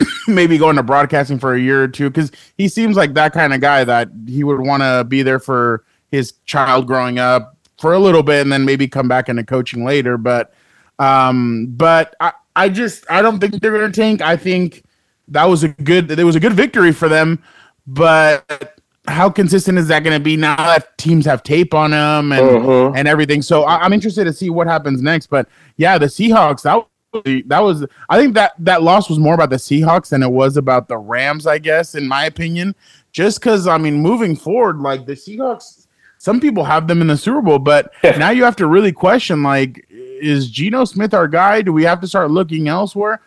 maybe 0.29 0.59
going 0.59 0.77
to 0.77 0.83
broadcasting 0.83 1.39
for 1.39 1.55
a 1.55 1.61
year 1.61 1.83
or 1.83 1.89
two 1.89 2.09
because 2.11 2.31
he 2.57 2.69
seems 2.69 2.97
like 2.97 3.15
that 3.15 3.33
kind 3.33 3.53
of 3.53 3.61
guy 3.61 3.85
that 3.85 4.09
he 4.27 4.45
would 4.45 4.61
want 4.61 4.83
to 4.83 5.05
be 5.09 5.23
there 5.23 5.39
for 5.39 5.85
his 6.11 6.33
child 6.47 6.87
growing 6.87 7.19
up 7.19 7.57
for 7.79 7.93
a 7.93 7.99
little 7.99 8.23
bit 8.23 8.43
and 8.43 8.53
then 8.53 8.65
maybe 8.65 8.89
come 8.89 9.09
back 9.09 9.29
into 9.29 9.45
coaching 9.45 9.85
later. 9.85 10.17
But 10.17 10.53
um, 10.99 11.67
but 11.77 12.15
I, 12.21 12.33
I 12.57 12.69
just 12.69 13.05
I 13.11 13.23
don't 13.23 13.39
think 13.39 13.61
they're 13.61 13.73
gonna 13.73 13.93
tank. 13.93 14.21
I 14.21 14.37
think 14.37 14.85
that 15.29 15.45
was 15.45 15.63
a 15.65 15.69
good 15.69 16.09
there 16.09 16.27
was 16.27 16.37
a 16.37 16.41
good 16.41 16.55
victory 16.55 16.93
for 16.93 17.09
them, 17.09 17.43
but 17.87 18.79
how 19.07 19.31
consistent 19.31 19.79
is 19.79 19.89
that 19.89 20.05
going 20.05 20.15
to 20.15 20.23
be 20.23 20.37
now 20.37 20.55
that 20.57 20.97
teams 20.99 21.25
have 21.25 21.43
tape 21.43 21.73
on 21.73 21.93
them 21.93 22.31
and 22.33 22.43
Mhm. 22.43 22.93
and 22.97 23.09
everything? 23.09 23.41
So 23.43 23.65
I, 23.65 23.79
I'm 23.79 23.93
interested 23.93 24.25
to 24.25 24.33
see 24.33 24.51
what 24.51 24.67
happens 24.67 25.01
next. 25.01 25.29
But 25.29 25.49
yeah, 25.79 25.97
the 25.99 26.07
Seahawks 26.07 26.63
that 26.63 26.85
that 27.13 27.61
was 27.61 27.87
I 28.09 28.19
think 28.19 28.35
that 28.35 28.53
that 28.59 28.83
loss 28.83 29.09
was 29.09 29.19
more 29.19 29.35
about 29.35 29.51
the 29.51 29.57
Seahawks 29.57 30.11
than 30.11 30.23
it 30.23 30.31
was 30.31 30.57
about 30.57 30.89
the 30.89 30.99
Rams. 30.99 31.47
I 31.47 31.59
guess 31.59 31.95
in 31.95 32.07
my 32.07 32.25
opinion, 32.27 32.75
just 33.13 33.41
because 33.41 33.67
I 33.67 33.79
mean 33.79 33.95
moving 33.95 34.37
forward, 34.37 34.79
like 34.79 35.07
the 35.07 35.15
Seahawks, 35.15 35.87
some 36.19 36.41
people 36.41 36.65
have 36.65 36.87
them 36.87 37.01
in 37.01 37.07
the 37.07 37.17
Super 37.17 37.41
Bowl, 37.41 37.59
but 37.59 37.93
now 38.03 38.31
you 38.31 38.45
have 38.45 38.57
to 38.57 38.67
really 38.67 38.93
question 38.93 39.43
like, 39.43 39.87
is 39.89 40.51
Geno 40.51 40.85
Smith 40.85 41.15
our 41.15 41.29
guy? 41.29 41.63
Do 41.63 41.73
we 41.73 41.85
have 41.85 42.01
to 42.01 42.07
start 42.07 42.31
looking 42.31 42.69
elsewhere? 42.69 43.23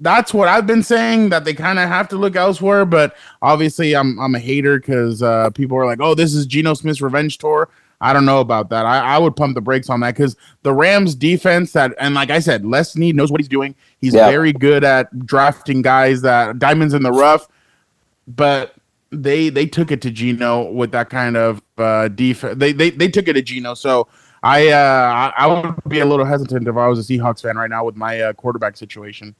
That's 0.00 0.34
what 0.34 0.48
I've 0.48 0.66
been 0.66 0.82
saying 0.82 1.30
that 1.30 1.44
they 1.44 1.54
kind 1.54 1.78
of 1.78 1.88
have 1.88 2.08
to 2.08 2.16
look 2.16 2.36
elsewhere, 2.36 2.84
but 2.84 3.16
obviously 3.42 3.94
I'm 3.94 4.18
I'm 4.18 4.34
a 4.34 4.38
hater 4.38 4.78
because 4.78 5.22
uh, 5.22 5.50
people 5.50 5.76
are 5.76 5.86
like, 5.86 6.00
oh, 6.00 6.14
this 6.14 6.34
is 6.34 6.46
Geno 6.46 6.74
Smith's 6.74 7.02
revenge 7.02 7.38
tour. 7.38 7.68
I 8.00 8.12
don't 8.12 8.24
know 8.26 8.40
about 8.40 8.68
that. 8.70 8.84
I, 8.84 8.98
I 9.14 9.18
would 9.18 9.36
pump 9.36 9.54
the 9.54 9.60
brakes 9.60 9.88
on 9.88 10.00
that 10.00 10.14
because 10.14 10.36
the 10.62 10.72
Rams 10.72 11.14
defense 11.14 11.72
that 11.72 11.94
and 11.98 12.14
like 12.14 12.30
I 12.30 12.40
said, 12.40 12.64
Les 12.66 12.92
Snead 12.92 13.16
knows 13.16 13.30
what 13.32 13.40
he's 13.40 13.48
doing. 13.48 13.74
He's 13.98 14.14
Yeah. 14.14 14.28
very 14.28 14.52
good 14.52 14.84
at 14.84 15.26
drafting 15.26 15.82
guys 15.82 16.22
that 16.22 16.58
diamonds 16.58 16.92
in 16.94 17.02
the 17.02 17.12
rough, 17.12 17.48
but 18.28 18.74
they 19.10 19.48
they 19.48 19.66
took 19.66 19.90
it 19.90 20.02
to 20.02 20.10
Geno 20.10 20.70
with 20.70 20.92
that 20.92 21.10
kind 21.10 21.36
of 21.36 21.62
uh 21.78 22.08
defense. 22.08 22.58
They, 22.58 22.72
they 22.72 22.90
they 22.90 23.08
took 23.08 23.28
it 23.28 23.32
to 23.34 23.42
Geno. 23.42 23.74
So 23.74 24.08
I 24.42 24.68
uh 24.68 25.32
I, 25.38 25.44
I 25.44 25.46
would 25.46 25.74
be 25.88 26.00
a 26.00 26.04
little 26.06 26.26
hesitant 26.26 26.68
if 26.68 26.76
I 26.76 26.88
was 26.88 26.98
a 26.98 27.02
Seahawks 27.12 27.42
fan 27.42 27.56
right 27.56 27.70
now 27.70 27.84
with 27.84 27.96
my 27.96 28.20
uh, 28.20 28.32
quarterback 28.34 28.76
situation. 28.76 29.34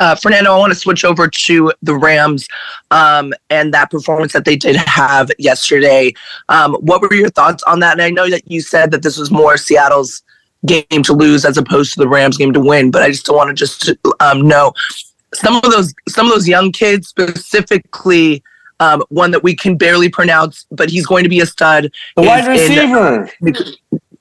Uh, 0.00 0.14
Fernando, 0.14 0.52
I 0.52 0.58
want 0.58 0.72
to 0.72 0.78
switch 0.78 1.04
over 1.04 1.28
to 1.28 1.72
the 1.82 1.94
Rams 1.94 2.48
um, 2.90 3.32
and 3.50 3.72
that 3.74 3.90
performance 3.90 4.32
that 4.32 4.44
they 4.44 4.56
did 4.56 4.76
have 4.76 5.30
yesterday. 5.38 6.12
Um, 6.48 6.74
what 6.74 7.02
were 7.02 7.12
your 7.12 7.30
thoughts 7.30 7.62
on 7.64 7.80
that? 7.80 7.92
And 7.92 8.02
I 8.02 8.10
know 8.10 8.28
that 8.28 8.50
you 8.50 8.60
said 8.62 8.90
that 8.90 9.02
this 9.02 9.16
was 9.16 9.30
more 9.30 9.56
Seattle's 9.56 10.22
game 10.66 11.02
to 11.04 11.12
lose 11.12 11.44
as 11.44 11.56
opposed 11.56 11.92
to 11.94 12.00
the 12.00 12.08
Rams 12.08 12.36
game 12.36 12.52
to 12.52 12.60
win, 12.60 12.90
but 12.90 13.02
I 13.02 13.10
just 13.10 13.28
want 13.28 13.48
to 13.48 13.54
just 13.54 13.90
um, 14.20 14.46
know 14.46 14.72
some 15.32 15.56
of 15.56 15.62
those 15.62 15.94
some 16.08 16.26
of 16.26 16.32
those 16.32 16.48
young 16.48 16.72
kids 16.72 17.08
specifically 17.08 18.42
um, 18.80 19.02
one 19.10 19.30
that 19.30 19.42
we 19.42 19.54
can 19.54 19.76
barely 19.76 20.08
pronounce, 20.08 20.66
but 20.70 20.90
he's 20.90 21.06
going 21.06 21.22
to 21.22 21.28
be 21.28 21.40
a 21.40 21.46
stud. 21.46 21.92
The 22.16 22.22
wide 22.22 22.48
receiver. 22.48 23.30
In, 23.42 23.54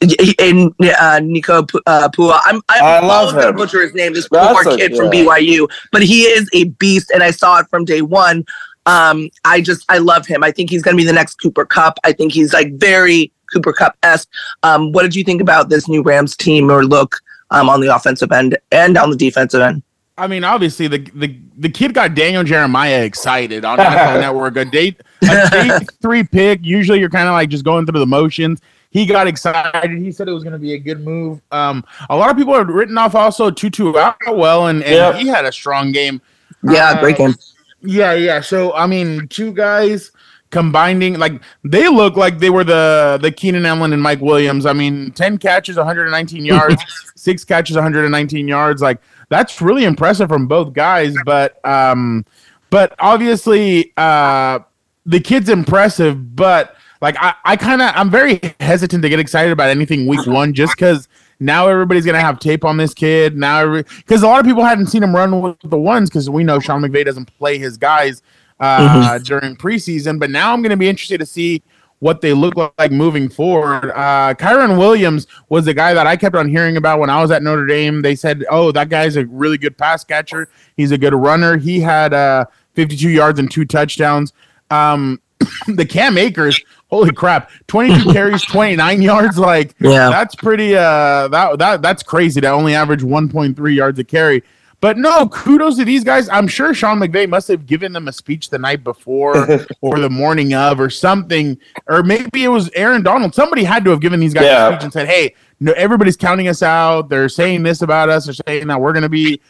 in 0.01 0.73
uh, 0.99 1.19
Nico 1.23 1.59
uh, 1.85 2.09
Pua. 2.09 2.39
I'm, 2.45 2.61
I'm 2.69 2.83
I 2.83 2.99
love 3.05 3.33
gonna 3.33 3.49
him. 3.49 3.55
butcher 3.55 3.81
his 3.81 3.93
name. 3.93 4.13
This 4.13 4.27
That's 4.31 4.63
poor 4.63 4.73
a- 4.73 4.77
kid 4.77 4.95
from. 4.95 5.09
BYU, 5.11 5.69
but 5.91 6.03
he 6.03 6.23
is 6.23 6.49
a 6.53 6.65
beast, 6.65 7.11
and 7.11 7.21
I 7.23 7.31
saw 7.31 7.59
it 7.59 7.67
from 7.69 7.85
day 7.85 8.01
one. 8.01 8.45
Um, 8.85 9.29
I 9.45 9.61
just 9.61 9.85
I 9.89 9.97
love 9.97 10.25
him. 10.25 10.43
I 10.43 10.51
think 10.51 10.69
he's 10.69 10.81
going 10.81 10.95
to 10.95 11.01
be 11.01 11.05
the 11.05 11.13
next 11.13 11.35
Cooper 11.35 11.65
Kupp. 11.65 11.99
I 12.03 12.13
think 12.13 12.31
he's 12.31 12.53
like 12.53 12.73
very 12.75 13.31
Cooper 13.53 13.73
Kupp 13.73 13.97
esque. 14.03 14.29
Um, 14.63 14.91
what 14.93 15.03
did 15.03 15.15
you 15.15 15.23
think 15.23 15.41
about 15.41 15.69
this 15.69 15.87
new 15.87 16.01
Rams 16.01 16.35
team 16.35 16.71
or 16.71 16.85
look 16.85 17.17
um, 17.51 17.69
on 17.69 17.81
the 17.81 17.93
offensive 17.93 18.31
end 18.31 18.57
and 18.71 18.97
on 18.97 19.09
the 19.11 19.17
defensive 19.17 19.61
end? 19.61 19.83
I 20.17 20.27
mean, 20.27 20.43
obviously 20.43 20.87
the 20.87 20.99
the 21.13 21.35
the 21.57 21.69
kid 21.69 21.93
got 21.93 22.15
Daniel 22.15 22.43
Jeremiah 22.43 23.03
excited 23.03 23.63
on 23.65 23.77
NFL 23.79 24.19
Network. 24.21 24.55
A 24.57 24.65
date 24.65 24.99
a 25.23 25.49
day 25.49 25.77
three 26.01 26.23
pick. 26.23 26.59
Usually, 26.63 26.99
you're 26.99 27.09
kind 27.09 27.27
of 27.27 27.33
like 27.33 27.49
just 27.49 27.63
going 27.65 27.85
through 27.85 27.99
the 27.99 28.07
motions. 28.07 28.59
He 28.91 29.05
got 29.05 29.27
excited. 29.27 29.91
He 29.99 30.11
said 30.11 30.27
it 30.27 30.31
was 30.33 30.43
going 30.43 30.53
to 30.53 30.59
be 30.59 30.73
a 30.73 30.79
good 30.79 31.01
move. 31.05 31.41
Um, 31.51 31.85
a 32.09 32.15
lot 32.15 32.31
of 32.31 32.37
people 32.37 32.55
have 32.55 32.67
written 32.67 32.97
off 32.97 33.13
also 33.13 33.51
Tutu 33.51 33.93
Atwell, 33.93 34.67
and, 34.67 34.81
and 34.83 34.93
Yep. 34.95 35.15
he 35.15 35.27
had 35.27 35.45
a 35.45 35.51
strong 35.51 35.91
game. 35.91 36.21
Yeah, 36.63 36.91
Uh, 36.91 36.99
great 36.99 37.17
game. 37.17 37.35
Yeah, 37.81 38.13
yeah. 38.13 38.41
So 38.41 38.73
I 38.73 38.87
mean, 38.87 39.27
two 39.27 39.53
guys 39.53 40.11
combining 40.51 41.19
like 41.19 41.39
they 41.63 41.87
look 41.87 42.17
like 42.17 42.39
they 42.39 42.49
were 42.49 42.63
the 42.63 43.19
the 43.21 43.31
Keenan 43.31 43.65
Allen 43.65 43.93
and 43.93 44.01
Mike 44.01 44.19
Williams. 44.21 44.65
I 44.65 44.73
mean, 44.73 45.11
ten 45.11 45.37
catches, 45.37 45.77
119 45.77 46.43
yards, 46.53 46.83
six 47.15 47.43
catches, 47.45 47.75
119 47.75 48.47
yards. 48.47 48.81
Like 48.81 48.99
that's 49.29 49.61
really 49.61 49.85
impressive 49.85 50.27
from 50.27 50.47
both 50.47 50.73
guys. 50.73 51.15
But 51.23 51.63
um, 51.65 52.25
but 52.71 52.95
obviously, 52.99 53.93
uh, 53.95 54.59
the 55.05 55.19
kid's 55.19 55.47
impressive. 55.49 56.35
But 56.35 56.75
like 57.01 57.15
I, 57.19 57.33
I 57.45 57.55
kind 57.55 57.81
of 57.81 57.91
I'm 57.95 58.09
very 58.09 58.41
hesitant 58.59 59.03
to 59.03 59.09
get 59.09 59.19
excited 59.19 59.51
about 59.51 59.69
anything 59.69 60.07
week 60.07 60.25
one 60.25 60.53
just 60.53 60.75
because 60.75 61.07
now 61.39 61.67
everybody's 61.67 62.05
gonna 62.05 62.19
have 62.19 62.39
tape 62.39 62.65
on 62.65 62.77
this 62.77 62.93
kid 62.93 63.37
now 63.37 63.81
because 63.81 64.23
a 64.23 64.27
lot 64.27 64.39
of 64.39 64.45
people 64.45 64.63
hadn't 64.63 64.87
seen 64.87 65.03
him 65.03 65.15
run 65.15 65.41
with 65.41 65.57
the 65.63 65.77
ones 65.77 66.09
because 66.09 66.29
we 66.29 66.43
know 66.43 66.59
Sean 66.59 66.81
McVay 66.81 67.05
doesn't 67.05 67.25
play 67.37 67.57
his 67.57 67.77
guys 67.77 68.21
uh, 68.59 69.17
during 69.19 69.55
preseason. 69.55 70.19
But 70.19 70.29
now 70.29 70.53
I'm 70.53 70.61
gonna 70.61 70.77
be 70.77 70.89
interested 70.89 71.19
to 71.19 71.25
see 71.25 71.63
what 71.99 72.21
they 72.21 72.33
look 72.33 72.55
like 72.77 72.91
moving 72.91 73.29
forward. 73.29 73.91
Uh, 73.91 74.33
Kyren 74.33 74.77
Williams 74.77 75.27
was 75.49 75.65
the 75.65 75.73
guy 75.73 75.93
that 75.93 76.07
I 76.07 76.15
kept 76.15 76.35
on 76.35 76.47
hearing 76.49 76.77
about 76.77 76.99
when 76.99 77.09
I 77.09 77.21
was 77.21 77.29
at 77.31 77.43
Notre 77.43 77.65
Dame. 77.65 78.01
They 78.01 78.15
said, 78.15 78.45
"Oh, 78.49 78.71
that 78.71 78.89
guy's 78.89 79.15
a 79.15 79.25
really 79.25 79.57
good 79.57 79.77
pass 79.77 80.03
catcher. 80.03 80.49
He's 80.75 80.91
a 80.91 80.97
good 80.97 81.13
runner. 81.13 81.57
He 81.57 81.79
had 81.79 82.13
uh, 82.13 82.45
52 82.73 83.09
yards 83.09 83.39
and 83.39 83.49
two 83.49 83.65
touchdowns." 83.65 84.33
Um, 84.71 85.21
the 85.67 85.85
Cam 85.85 86.17
Akers, 86.17 86.61
holy 86.89 87.11
crap, 87.11 87.49
22 87.67 88.11
carries, 88.13 88.43
29 88.45 89.01
yards. 89.01 89.37
Like, 89.37 89.75
Yeah. 89.79 90.09
that's 90.09 90.35
pretty. 90.35 90.75
Uh, 90.75 91.27
that 91.29 91.57
that 91.59 91.81
that's 91.81 92.03
crazy 92.03 92.41
to 92.41 92.47
only 92.49 92.75
average 92.75 93.01
1.3 93.01 93.75
yards 93.75 93.99
a 93.99 94.03
carry. 94.03 94.43
But 94.81 94.97
no, 94.97 95.27
kudos 95.27 95.75
to 95.75 95.83
these 95.83 96.05
guys. 96.05 96.29
I'm 96.29 96.47
sure 96.47 96.73
Sean 96.73 96.99
McVay 96.99 97.27
must 97.27 97.49
have 97.49 97.65
given 97.65 97.91
them 97.91 98.07
a 98.07 98.13
speech 98.13 98.49
the 98.49 98.57
night 98.57 98.81
before 98.81 99.35
or 99.81 99.99
the 99.99 100.09
morning 100.09 100.53
of 100.53 100.79
or 100.79 100.89
something. 100.89 101.57
Or 101.87 102.01
maybe 102.01 102.45
it 102.45 102.47
was 102.47 102.69
Aaron 102.75 103.03
Donald. 103.03 103.35
Somebody 103.35 103.65
had 103.65 103.83
to 103.83 103.89
have 103.89 103.99
given 103.99 104.21
these 104.21 104.33
guys 104.33 104.45
Yeah. 104.45 104.69
a 104.69 104.71
speech 104.71 104.83
and 104.85 104.93
said, 104.93 105.07
hey, 105.09 105.35
no, 105.59 105.73
everybody's 105.73 106.15
counting 106.15 106.47
us 106.47 106.63
out. 106.63 107.09
They're 107.09 107.27
saying 107.27 107.63
this 107.63 107.81
about 107.81 108.07
us. 108.07 108.23
They're 108.23 108.35
saying 108.47 108.67
that 108.67 108.79
we're 108.79 108.93
going 108.93 109.03
to 109.03 109.09
be 109.09 109.41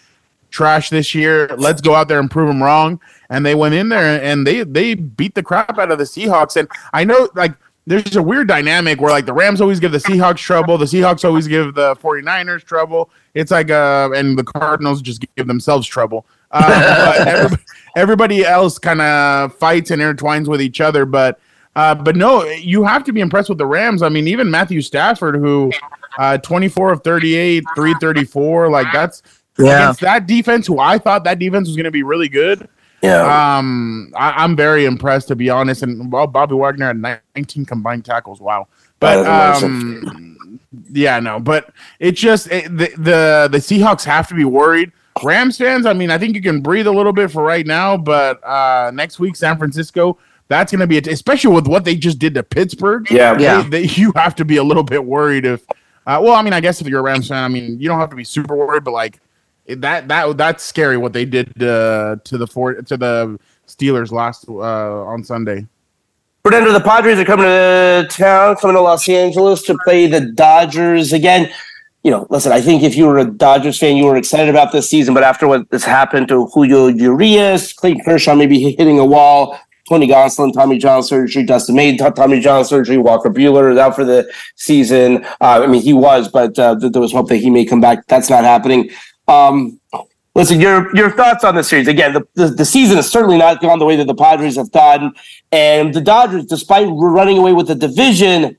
trash 0.50 0.90
this 0.90 1.14
year. 1.14 1.48
Let's 1.58 1.82
go 1.82 1.96
out 1.96 2.08
there 2.08 2.20
and 2.20 2.30
prove 2.30 2.48
them 2.48 2.62
wrong. 2.62 3.00
And 3.30 3.46
they 3.46 3.56
went 3.56 3.76
in 3.76 3.90
there 3.90 4.22
and 4.22 4.46
they 4.46 4.64
they 4.64 4.96
beat 4.96 5.36
the 5.36 5.44
crap 5.44 5.78
out 5.78 5.92
of 5.92 5.98
the 5.98 6.04
Seahawks. 6.04 6.56
And 6.56 6.68
I 6.94 7.04
know 7.04 7.30
like 7.36 7.54
there's 7.86 8.16
a 8.16 8.24
weird 8.24 8.48
dynamic 8.48 9.02
where 9.02 9.12
like 9.12 9.26
the 9.26 9.34
Rams 9.34 9.62
always 9.62 9.80
give 9.80 9.92
the 9.92 10.00
Seahawks 10.00 10.38
trouble, 10.38 10.78
the 10.78 10.86
Seahawks 10.86 11.24
always 11.24 11.48
give 11.48 11.76
the 11.76 11.96
49ers 11.96 12.64
trouble. 12.64 13.10
It's 13.34 13.52
like 13.52 13.70
uh 13.70 14.10
and 14.16 14.38
the 14.38 14.44
Cardinals 14.44 15.02
just 15.02 15.24
give 15.36 15.48
themselves 15.48 15.88
trouble. 15.88 16.26
Uh, 16.52 17.14
everybody, 17.28 17.64
everybody 17.96 18.46
else 18.46 18.80
kind 18.80 19.02
of 19.02 19.56
fights 19.56 19.92
and 19.92 20.02
intertwines 20.02 20.48
with 20.48 20.62
each 20.62 20.82
other, 20.82 21.06
but 21.06 21.40
uh, 21.76 21.96
but 21.96 22.16
no, 22.16 22.44
you 22.44 22.84
have 22.84 23.04
to 23.06 23.14
be 23.14 23.22
impressed 23.22 23.48
with 23.48 23.58
the 23.58 23.66
Rams. 23.66 24.02
I 24.02 24.10
mean, 24.10 24.28
even 24.28 24.50
Matthew 24.50 24.82
Stafford, 24.82 25.36
who 25.36 25.72
uh, 26.18 26.38
24 26.40 26.92
of 26.92 27.04
38, 27.04 27.64
334, 27.76 28.70
like 28.70 28.88
that's 28.92 29.22
Yeah. 29.60 29.84
against 29.84 30.02
that 30.02 30.26
defense, 30.26 30.68
who 30.68 30.80
I 30.80 30.98
thought 30.98 31.24
that 31.26 31.40
defense 31.40 31.68
was 31.68 31.76
going 31.76 31.86
to 31.86 31.92
be 31.92 32.04
really 32.04 32.30
good. 32.30 32.68
Yeah. 33.02 33.58
Um, 33.58 34.12
I, 34.16 34.44
I'm 34.44 34.56
very 34.56 34.86
impressed 34.86 35.30
to 35.30 35.36
be 35.36 35.50
honest. 35.50 35.84
And 35.84 36.12
well, 36.12 36.28
Bobby 36.28 36.56
Wagner 36.56 36.88
had 36.88 37.22
19 37.36 37.66
combined 37.66 38.06
tackles. 38.06 38.42
Wow. 38.42 38.68
But 39.00 39.26
um, 39.26 40.60
yeah, 40.92 41.20
no. 41.20 41.40
But 41.40 41.72
it 42.00 42.14
just 42.14 42.52
it, 42.52 42.66
the 42.66 42.90
the 42.98 43.50
the 43.52 43.58
Seahawks 43.60 44.04
have 44.04 44.28
to 44.30 44.36
be 44.36 44.46
worried. 44.46 44.92
Rams 45.24 45.58
fans, 45.58 45.86
I 45.86 45.94
mean, 45.94 46.12
I 46.12 46.18
think 46.18 46.36
you 46.36 46.42
can 46.42 46.62
breathe 46.62 46.88
a 46.88 46.92
little 46.92 47.12
bit 47.12 47.30
for 47.32 47.44
right 47.44 47.66
now, 47.66 47.98
but 47.98 48.42
uh, 48.46 48.90
next 48.94 49.20
week, 49.20 49.36
San 49.36 49.58
Francisco, 49.58 50.18
that's 50.48 50.72
going 50.72 50.80
to 50.80 50.88
be, 50.88 50.98
a, 50.98 51.02
especially 51.12 51.54
with 51.54 51.68
what 51.68 51.84
they 51.84 51.96
just 51.96 52.20
did 52.20 52.34
to 52.36 52.44
Pittsburgh. 52.44 53.10
Yeah. 53.12 53.38
Yeah. 53.38 53.64
they, 53.64 53.86
they, 53.86 53.94
you 53.96 54.14
have 54.16 54.36
to 54.36 54.46
be 54.46 54.58
a 54.58 54.64
little 54.64 54.84
bit 54.84 55.04
worried 55.04 55.46
if. 55.46 55.66
Uh, 56.08 56.20
well, 56.24 56.34
I 56.34 56.42
mean, 56.42 56.54
I 56.54 56.60
guess 56.60 56.82
if 56.82 56.88
you're 56.88 57.02
a 57.02 57.04
Rams 57.04 57.28
fan, 57.28 57.44
I 57.44 57.50
mean, 57.50 57.80
you 57.80 57.88
don't 57.88 58.00
have 58.00 58.10
to 58.10 58.16
be 58.16 58.24
super 58.24 58.56
worried, 58.56 58.84
but 58.84 58.92
like 58.92 59.20
that 59.78 60.08
that 60.08 60.38
that's 60.38 60.64
scary 60.64 60.98
what 60.98 61.14
they 61.14 61.26
did 61.26 61.62
uh, 61.62 62.18
to 62.24 62.38
the 62.38 62.48
four 62.48 62.76
to 62.76 62.98
the 62.98 63.40
Steelers 63.68 64.12
last 64.12 64.48
uh, 64.50 64.54
on 65.06 65.24
Sunday. 65.24 65.68
Fernando, 66.44 66.72
the 66.72 66.80
Padres 66.80 67.20
are 67.20 67.26
coming 67.26 67.46
to 67.46 68.08
town, 68.10 68.56
coming 68.56 68.76
to 68.76 68.82
Los 68.82 69.08
Angeles 69.08 69.62
to 69.64 69.78
play 69.84 70.08
the 70.08 70.22
Dodgers 70.22 71.14
again. 71.14 71.52
You 72.04 72.12
know, 72.12 72.28
listen, 72.30 72.54
I 72.54 72.62
think 72.62 72.82
if 72.82 72.96
you 72.96 73.06
were 73.08 73.20
a 73.20 73.26
Dodgers 73.26 73.78
fan, 73.78 73.98
you 73.98 74.06
were 74.06 74.16
excited 74.16 74.50
about 74.50 74.72
this 74.72 74.90
season, 74.90 75.14
but 75.14 75.22
after 75.22 75.48
what 75.48 75.68
has 75.72 75.84
happened 75.84 76.30
to 76.30 76.48
Julio 76.48 76.88
Urias, 76.88 77.74
Clayton 77.74 78.06
Kershaw 78.06 78.36
maybe 78.36 78.72
hitting 78.72 79.00
a 79.00 79.06
wall, 79.06 79.60
Tony 79.90 80.08
Gonsolin, 80.08 80.54
Tommy 80.54 80.78
John 80.78 81.04
surgery, 81.04 81.44
Dustin 81.44 81.76
May, 81.76 81.98
Tommy 81.98 82.40
John 82.40 82.64
surgery, 82.64 82.98
Walker 82.98 83.30
Buehler 83.30 83.72
is 83.72 83.78
out 83.78 83.96
for 83.96 84.06
the 84.06 84.32
season. 84.56 85.26
Uh, 85.42 85.64
I 85.64 85.68
mean, 85.68 85.82
he 85.82 85.94
was, 85.94 86.30
but 86.30 86.58
uh, 86.58 86.76
there 86.76 87.02
was 87.02 87.12
hope 87.12 87.28
that 87.30 87.38
he 87.38 87.50
may 87.50 87.66
come 87.66 87.82
back. 87.82 88.06
That's 88.08 88.30
not 88.30 88.44
happening. 88.44 88.92
Um, 89.30 89.80
Listen, 90.36 90.62
your 90.62 90.96
your 90.96 91.12
thoughts 91.12 91.44
on 91.44 91.56
the 91.56 91.64
series 91.64 91.88
again? 91.88 92.14
The, 92.14 92.26
the 92.36 92.48
the 92.48 92.66
season 92.66 92.98
has 92.98 93.12
certainly 93.12 93.38
not 93.38 93.62
gone 93.62 93.80
the 93.80 93.86
way 93.86 93.96
that 93.96 94.08
the 94.08 94.16
Padres 94.16 94.56
have 94.56 94.72
done, 94.72 95.12
and 95.52 95.94
the 95.94 96.02
Dodgers, 96.02 96.46
despite 96.46 96.88
running 96.90 97.38
away 97.38 97.52
with 97.52 97.68
the 97.68 97.76
division, 97.76 98.58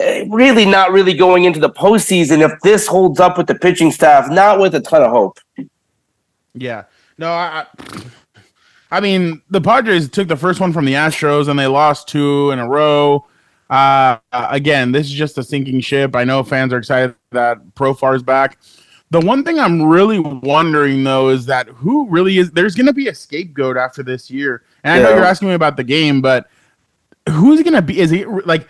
eh, 0.00 0.24
really 0.30 0.64
not 0.64 0.92
really 0.92 1.12
going 1.12 1.44
into 1.44 1.58
the 1.58 1.68
postseason. 1.68 2.40
If 2.40 2.58
this 2.62 2.86
holds 2.86 3.18
up 3.20 3.36
with 3.36 3.48
the 3.48 3.56
pitching 3.56 3.90
staff, 3.90 4.30
not 4.30 4.60
with 4.60 4.74
a 4.74 4.80
ton 4.80 5.02
of 5.02 5.10
hope. 5.10 5.38
Yeah. 6.54 6.84
No, 7.18 7.30
I, 7.30 7.66
I 8.90 9.00
mean, 9.00 9.42
the 9.50 9.60
Padres 9.60 10.08
took 10.08 10.28
the 10.28 10.36
first 10.36 10.60
one 10.60 10.72
from 10.72 10.84
the 10.84 10.94
Astros 10.94 11.48
and 11.48 11.58
they 11.58 11.66
lost 11.66 12.08
two 12.08 12.52
in 12.52 12.58
a 12.58 12.66
row. 12.66 13.26
Uh, 13.68 14.16
again, 14.32 14.92
this 14.92 15.08
is 15.08 15.12
just 15.12 15.36
a 15.36 15.42
sinking 15.42 15.80
ship. 15.80 16.16
I 16.16 16.24
know 16.24 16.42
fans 16.42 16.72
are 16.72 16.78
excited 16.78 17.14
that 17.32 17.58
Profar's 17.74 18.22
back. 18.22 18.56
The 19.10 19.20
one 19.20 19.42
thing 19.42 19.58
I'm 19.58 19.82
really 19.82 20.18
wondering 20.18 21.02
though 21.02 21.30
is 21.30 21.46
that 21.46 21.68
who 21.68 22.08
really 22.08 22.38
is 22.38 22.50
there's 22.50 22.74
going 22.74 22.86
to 22.86 22.92
be 22.92 23.08
a 23.08 23.14
scapegoat 23.14 23.76
after 23.76 24.02
this 24.02 24.30
year. 24.30 24.62
And 24.84 25.00
I 25.00 25.02
know 25.02 25.16
you're 25.16 25.24
asking 25.24 25.48
me 25.48 25.54
about 25.54 25.76
the 25.76 25.84
game, 25.84 26.20
but 26.20 26.48
who's 27.30 27.62
going 27.62 27.74
to 27.74 27.82
be 27.82 27.98
is 27.98 28.10
he 28.10 28.24
like 28.24 28.68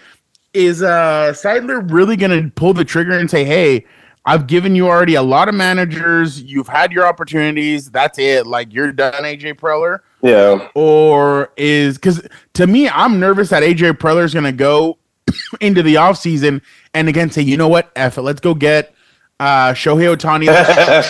is 0.55 0.83
uh 0.83 1.33
Seidler 1.35 1.91
really 1.91 2.17
going 2.17 2.43
to 2.43 2.51
pull 2.51 2.73
the 2.73 2.85
trigger 2.85 3.19
and 3.19 3.29
say, 3.31 3.45
"Hey, 3.45 3.85
I've 4.25 4.47
given 4.47 4.77
you 4.77 4.87
already 4.87 5.17
a 5.17 5.23
lot 5.23 5.49
of 5.49 5.55
managers. 5.57 6.41
You've 6.41 6.69
had 6.69 6.93
your 6.93 7.07
opportunities. 7.07 7.91
That's 7.91 8.19
it. 8.19 8.47
Like 8.47 8.73
you're 8.73 8.93
done, 8.93 9.15
AJ 9.15 9.55
Preller." 9.55 10.01
Yeah, 10.23 10.69
Or 10.75 11.53
is 11.57 11.97
because 11.97 12.27
to 12.55 12.67
me, 12.67 12.89
I'm 12.89 13.21
nervous 13.21 13.51
that 13.51 13.63
AJ 13.63 13.95
Preller 13.95 14.25
is 14.25 14.33
going 14.33 14.45
to 14.45 14.53
go 14.53 14.99
into 15.61 15.83
the 15.83 15.97
offseason 15.97 16.63
and 16.95 17.09
again 17.09 17.31
say, 17.31 17.43
"You 17.43 17.57
know 17.57 17.69
what? 17.69 17.91
F 17.97 18.19
it. 18.19 18.23
Let's 18.23 18.41
go 18.41 18.55
get 18.55 18.95
uh 19.41 19.73
Shohei 19.73 20.15
Ohtani, 20.17 20.49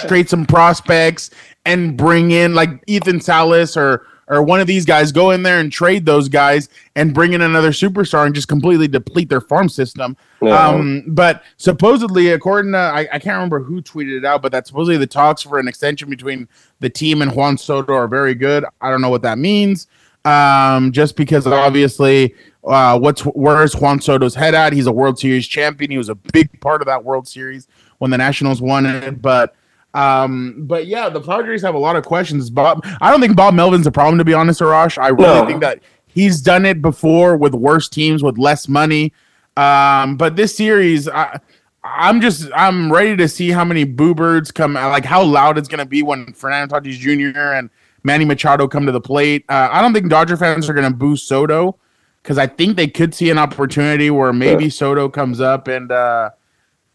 trade 0.09 0.29
some 0.29 0.47
prospects, 0.47 1.31
and 1.65 1.97
bring 1.97 2.31
in 2.31 2.55
like 2.55 2.71
Ethan 2.87 3.21
Salas 3.21 3.77
or." 3.77 4.07
Or 4.31 4.43
one 4.43 4.61
of 4.61 4.67
these 4.67 4.85
guys 4.85 5.11
go 5.11 5.31
in 5.31 5.43
there 5.43 5.59
and 5.59 5.73
trade 5.73 6.05
those 6.05 6.29
guys 6.29 6.69
and 6.95 7.15
bring 7.15 7.33
in 7.33 7.41
another 7.41 7.71
superstar 7.71 8.27
and 8.27 8.35
just 8.35 8.47
completely 8.47 8.87
deplete 8.87 9.31
their 9.31 9.41
farm 9.41 9.71
system. 9.71 10.19
Um, 10.43 11.05
but 11.07 11.43
supposedly, 11.57 12.29
according 12.33 12.73
to 12.73 12.79
I, 12.79 13.09
I 13.11 13.19
can't 13.19 13.37
remember 13.37 13.61
who 13.61 13.81
tweeted 13.81 14.19
it 14.19 14.27
out, 14.27 14.43
but 14.43 14.53
that 14.53 14.67
supposedly 14.67 14.99
the 14.99 15.07
talks 15.07 15.41
for 15.41 15.59
an 15.59 15.67
extension 15.67 16.11
between 16.11 16.47
the 16.81 16.91
team 16.91 17.23
and 17.23 17.35
Juan 17.35 17.57
Soto 17.57 17.95
are 17.95 18.07
very 18.07 18.35
good. 18.35 18.67
I 18.83 18.91
don't 18.91 19.01
know 19.01 19.09
what 19.09 19.23
that 19.23 19.39
means. 19.39 19.87
Um, 20.27 20.93
just 20.93 21.17
because 21.17 21.47
obviously, 21.47 22.35
uh, 22.65 22.99
what's 22.99 23.23
where's 23.23 23.75
Juan 23.75 23.99
Soto's 23.99 24.35
head 24.35 24.55
at? 24.55 24.75
He's 24.75 24.87
a 24.87 24.93
World 24.93 25.19
Series 25.19 25.47
champion. 25.47 25.91
He 25.91 25.97
was 25.97 26.11
a 26.11 26.15
big 26.15 26.61
part 26.61 26.83
of 26.83 26.87
that 26.87 27.03
World 27.03 27.27
Series 27.27 27.67
when 27.99 28.11
the 28.11 28.19
Nationals 28.19 28.61
won 28.63 28.87
it. 28.87 29.21
But 29.23 29.55
Um, 29.95 30.55
but 30.59 30.87
yeah, 30.87 31.09
the 31.09 31.21
Padres 31.21 31.63
have 31.63 31.75
a 31.75 31.79
lot 31.79 31.97
of 31.97 32.05
questions. 32.05 32.51
Bob, 32.51 32.85
I 33.01 33.11
don't 33.11 33.21
think 33.21 33.37
Bob 33.37 33.55
Melvin's 33.55 33.87
a 33.87 33.91
problem 33.91 34.19
to 34.19 34.25
be 34.25 34.35
honest, 34.35 34.61
Arash. 34.61 34.99
I 35.03 35.09
really 35.09 35.41
No. 35.41 35.47
think 35.47 35.61
that 35.63 35.81
he's 36.07 36.41
done 36.43 36.67
it 36.67 36.83
before 36.83 37.37
with 37.37 37.55
worse 37.55 37.89
teams 37.89 38.23
with 38.23 38.37
less 38.39 38.69
money. 38.69 39.13
Um, 39.57 40.17
but 40.17 40.37
this 40.37 40.55
series, 40.57 41.09
I, 41.09 41.41
I'm 41.83 42.21
just 42.21 42.49
I'm 42.55 42.93
ready 42.93 43.17
to 43.17 43.27
see 43.29 43.51
how 43.51 43.65
many 43.65 43.85
boo 43.85 44.15
birds 44.15 44.51
come 44.53 44.77
out, 44.77 44.91
like 44.91 45.05
how 45.07 45.23
loud 45.23 45.57
it's 45.59 45.69
gonna 45.69 45.87
be 45.87 46.03
when 46.03 46.33
Fernando 46.35 46.79
Tatis 46.79 46.93
Jr. 46.99 47.39
and 47.55 47.71
Manny 48.05 48.25
Machado 48.27 48.69
come 48.69 48.85
to 48.87 48.93
the 48.93 49.01
plate. 49.01 49.45
Uh, 49.49 49.69
I 49.73 49.81
don't 49.81 49.95
think 49.95 50.11
Dodger 50.11 50.37
fans 50.37 50.69
are 50.69 50.75
gonna 50.75 50.91
boo 50.93 51.17
Soto 51.17 51.77
because 52.23 52.37
I 52.37 52.47
think 52.47 52.77
they 52.77 52.89
could 52.89 53.15
see 53.15 53.31
an 53.31 53.39
opportunity 53.39 54.11
where 54.11 54.33
maybe 54.35 54.69
Soto 54.71 55.09
comes 55.09 55.41
up 55.41 55.67
and 55.67 55.91
uh, 55.91 56.31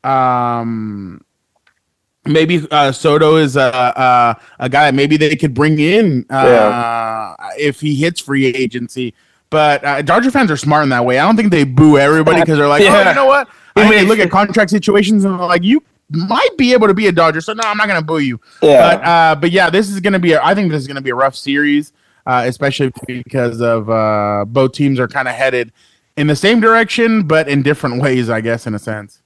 um 0.04 1.24
maybe 2.26 2.66
uh, 2.72 2.91
Soto 2.91 3.36
is 3.36 3.56
a, 3.56 3.62
a 3.62 4.41
a 4.60 4.70
guy 4.70 4.86
that 4.86 4.95
maybe 4.95 5.18
they 5.18 5.36
could 5.36 5.54
bring 5.54 5.80
in 5.80 6.26
uh, 6.30 7.36
if 7.58 7.80
he 7.82 7.95
hits 7.95 8.20
free 8.20 8.45
agency. 8.47 9.14
But 9.49 9.84
uh, 9.86 10.01
Dodger 10.01 10.32
fans 10.32 10.49
are 10.49 10.58
smart 10.58 10.84
in 10.84 10.89
that 10.89 11.06
way. 11.06 11.20
I 11.20 11.26
don't 11.26 11.36
think 11.36 11.51
they 11.51 11.64
boo 11.64 11.97
everybody 11.99 12.39
because 12.41 12.58
they're 12.58 12.68
like, 12.68 12.82
oh, 12.82 12.86
Yeah. 12.86 13.10
you 13.10 13.16
know 13.16 13.28
what? 13.28 13.47
I 13.76 13.88
mean, 13.89 14.08
look 14.08 14.20
at 14.20 14.32
contract 14.32 14.72
situations 14.72 15.26
and 15.26 15.39
they're 15.39 15.45
like, 15.45 15.64
you 15.64 15.84
might 16.10 16.58
be 16.58 16.74
able 16.74 16.88
to 16.88 16.93
be 16.93 17.08
a 17.08 17.12
Dodger, 17.12 17.41
so 17.41 17.54
no, 17.54 17.64
I'm 17.64 17.78
not 17.78 17.88
going 17.88 17.99
to 17.99 18.06
boo 18.06 18.20
you. 18.20 18.39
Yeah. 18.62 18.95
But 18.95 19.06
uh, 19.08 19.36
but 19.36 19.51
yeah, 19.51 19.70
this 19.70 19.89
is 19.89 19.99
going 19.99 20.14
to 20.14 20.20
be. 20.20 20.34
A, 20.34 20.43
I 20.43 20.56
think 20.56 20.72
this 20.72 20.82
is 20.82 20.88
going 20.88 20.95
to 20.95 21.01
be 21.01 21.10
a 21.10 21.16
rough 21.16 21.36
series, 21.36 21.91
uh, 22.26 22.43
especially 22.47 22.91
because 23.08 23.62
of 23.62 23.89
uh, 23.89 24.45
both 24.47 24.74
teams 24.74 24.99
are 24.99 25.08
kind 25.08 25.28
of 25.28 25.36
headed 25.36 25.72
in 26.18 26.28
the 26.28 26.36
same 26.36 26.60
direction, 26.60 27.24
but 27.24 27.47
in 27.49 27.64
different 27.64 28.01
ways, 28.01 28.30
I 28.30 28.41
guess, 28.41 28.68
in 28.68 28.76
a 28.76 28.80
sense. 28.80 29.22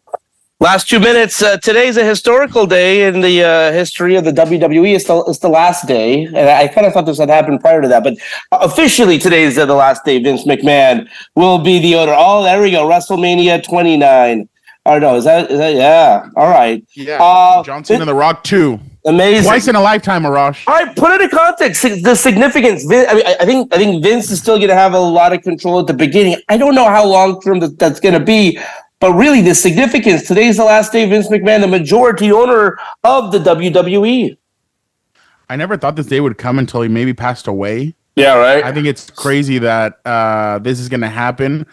Last 0.60 0.90
two 0.90 1.00
minutes. 1.00 1.44
Uh, 1.44 1.58
today's 1.58 1.98
a 1.98 2.04
historical 2.04 2.66
day 2.66 3.08
in 3.08 3.22
the 3.22 3.44
uh, 3.44 3.72
history 3.72 4.16
of 4.16 4.24
the 4.26 4.32
WWE. 4.32 4.96
It's 4.96 5.06
the, 5.06 5.24
it's 5.28 5.38
the 5.38 5.50
last 5.50 5.88
day. 5.88 6.24
And 6.26 6.36
I 6.50 6.68
kind 6.68 6.88
of 6.88 6.94
thought 6.94 7.06
this 7.06 7.20
had 7.20 7.30
happened 7.30 7.62
prior 7.62 7.80
to 7.80 7.88
that. 7.90 8.04
But 8.04 8.16
officially, 8.52 9.20
today's 9.20 9.56
uh, 9.60 9.68
the 9.68 9.76
last 9.76 10.04
day. 10.04 10.18
Vince 10.18 10.46
McMahon 10.46 11.08
will 11.36 11.60
be 11.60 11.78
the 11.78 11.94
owner. 11.94 12.16
Oh, 12.18 12.42
there 12.42 12.60
we 12.60 12.72
go. 12.72 12.88
WrestleMania 12.88 13.64
29. 13.64 14.50
Or 14.86 15.00
no, 15.00 15.16
is 15.18 15.26
that, 15.26 15.52
is 15.52 15.60
that 15.60 15.76
yeah. 15.76 16.28
All 16.36 16.50
right. 16.50 16.84
Yeah, 16.96 17.22
Uh, 17.22 17.62
John 17.62 17.84
Cena, 17.84 18.06
The 18.06 18.16
Rock, 18.16 18.44
too. 18.44 18.80
Amazing. 19.06 19.44
Twice 19.44 19.68
in 19.68 19.76
a 19.76 19.82
lifetime, 19.82 20.24
Arash. 20.24 20.68
All 20.68 20.74
right, 20.74 20.96
put 20.96 21.12
it 21.12 21.22
in 21.22 21.30
context. 21.30 21.84
The 21.84 22.16
significance. 22.16 22.84
I 22.86 23.14
mean, 23.14 23.26
I 23.28 23.36
I 23.42 23.46
think 23.46 23.74
I 23.74 23.78
think 23.78 24.04
Vince 24.04 24.32
is 24.32 24.42
still 24.42 24.58
going 24.58 24.68
to 24.70 24.76
have 24.76 24.94
a 24.94 25.00
lot 25.00 25.34
of 25.34 25.44
control 25.44 25.80
at 25.80 25.88
the 25.88 25.94
beginning. 25.94 26.42
I 26.50 26.58
don't 26.58 26.74
know 26.76 26.90
how 26.90 27.06
long 27.06 27.40
term 27.42 27.60
that, 27.60 27.78
that's 27.80 28.02
going 28.02 28.16
to 28.16 28.20
be, 28.20 28.60
but 29.00 29.14
really 29.14 29.42
the 29.42 29.54
significance. 29.56 30.28
Today's 30.28 30.58
the 30.58 30.64
last 30.64 30.92
day. 30.92 31.08
Vince 31.10 31.28
McMahon, 31.30 31.62
the 31.62 31.68
majority 31.68 32.32
owner 32.32 32.78
of 33.04 33.32
the. 33.32 33.40
WWE. 33.40 34.38
I 35.50 35.56
never 35.56 35.78
thought 35.78 35.96
this 35.96 36.08
day 36.08 36.20
would 36.20 36.38
come 36.38 36.60
until 36.60 36.82
he 36.82 36.90
maybe 36.90 37.14
passed 37.14 37.48
away. 37.48 37.96
Yeah, 38.16 38.34
right. 38.38 38.64
I 38.64 38.74
think 38.74 38.88
it's 38.88 39.10
crazy 39.12 39.60
that 39.60 40.00
uh, 40.06 40.60
this 40.60 40.80
is 40.80 40.90
going 40.90 41.02
to 41.02 41.10
happen. 41.10 41.66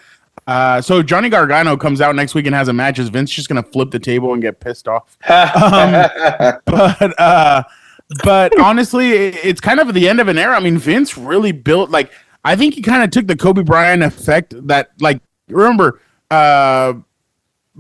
Uh, 0.47 0.81
so 0.81 1.03
Johnny 1.03 1.31
Gargano 1.31 1.77
comes 1.77 2.01
out 2.03 2.14
next 2.14 2.35
week 2.35 2.45
and 2.47 2.55
has 2.55 2.68
a 2.68 2.72
match. 2.72 2.99
Is 2.99 3.09
Vince 3.09 3.31
just 3.31 3.49
going 3.49 3.62
to 3.62 3.68
flip 3.70 3.91
the 3.91 3.99
table 3.99 4.33
and 4.35 4.43
get 4.43 4.61
pissed 4.61 4.87
off? 4.87 5.16
um, 5.29 6.61
but 6.66 7.18
uh, 7.20 7.62
but 8.22 8.59
honestly, 8.61 9.12
it- 9.12 9.37
it's 9.45 9.61
kind 9.61 9.81
of 9.81 9.93
the 9.95 10.09
end 10.09 10.20
of 10.20 10.29
an 10.29 10.37
era. 10.39 10.55
I 10.55 10.61
mean, 10.61 10.77
Vince 10.79 11.16
really 11.16 11.53
built 11.53 11.91
like 11.91 12.12
I 12.45 12.57
think 12.57 12.75
he 12.75 12.83
kind 12.83 13.03
of 13.03 13.11
took 13.11 13.27
the 13.27 13.37
Kobe 13.37 13.62
Bryant 13.62 14.03
effect. 14.03 14.55
That 14.68 14.91
like 15.01 15.20
remember. 15.49 16.01
Uh, 16.31 16.95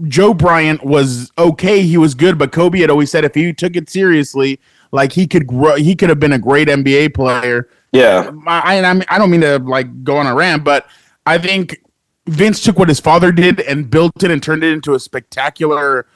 Joe 0.08 0.34
Bryant 0.34 0.84
was 0.84 1.30
okay. 1.38 1.82
He 1.82 1.96
was 1.96 2.14
good, 2.14 2.38
but 2.38 2.52
Kobe 2.52 2.80
had 2.80 2.90
always 2.90 3.10
said 3.10 3.24
if 3.24 3.34
he 3.34 3.52
took 3.52 3.76
it 3.76 3.88
seriously, 3.88 4.58
like 4.90 5.12
he 5.12 5.26
could 5.26 5.46
grow, 5.46 5.76
he 5.76 5.94
could 5.94 6.08
have 6.08 6.18
been 6.20 6.32
a 6.32 6.38
great 6.38 6.68
NBA 6.68 7.14
player. 7.14 7.68
Yeah, 7.92 8.26
um, 8.28 8.42
I, 8.46 8.80
I, 8.84 9.04
I 9.08 9.18
don't 9.18 9.30
mean 9.30 9.42
to 9.42 9.58
like 9.58 10.02
go 10.02 10.16
on 10.16 10.26
a 10.26 10.34
rant, 10.34 10.64
but 10.64 10.86
I 11.26 11.38
think 11.38 11.80
Vince 12.26 12.60
took 12.62 12.78
what 12.78 12.88
his 12.88 12.98
father 12.98 13.30
did 13.30 13.60
and 13.60 13.88
built 13.88 14.22
it 14.24 14.30
and 14.30 14.42
turned 14.42 14.64
it 14.64 14.72
into 14.72 14.94
a 14.94 14.98
spectacular 15.00 16.06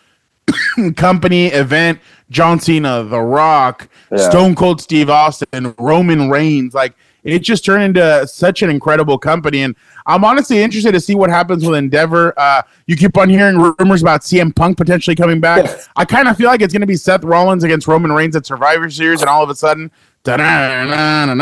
company 0.97 1.47
event. 1.47 2.01
John 2.31 2.61
Cena, 2.61 3.05
The 3.05 3.21
Rock, 3.21 3.89
Yeah. 4.11 4.29
Stone 4.29 4.55
Cold 4.55 4.81
Steve 4.81 5.09
Austin, 5.09 5.75
Roman 5.79 6.29
Reigns, 6.31 6.75
like 6.75 6.95
it 7.25 7.41
just 7.41 7.65
turned 7.65 7.83
into 7.83 8.27
such 8.27 8.63
an 8.63 8.71
incredible 8.71 9.19
company. 9.19 9.63
And 9.63 9.75
I'm 10.07 10.25
honestly 10.25 10.59
interested 10.61 10.93
to 10.93 11.01
see 11.01 11.15
what 11.15 11.31
happens 11.31 11.67
with 11.67 11.77
Endeavor. 11.77 12.33
Uh, 12.39 12.63
you 12.87 12.97
keep 12.97 13.17
on 13.19 13.29
hearing 13.29 13.59
rumors 13.79 14.03
about 14.03 14.23
CM 14.23 14.55
Punk 14.55 14.77
potentially 14.77 15.17
coming 15.17 15.41
back. 15.41 15.69
I 15.97 16.05
kind 16.05 16.29
of 16.29 16.37
feel 16.37 16.49
like 16.49 16.63
it's 16.63 16.73
going 16.73 16.81
to 16.81 16.87
be 16.87 16.97
Seth 16.97 17.25
Rollins 17.25 17.65
against 17.65 17.87
Roman 17.89 18.13
Reigns 18.13 18.37
at 18.37 18.47
Survivor 18.47 18.89
Series, 18.91 19.21
and 19.21 19.29
all 19.29 19.43
of 19.43 19.51
a 19.51 19.55
sudden, 19.55 19.91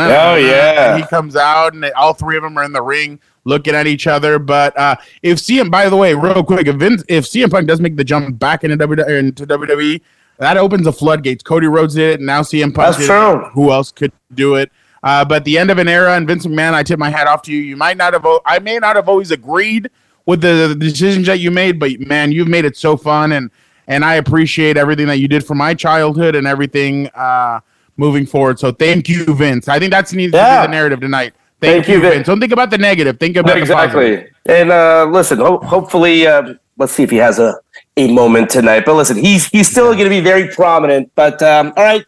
Oh, 0.09 0.35
yeah. 0.35 0.97
he 0.97 1.03
comes 1.07 1.35
out, 1.35 1.73
and 1.73 1.83
all 1.95 2.13
three 2.13 2.37
of 2.37 2.43
them 2.43 2.57
are 2.57 2.63
in 2.63 2.71
the 2.73 2.81
ring 2.81 3.19
looking 3.43 3.75
at 3.75 3.87
each 3.87 4.07
other. 4.07 4.39
But 4.39 4.77
uh, 4.77 4.95
if 5.23 5.37
CM, 5.39 5.71
by 5.71 5.89
the 5.89 5.95
way, 5.95 6.13
real 6.13 6.43
quick, 6.43 6.67
if 6.67 6.75
Vince, 6.77 7.03
if 7.07 7.25
CM 7.25 7.49
Punk 7.51 7.67
does 7.67 7.79
make 7.81 7.95
the 7.95 8.03
jump 8.03 8.37
back 8.39 8.63
into 8.63 8.77
WWE, 8.77 9.19
into 9.19 9.47
WWE, 9.47 10.01
that 10.39 10.57
opens 10.57 10.83
the 10.83 10.93
floodgates. 10.93 11.43
Cody 11.43 11.67
Rhodes 11.67 11.95
did 11.95 12.11
it, 12.11 12.19
and 12.19 12.27
now 12.27 12.41
CM 12.41 12.73
Punk. 12.73 12.95
That's 12.97 13.05
true. 13.07 13.45
Who 13.53 13.71
else 13.71 13.91
could 13.91 14.11
do 14.33 14.55
it? 14.55 14.71
Uh, 15.07 15.23
but 15.23 15.45
the 15.45 15.57
end 15.57 15.71
of 15.71 15.77
an 15.77 15.87
era, 15.87 16.15
and 16.17 16.27
Vince 16.27 16.45
McMahon, 16.45 16.73
I 16.73 16.83
tip 16.83 16.99
my 16.99 17.09
hat 17.09 17.27
off 17.27 17.41
to 17.43 17.51
you. 17.53 17.61
You 17.61 17.77
might 17.77 17.95
not 17.95 18.11
have, 18.11 18.25
I 18.45 18.59
may 18.59 18.77
not 18.77 18.97
have 18.97 19.07
always 19.07 19.31
agreed 19.31 19.89
with 20.25 20.41
the, 20.41 20.67
the 20.67 20.75
decisions 20.75 21.27
that 21.27 21.39
you 21.39 21.49
made, 21.49 21.79
but 21.79 21.97
man, 22.01 22.33
you've 22.33 22.49
made 22.49 22.65
it 22.65 22.75
so 22.75 22.97
fun, 22.97 23.31
and 23.31 23.49
and 23.87 24.03
I 24.03 24.15
appreciate 24.15 24.75
everything 24.75 25.07
that 25.07 25.19
you 25.19 25.29
did 25.29 25.45
for 25.45 25.55
my 25.55 25.73
childhood 25.73 26.35
and 26.35 26.45
everything 26.45 27.07
uh, 27.15 27.61
moving 27.95 28.25
forward. 28.25 28.59
So 28.59 28.73
thank 28.73 29.07
you, 29.07 29.23
Vince. 29.33 29.69
I 29.69 29.79
think 29.79 29.91
that's 29.91 30.11
needs 30.11 30.33
Yeah. 30.33 30.57
to 30.57 30.61
be 30.63 30.67
the 30.67 30.71
narrative 30.71 30.99
tonight. 30.99 31.33
Thank 31.61 31.85
Thank, 31.85 31.87
you, 31.87 32.01
Vince. 32.01 32.15
Vince. 32.15 32.27
Don't 32.27 32.41
think 32.41 32.51
about 32.51 32.69
the 32.69 32.77
negative. 32.77 33.17
Think 33.17 33.37
about 33.37 33.53
the 33.53 33.59
exactly. 33.61 34.27
And 34.45 34.71
uh, 34.71 35.05
listen, 35.09 35.37
ho- 35.37 35.59
hopefully, 35.59 36.27
uh, 36.27 36.55
let's 36.77 36.91
see 36.91 37.03
if 37.03 37.11
he 37.11 37.17
has 37.17 37.39
a 37.39 37.55
a 37.95 38.11
moment 38.11 38.49
tonight. 38.49 38.83
But 38.85 38.95
listen, 38.95 39.15
he's 39.15 39.47
he's 39.47 39.69
still 39.71 39.93
going 39.93 40.03
to 40.03 40.09
be 40.09 40.19
very 40.19 40.49
prominent. 40.49 41.09
But 41.15 41.41
um, 41.41 41.71
all 41.77 41.83
right, 41.85 42.03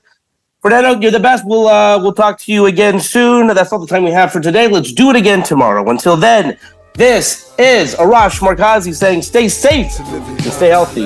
Fernando, 0.61 0.99
you're 0.99 1.11
the 1.11 1.19
best. 1.19 1.45
We'll 1.45 1.67
uh, 1.69 1.97
we'll 2.01 2.13
talk 2.13 2.37
to 2.39 2.51
you 2.51 2.65
again 2.65 2.99
soon. 2.99 3.47
That's 3.47 3.71
all 3.71 3.79
the 3.79 3.87
time 3.87 4.03
we 4.03 4.11
have 4.11 4.31
for 4.33 4.41
today. 4.41 4.67
Let's 4.67 4.91
do 4.91 5.09
it 5.09 5.15
again 5.15 5.41
tomorrow. 5.41 5.89
Until 5.89 6.17
then, 6.17 6.57
this 6.95 7.53
is 7.57 7.95
Arash 7.95 8.41
Markazi 8.41 8.93
saying, 8.93 9.21
stay 9.21 9.47
safe 9.47 9.97
and 10.01 10.43
stay 10.43 10.67
healthy. 10.67 11.05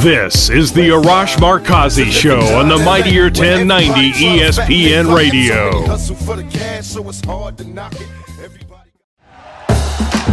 This 0.00 0.50
is 0.50 0.72
the 0.72 0.90
Arash 0.90 1.36
Markazi 1.38 2.12
Show 2.12 2.38
on 2.56 2.68
the 2.68 2.78
Mightier 2.78 3.24
1090 3.24 4.12
ESPN 4.12 5.12
Radio. 5.12 5.84